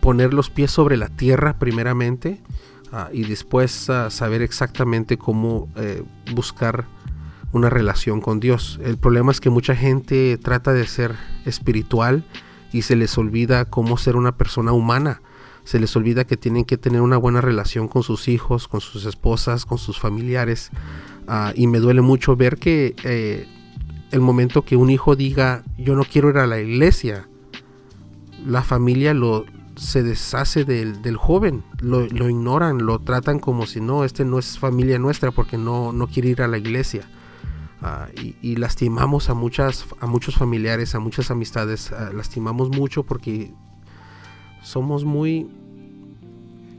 [0.00, 2.40] poner los pies sobre la tierra primeramente
[3.12, 6.02] y después saber exactamente cómo eh,
[6.32, 6.86] buscar
[7.56, 8.78] una relación con Dios.
[8.84, 12.24] El problema es que mucha gente trata de ser espiritual
[12.72, 15.22] y se les olvida cómo ser una persona humana.
[15.64, 19.04] Se les olvida que tienen que tener una buena relación con sus hijos, con sus
[19.06, 20.70] esposas, con sus familiares.
[21.26, 23.48] Ah, y me duele mucho ver que eh,
[24.12, 27.28] el momento que un hijo diga yo no quiero ir a la iglesia,
[28.46, 29.44] la familia lo
[29.76, 34.38] se deshace del, del joven, lo, lo ignoran, lo tratan como si no, este no
[34.38, 37.08] es familia nuestra porque no, no quiere ir a la iglesia.
[37.88, 43.04] Ah, y, y lastimamos a muchas a muchos familiares, a muchas amistades, ah, lastimamos mucho
[43.04, 43.54] porque
[44.60, 45.48] somos muy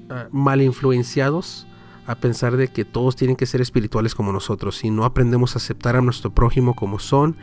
[0.10, 1.66] ah, mal influenciados
[2.08, 4.76] a pensar de que todos tienen que ser espirituales como nosotros.
[4.76, 7.38] Si no aprendemos a aceptar a nuestro prójimo como son,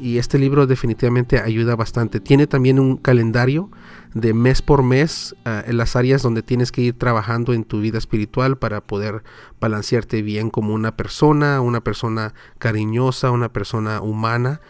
[0.00, 2.18] y este libro definitivamente ayuda bastante.
[2.18, 3.70] Tiene también un calendario
[4.14, 7.80] de mes por mes ah, en las áreas donde tienes que ir trabajando en tu
[7.80, 9.24] vida espiritual para poder
[9.60, 14.60] balancearte bien como una persona, una persona cariñosa, una persona humana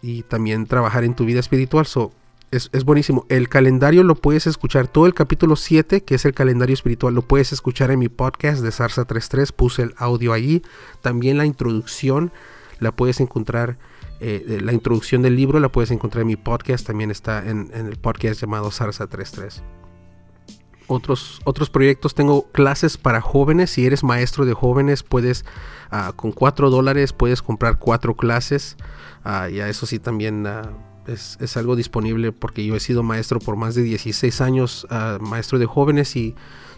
[0.00, 1.86] y también trabajar en tu vida espiritual.
[1.86, 2.12] So,
[2.52, 3.26] es, es, buenísimo.
[3.28, 7.22] El calendario lo puedes escuchar, todo el capítulo 7, que es el calendario espiritual, lo
[7.22, 10.62] puedes escuchar en mi podcast de Sarsa 33, puse el audio allí.
[11.02, 12.30] También la introducción
[12.78, 13.76] la puedes encontrar,
[14.20, 17.96] eh, la introducción del libro la puedes encontrar en mi podcast, también está en, el
[17.96, 19.62] podcast llamado Sarsa 33.
[20.86, 25.44] Otros, otros proyectos, tengo clases para jóvenes, si eres maestro de jóvenes, puedes,
[25.92, 28.76] uh, con 4 dólares, puedes comprar 4 clases,
[29.24, 30.46] uh, y a eso sí también...
[30.46, 34.86] Uh, es, es, algo disponible porque yo he sido maestro por más de 16 años,
[35.20, 36.34] maestro de jóvenes y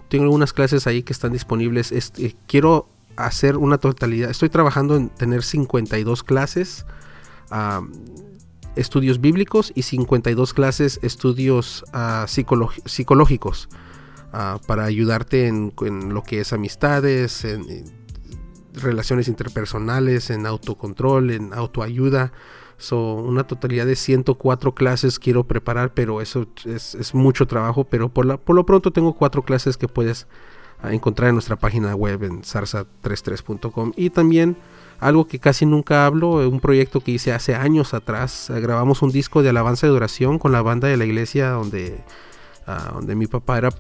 [0.09, 1.93] tengo algunas clases ahí que están disponibles.
[1.93, 6.87] Este, quiero hacer una totalidad, estoy trabajando en tener 52 clases,
[8.77, 11.85] estudios bíblicos y 52 clases, estudios
[12.27, 13.69] psicológicos
[14.67, 15.73] para ayudarte en,
[16.13, 17.85] lo que es amistades, en,
[18.77, 22.33] relaciones interpersonales, en autocontrol, en autoayuda.
[22.79, 27.85] So, una totalidad de 104 clases quiero preparar, pero eso es, mucho trabajo.
[27.85, 30.27] Pero por, lo pronto tengo cuatro clases que puedes
[30.85, 33.93] uh, encontrar en nuestra página web en sarsa33.com.
[33.97, 34.57] Y también
[35.01, 38.51] algo que casi nunca hablo, un proyecto que hice hace años atrás.
[38.51, 42.05] Uh, grabamos un disco de alabanza y adoración con la banda de la iglesia donde,
[42.67, 43.71] uh, donde mi, papá era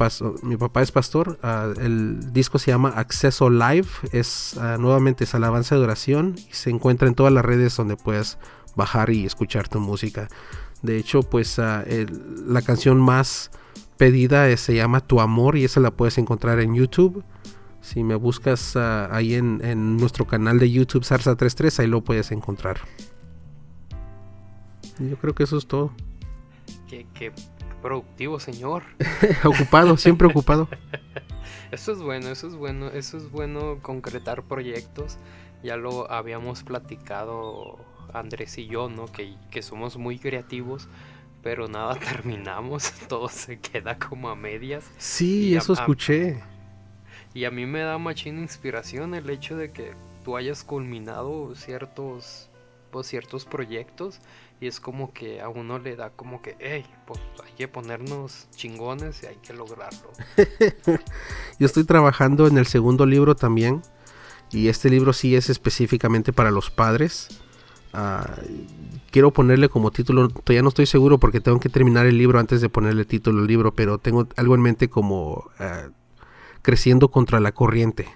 [0.42, 1.38] mi papá es pastor.
[1.80, 3.88] el disco se llama Acceso Live.
[4.12, 6.36] Es nuevamente es alabanza y adoración.
[6.36, 8.38] Y se encuentra en todas las redes donde puedes
[8.74, 10.28] bajar y escuchar tu música.
[10.82, 13.50] De hecho, pues la canción más
[13.96, 17.24] pedida es, se llama Tu Amor y esa la puedes encontrar en YouTube.
[17.86, 22.32] Si me buscas uh, ahí en, en, nuestro canal de YouTube Sarsa33, ahí lo puedes
[22.32, 22.80] encontrar.
[24.98, 25.92] Yo creo que eso es todo.
[26.88, 27.32] Qué, qué
[27.82, 28.82] productivo, señor.
[29.44, 30.68] ocupado, siempre ocupado.
[31.70, 35.18] Eso es bueno, eso es bueno, eso es bueno concretar proyectos.
[35.64, 37.76] Ya lo habíamos platicado
[38.12, 39.06] Andrés y yo, ¿no?
[39.06, 40.88] Que, que somos muy creativos,
[41.42, 44.84] pero nada terminamos, todo se queda como a medias.
[44.96, 46.40] Sí, y eso a, escuché.
[46.40, 46.55] A,
[47.36, 49.92] y a mí me da machina inspiración el hecho de que
[50.24, 52.48] tú hayas culminado ciertos,
[52.90, 54.20] pues, ciertos proyectos
[54.58, 58.48] y es como que a uno le da como que, hey, pues hay que ponernos
[58.56, 60.12] chingones y hay que lograrlo.
[61.58, 63.82] Yo estoy trabajando en el segundo libro también
[64.50, 67.28] y este libro sí es específicamente para los padres.
[67.92, 68.24] Uh,
[69.10, 72.62] quiero ponerle como título, todavía no estoy seguro porque tengo que terminar el libro antes
[72.62, 75.90] de ponerle título al libro, pero tengo algo en mente como uh,
[76.66, 78.08] creciendo contra la corriente.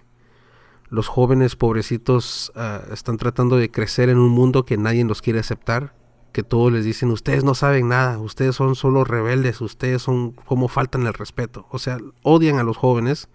[0.88, 5.38] Los jóvenes pobrecitos uh, están tratando de crecer en un mundo que nadie los quiere
[5.38, 5.94] aceptar,
[6.32, 10.66] que todos les dicen, ustedes no saben nada, ustedes son solo rebeldes, ustedes son como
[10.66, 11.68] faltan el respeto.
[11.70, 13.28] O sea, odian a los jóvenes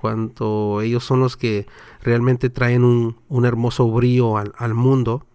[0.00, 1.66] cuando ellos son los que
[2.00, 5.26] realmente traen un, hermoso brío al, mundo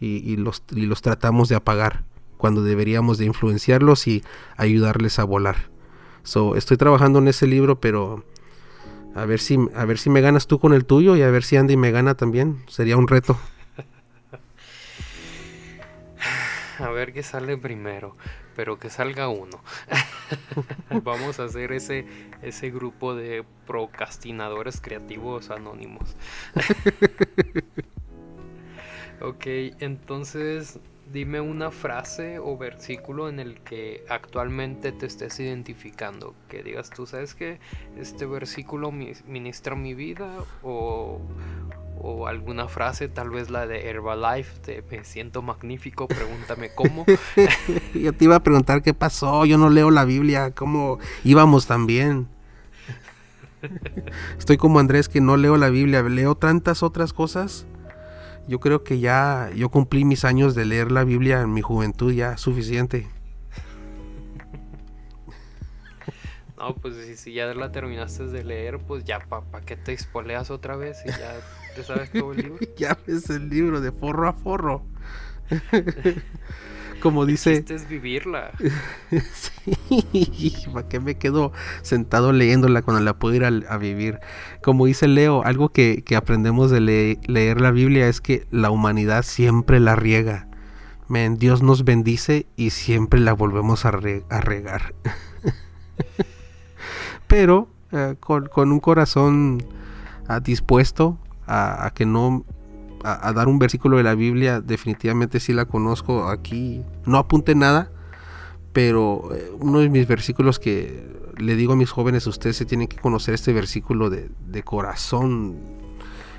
[0.00, 2.04] y, los, y los tratamos de apagar
[2.38, 4.24] cuando deberíamos de influenciarlos y
[4.56, 5.69] ayudarles a volar.
[6.22, 8.24] So, estoy trabajando en ese libro, pero
[9.14, 11.42] a ver si a ver si me ganas tú con el tuyo y a ver
[11.42, 12.62] si Andy me gana también.
[12.68, 13.38] Sería un reto.
[16.78, 18.16] A ver qué sale primero,
[18.56, 19.60] pero que salga uno.
[21.02, 22.06] Vamos a hacer ese
[22.40, 26.16] ese grupo de procrastinadores creativos anónimos.
[29.22, 29.44] Ok,
[29.80, 30.78] entonces
[31.12, 36.34] dime una frase o versículo en el que actualmente te estés identificando.
[36.48, 37.58] Que digas, tú sabes que
[37.98, 40.30] este versículo ministra mi vida
[40.62, 41.20] o,
[42.00, 47.04] o alguna frase, tal vez la de Herbalife, de me siento magnífico, pregúntame cómo.
[47.94, 52.28] yo te iba a preguntar qué pasó, yo no leo la Biblia, cómo íbamos también.
[54.38, 57.66] Estoy como Andrés que no leo la Biblia, leo tantas otras cosas
[58.50, 62.12] yo creo que ya yo cumplí mis años de leer la Biblia en mi juventud,
[62.12, 63.06] ya suficiente.
[66.58, 69.92] No, pues si, si ya la terminaste de leer, pues ya para pa qué te
[69.92, 71.40] espoleas otra vez y ya
[71.76, 72.58] te sabes todo el libro.
[72.76, 74.82] ya ves el libro de forro a forro.
[77.00, 77.64] Como dice.
[77.68, 78.50] es vivirla.
[79.32, 81.52] sí, ¿para qué me quedo
[81.82, 84.20] sentado leyéndola cuando la puedo ir a, a vivir?
[84.62, 88.70] Como dice Leo, algo que, que aprendemos de le leer la Biblia es que la
[88.70, 90.46] humanidad siempre la riega.
[91.08, 94.94] Man, Dios nos bendice y siempre la volvemos a, re a regar.
[97.26, 99.64] Pero eh, con, con un corazón
[100.28, 102.44] ah, dispuesto a, a que no
[103.04, 106.82] a, dar un versículo de la Biblia, definitivamente sí la conozco aquí.
[107.06, 107.90] No apunte nada,
[108.72, 112.88] pero eh, uno de mis versículos que le digo a mis jóvenes, ustedes se tienen
[112.88, 115.58] que conocer este versículo de, de corazón.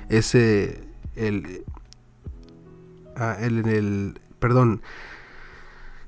[0.08, 0.84] Ese,
[1.16, 1.64] el,
[3.16, 4.82] ah, el, perdón,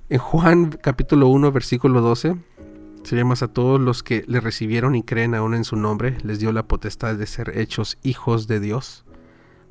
[0.09, 2.37] en Juan capítulo 1, versículo 12,
[3.03, 6.39] se llama a todos los que le recibieron y creen aún en su nombre, les
[6.39, 9.04] dio la potestad de ser hechos hijos de Dios.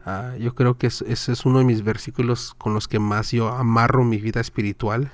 [0.06, 3.32] Ah, yo creo que es- ese es uno de mis versículos con los que más
[3.32, 5.12] yo amarro mi vida espiritual,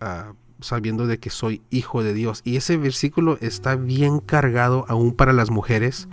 [0.00, 2.42] ah, sabiendo de que soy hijo de Dios.
[2.44, 6.08] Y ese versículo está bien cargado aún para las mujeres,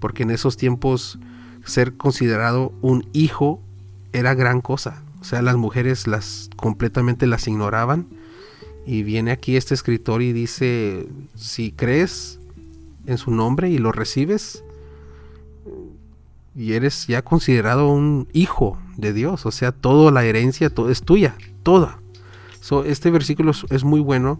[0.00, 1.18] porque en esos tiempos
[1.64, 3.60] ser considerado un hijo
[4.12, 5.02] era gran cosa.
[5.20, 8.06] O sea, las mujeres las completamente las ignoraban.
[8.86, 12.38] Y viene aquí este escritor y dice, si crees
[13.06, 14.62] en su nombre y lo recibes,
[16.56, 21.02] y eres ya considerado un hijo de Dios, o sea, toda la herencia todo es
[21.02, 22.00] tuya, toda.
[22.84, 24.38] Este versículo es, muy bueno,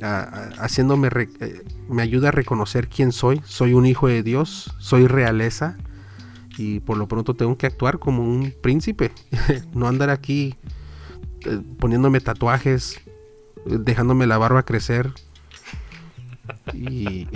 [0.00, 1.08] haciéndome,
[1.40, 5.76] eh, me ayuda a reconocer quién soy, soy un hijo de Dios, soy realeza
[6.56, 9.12] y por lo pronto tengo que actuar como un príncipe,
[9.74, 10.54] no andar aquí
[11.44, 13.00] eh, poniéndome tatuajes,
[13.66, 15.12] eh, dejándome la barba crecer.
[16.72, 17.26] Y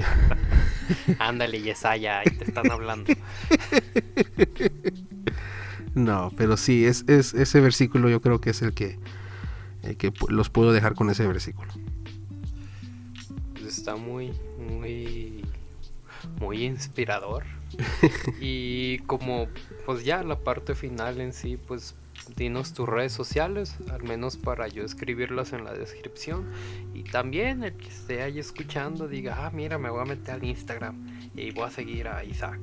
[1.19, 3.13] Ándale, Yesaya, ahí te están hablando.
[5.95, 8.99] No, pero sí, es, es ese versículo yo creo que es el que,
[9.83, 11.73] el que los puedo dejar con ese versículo.
[13.53, 15.45] Pues está muy, muy,
[16.41, 17.45] muy inspirador.
[18.41, 19.49] y como,
[19.87, 21.95] pues ya la parte final en sí, pues
[22.36, 26.47] dinos tus redes sociales, al menos para yo escribirlas en la descripción.
[26.94, 30.44] Y también el que esté ahí escuchando diga, ah, mira, me voy a meter al
[30.44, 32.61] Instagram y voy a seguir a Isaac.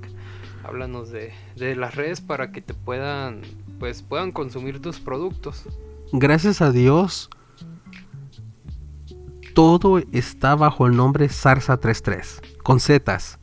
[0.64, 3.41] Háblanos de, de las redes para que te puedan,
[3.80, 5.65] pues puedan consumir tus productos.
[6.11, 7.30] Gracias a Dios,
[9.53, 13.40] todo está bajo el nombre Sarsa33, con Zetas.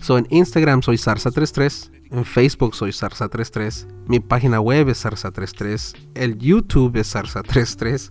[0.00, 6.38] So, en Instagram soy Sarsa33, en Facebook soy Sarsa33, mi página web es Sarsa33, el
[6.38, 8.10] YouTube es Sarsa33.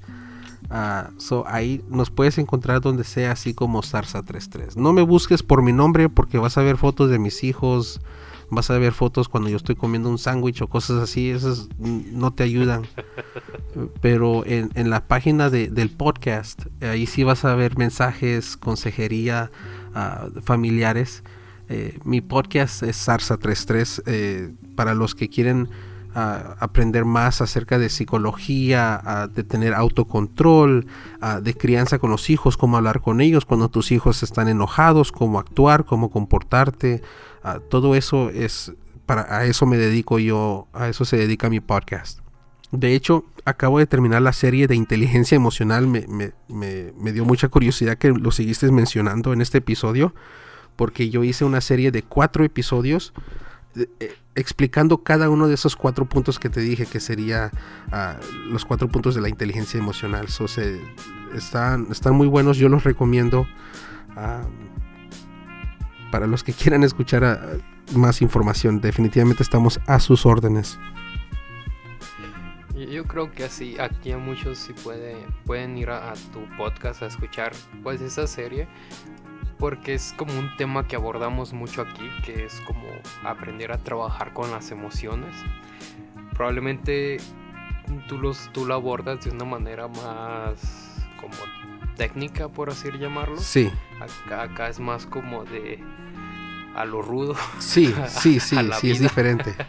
[0.71, 4.76] Ah, so, ahí nos puedes encontrar donde sea así como Sarsa33.
[4.76, 8.01] No me busques por mi nombre porque vas a ver fotos de mis hijos,
[8.51, 12.34] vas a ver fotos cuando yo estoy comiendo un sándwich o cosas así, esas no
[12.34, 12.84] te ayudan
[14.01, 19.51] pero en, en la página de- del podcast, ahí sí vas a ver mensajes, consejería,
[19.95, 21.23] ah, familiares.
[21.69, 25.69] Eh, mi podcast es Sarsa 33 eh, para los que quieren
[26.15, 30.87] ah, aprender más acerca de psicología, ah, de tener autocontrol,
[31.21, 35.11] ah, de crianza con los hijos, cómo hablar con ellos cuando tus hijos están enojados,
[35.11, 37.01] cómo actuar, cómo comportarte.
[37.69, 38.73] todo eso es
[39.05, 42.19] para a eso me dedico yo, a eso se dedica mi podcast.
[42.71, 45.87] De hecho, acabo de terminar la serie de inteligencia emocional.
[45.87, 50.13] Me, me- me- me dio mucha curiosidad que lo seguiste mencionando en este episodio.
[50.80, 53.11] Porque yo hice una serie de cuatro episodios
[53.76, 57.51] eh, eh, explicando cada uno de esos cuatro puntos que te dije que sería
[57.91, 58.15] ah,
[58.47, 60.30] los cuatro puntos de la inteligencia emocional.
[60.30, 60.80] So, se-
[61.35, 63.45] están, están muy buenos, yo los recomiendo.
[64.15, 64.43] ah,
[66.11, 67.39] para los que quieran escuchar ah,
[67.93, 70.80] más información, definitivamente estamos a sus órdenes.
[72.89, 77.07] Yo- creo que así, aquí muchos sí puede, pueden ir a, a tu podcast a
[77.07, 77.51] escuchar
[77.84, 78.68] pues esa serie,
[79.60, 82.81] porque es como un tema que abordamos mucho aquí, que es como
[83.23, 85.36] aprender a trabajar con las emociones.
[86.34, 87.18] Probablemente
[88.07, 91.34] tú, los, tú lo abordas de una manera más como
[91.95, 93.38] técnica, por así llamarlo.
[93.38, 95.84] Sí, Acá, acá es más como de
[96.76, 97.36] a lo rudo.
[97.60, 99.56] Sí, sí, sí, sí, es diferente.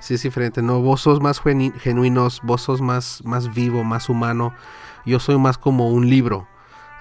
[0.00, 0.62] Sí, es diferente.
[0.62, 4.52] No, vos sos más genu- genuinos, vos sos más, más vivo, más humano.
[5.06, 6.48] Yo soy más como un libro.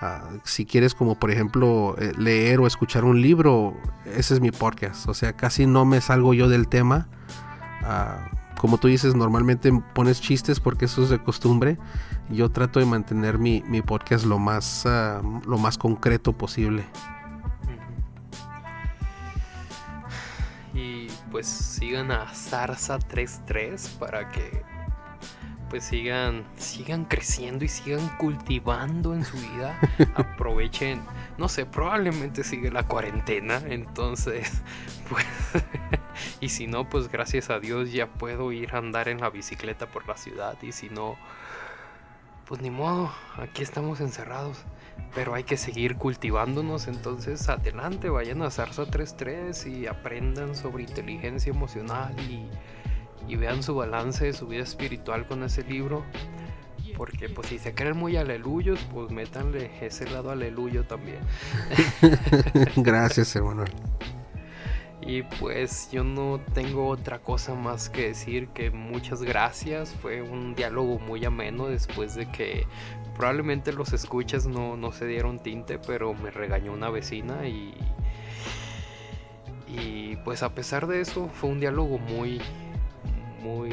[0.03, 4.49] Ah, si quieres, como por ejemplo, eh, leer o escuchar un libro, ese es mi
[4.49, 5.07] podcast.
[5.07, 7.07] O sea, casi no me salgo yo del tema.
[7.83, 11.77] Ah, como tú dices, normalmente pones chistes porque eso es de costumbre.
[12.29, 16.83] Yo trato de mantener mi, mi podcast lo más, ah, lo más concreto posible.
[20.73, 24.63] Y pues sigan a Zarza33 para que
[25.71, 29.79] pues sigan sigan creciendo y sigan cultivando en su vida.
[30.15, 31.01] Aprovechen,
[31.37, 34.61] no sé, probablemente sigue la cuarentena, entonces
[35.09, 35.25] pues
[36.41, 39.87] y si no, pues gracias a Dios ya puedo ir a andar en la bicicleta
[39.87, 41.15] por la ciudad y si no
[42.49, 44.65] pues ni modo, aquí estamos encerrados.
[45.15, 51.49] Pero hay que seguir cultivándonos, entonces adelante, vayan a Zarza 33 y aprendan sobre inteligencia
[51.49, 52.49] emocional y,
[53.27, 56.03] y vean su balance de su vida espiritual con ese libro.
[56.97, 61.19] Porque pues si se creen muy aleluyos, pues métanle ese lado aleluyo también.
[62.75, 63.65] Gracias, hermano.
[65.01, 69.95] Y pues yo no tengo otra cosa más que decir que muchas gracias.
[69.99, 72.67] Fue un diálogo muy ameno después de que
[73.17, 77.73] probablemente los escuchas no, no se dieron tinte, pero me regañó una vecina y...
[79.67, 82.41] Y pues a pesar de eso fue un diálogo muy,
[83.41, 83.71] muy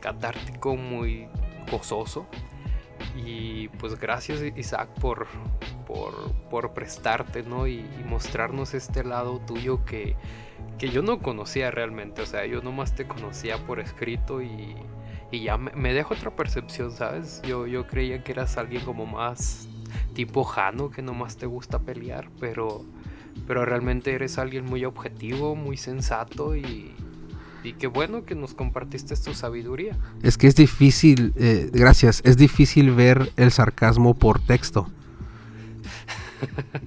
[0.00, 1.28] catártico, muy
[1.70, 2.26] gozoso.
[3.16, 5.26] Y pues gracias Isaac por,
[5.86, 7.66] por, por prestarte, ¿no?
[7.66, 10.14] Y, mostrarnos este lado tuyo que,
[10.78, 12.22] que yo no conocía realmente.
[12.22, 14.76] O sea, yo nomás te conocía por escrito y,
[15.30, 17.42] y ya me, me dejo otra percepción, ¿sabes?
[17.42, 19.68] Yo, yo creía que eras alguien como más
[20.14, 22.84] tipo Jano, que nomás te gusta pelear, pero,
[23.46, 26.94] pero realmente eres alguien muy objetivo, muy sensato y,
[27.64, 29.96] y qué bueno que nos compartiste tu sabiduría.
[30.22, 34.88] Es que es difícil, eh, gracias, es difícil ver el sarcasmo por texto.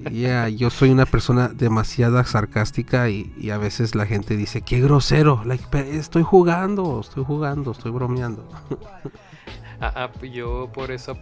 [0.04, 4.62] Ya, yeah, yo soy una persona demasiado sarcástica y, y, a veces la gente dice,
[4.62, 5.66] qué grosero, like,
[5.98, 8.48] estoy jugando, estoy jugando, estoy bromeando.
[9.82, 11.18] ah, ah, yo por eso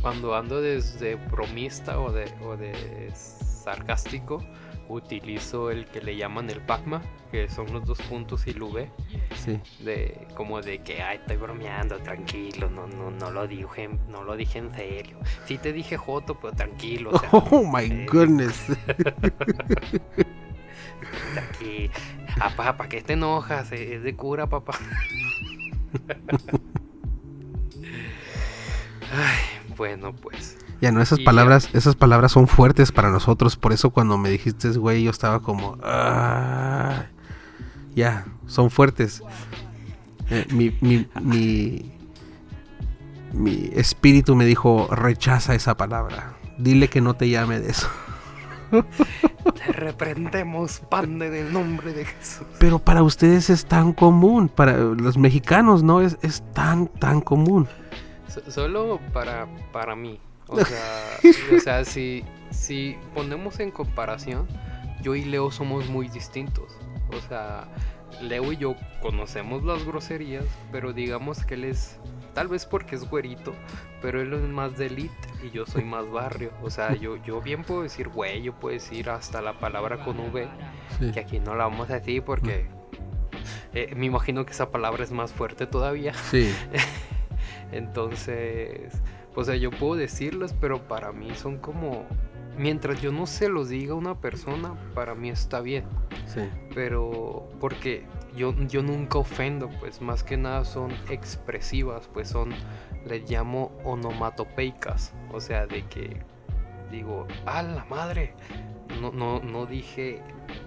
[0.00, 4.40] cuando ando desde bromista o de, o de sarcástico,
[4.88, 8.90] utilizo el que le llaman el Pacma, que son los dos puntos y el V.
[9.36, 9.60] Sí.
[9.84, 14.36] De como de que ay estoy bromeando, tranquilo, no, no, no lo dije, no lo
[14.36, 15.18] dije en serio.
[15.44, 17.10] Sí te dije Joto, pero tranquilo.
[17.12, 18.66] O sea, oh my eh, goodness.
[21.36, 21.90] Aquí,
[22.38, 23.70] papá, ¿para qué te enojas?
[23.72, 24.78] Es de cura, papá.
[29.10, 29.38] Ay,
[29.76, 30.58] bueno, pues.
[30.80, 34.28] Ya no, esas Y palabras, esas palabras son fuertes para nosotros, por eso cuando me
[34.30, 37.06] dijiste, güey, yo estaba como, "Ah".
[37.96, 39.22] ya, son fuertes.
[40.30, 41.90] Eh, mi, mi, mi,
[43.32, 47.88] mi espíritu me dijo, rechaza esa palabra, dile que no te llame de eso.
[49.66, 52.46] Te reprendemos, pan del nombre de Jesús.
[52.58, 57.66] Pero para ustedes es tan común, para los mexicanos no es, es tan, tan común.
[58.28, 60.20] So- Solo para, para mí.
[60.48, 61.18] O sea,
[61.56, 64.46] o sea si, si ponemos en comparación,
[65.02, 66.76] yo y Leo somos muy distintos.
[67.16, 67.68] O sea,
[68.22, 71.98] Leo y yo conocemos las groserías, pero digamos que él es,
[72.34, 73.52] tal vez porque es güerito,
[74.02, 75.14] pero él es más de elite
[75.44, 76.50] y yo soy más barrio.
[76.62, 80.18] O sea, yo, yo bien puedo decir güey, yo puedo decir hasta la palabra con
[80.18, 80.48] V,
[80.98, 81.12] Sí.
[81.12, 82.66] que aquí no la vamos a decir porque
[83.74, 86.14] eh, me imagino que esa palabra es más fuerte todavía.
[86.30, 86.52] Sí,
[87.72, 88.92] Entonces,
[89.38, 92.06] o sea, yo puedo decirlos, pero para mí son como...
[92.56, 95.84] Mientras yo no se los diga a una persona, para mí está bien.
[96.26, 96.40] sí.
[96.74, 98.04] Pero porque
[98.36, 102.50] yo, yo nunca ofendo, pues más que nada son expresivas, pues son,
[103.06, 105.14] les llamo onomatopeicas.
[105.30, 106.20] O sea, de que
[106.90, 108.34] digo, a la madre.
[109.00, 110.20] No, no, no dije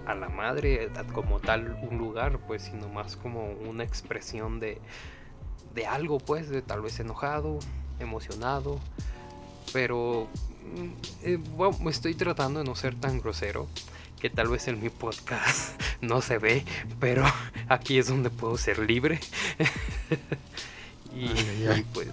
[0.06, 4.80] a la madre como tal un lugar, pues, sino más como una expresión de,
[5.74, 7.58] de algo, pues, de tal vez enojado,
[8.02, 8.78] emocionado.
[9.72, 10.28] Pero
[10.76, 13.68] mm, eh, bueno, estoy tratando de no ser tan grosero,
[14.20, 16.64] que tal vez en mi podcast no se ve,
[17.00, 17.24] pero
[17.68, 19.20] aquí es donde puedo ser libre.
[21.14, 21.80] y, Ay, ay, ay.
[21.80, 22.08] y pues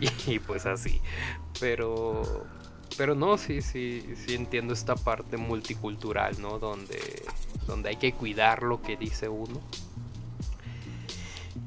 [0.00, 1.00] y, y pues así.
[1.58, 2.46] Pero
[2.96, 6.58] pero no, sí, sí, sí entiendo esta parte multicultural, ¿no?
[6.58, 7.00] Donde,
[7.66, 9.60] donde hay que cuidar lo que dice uno.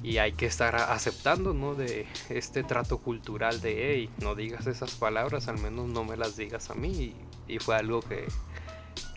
[0.01, 1.75] Y hay que estar aceptando, ¿no?
[1.75, 6.35] De este trato cultural de, hey, no digas esas palabras, al menos no me las
[6.35, 7.15] digas a mí.
[7.47, 8.27] Y, y fue algo que,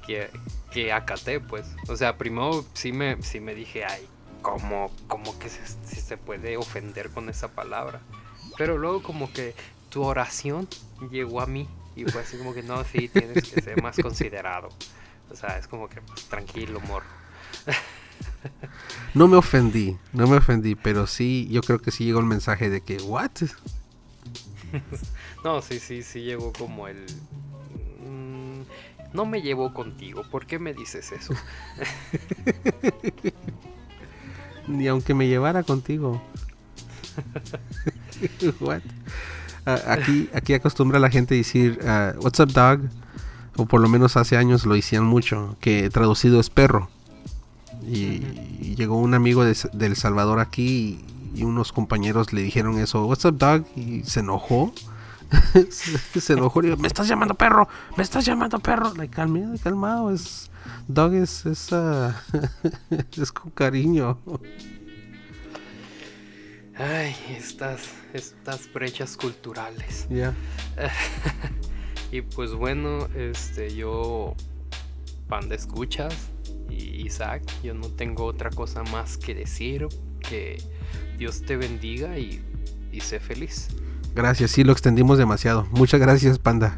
[0.06, 0.30] que,
[0.70, 1.66] que acaté, pues.
[1.88, 4.06] O sea, primero sí me, sí me dije, ay,
[4.42, 8.00] ¿cómo, cómo que se, si se puede ofender con esa palabra?
[8.56, 9.54] Pero luego como que
[9.90, 10.68] tu oración
[11.10, 14.68] llegó a mí y fue así como que no, sí, tienes que ser más considerado.
[15.30, 17.06] O sea, es como que pues, tranquilo, morro.
[19.14, 22.70] No me ofendí, no me ofendí, pero sí, yo creo que sí llegó el mensaje
[22.70, 23.30] de que, ¿what?
[25.44, 27.06] No, sí, sí, sí llegó como el...
[28.04, 28.62] mm,
[29.14, 31.34] no me llevo contigo, ¿por qué me dices eso?
[34.66, 36.20] Ni aunque me llevara contigo.
[38.60, 38.82] What?
[39.64, 42.80] Aquí, aquí acostumbra la gente decir, ah, What's up, dog?
[43.56, 46.90] O por lo menos hace años lo decían mucho, que traducido es perro.
[47.82, 48.22] Y,
[48.60, 51.04] y llegó un amigo de, de El Salvador aquí
[51.34, 53.64] y, y unos compañeros le dijeron eso, What's up, dog?
[53.76, 54.72] Y se enojó.
[55.70, 58.94] se, enojó y dijo, me estás llamando perro, me estás llamando perro.
[58.94, 60.50] Like, calmado, calmado, es...
[60.88, 62.20] Dog es, es, ah,
[63.16, 64.18] es con cariño.
[66.76, 70.06] Ay, estas, estas brechas culturales.
[70.10, 70.34] Ya.
[72.12, 74.36] Y pues bueno, este, yo,
[75.28, 76.14] Panda Escuchas
[76.76, 77.42] Isaac.
[77.62, 79.86] Yo no tengo otra cosa más que decir.
[80.20, 80.60] Que
[81.18, 82.40] Dios te bendiga y,
[82.92, 83.68] y sé feliz.
[84.14, 85.66] Gracias, sí, lo extendimos demasiado.
[85.72, 86.76] Muchas gracias, Panda.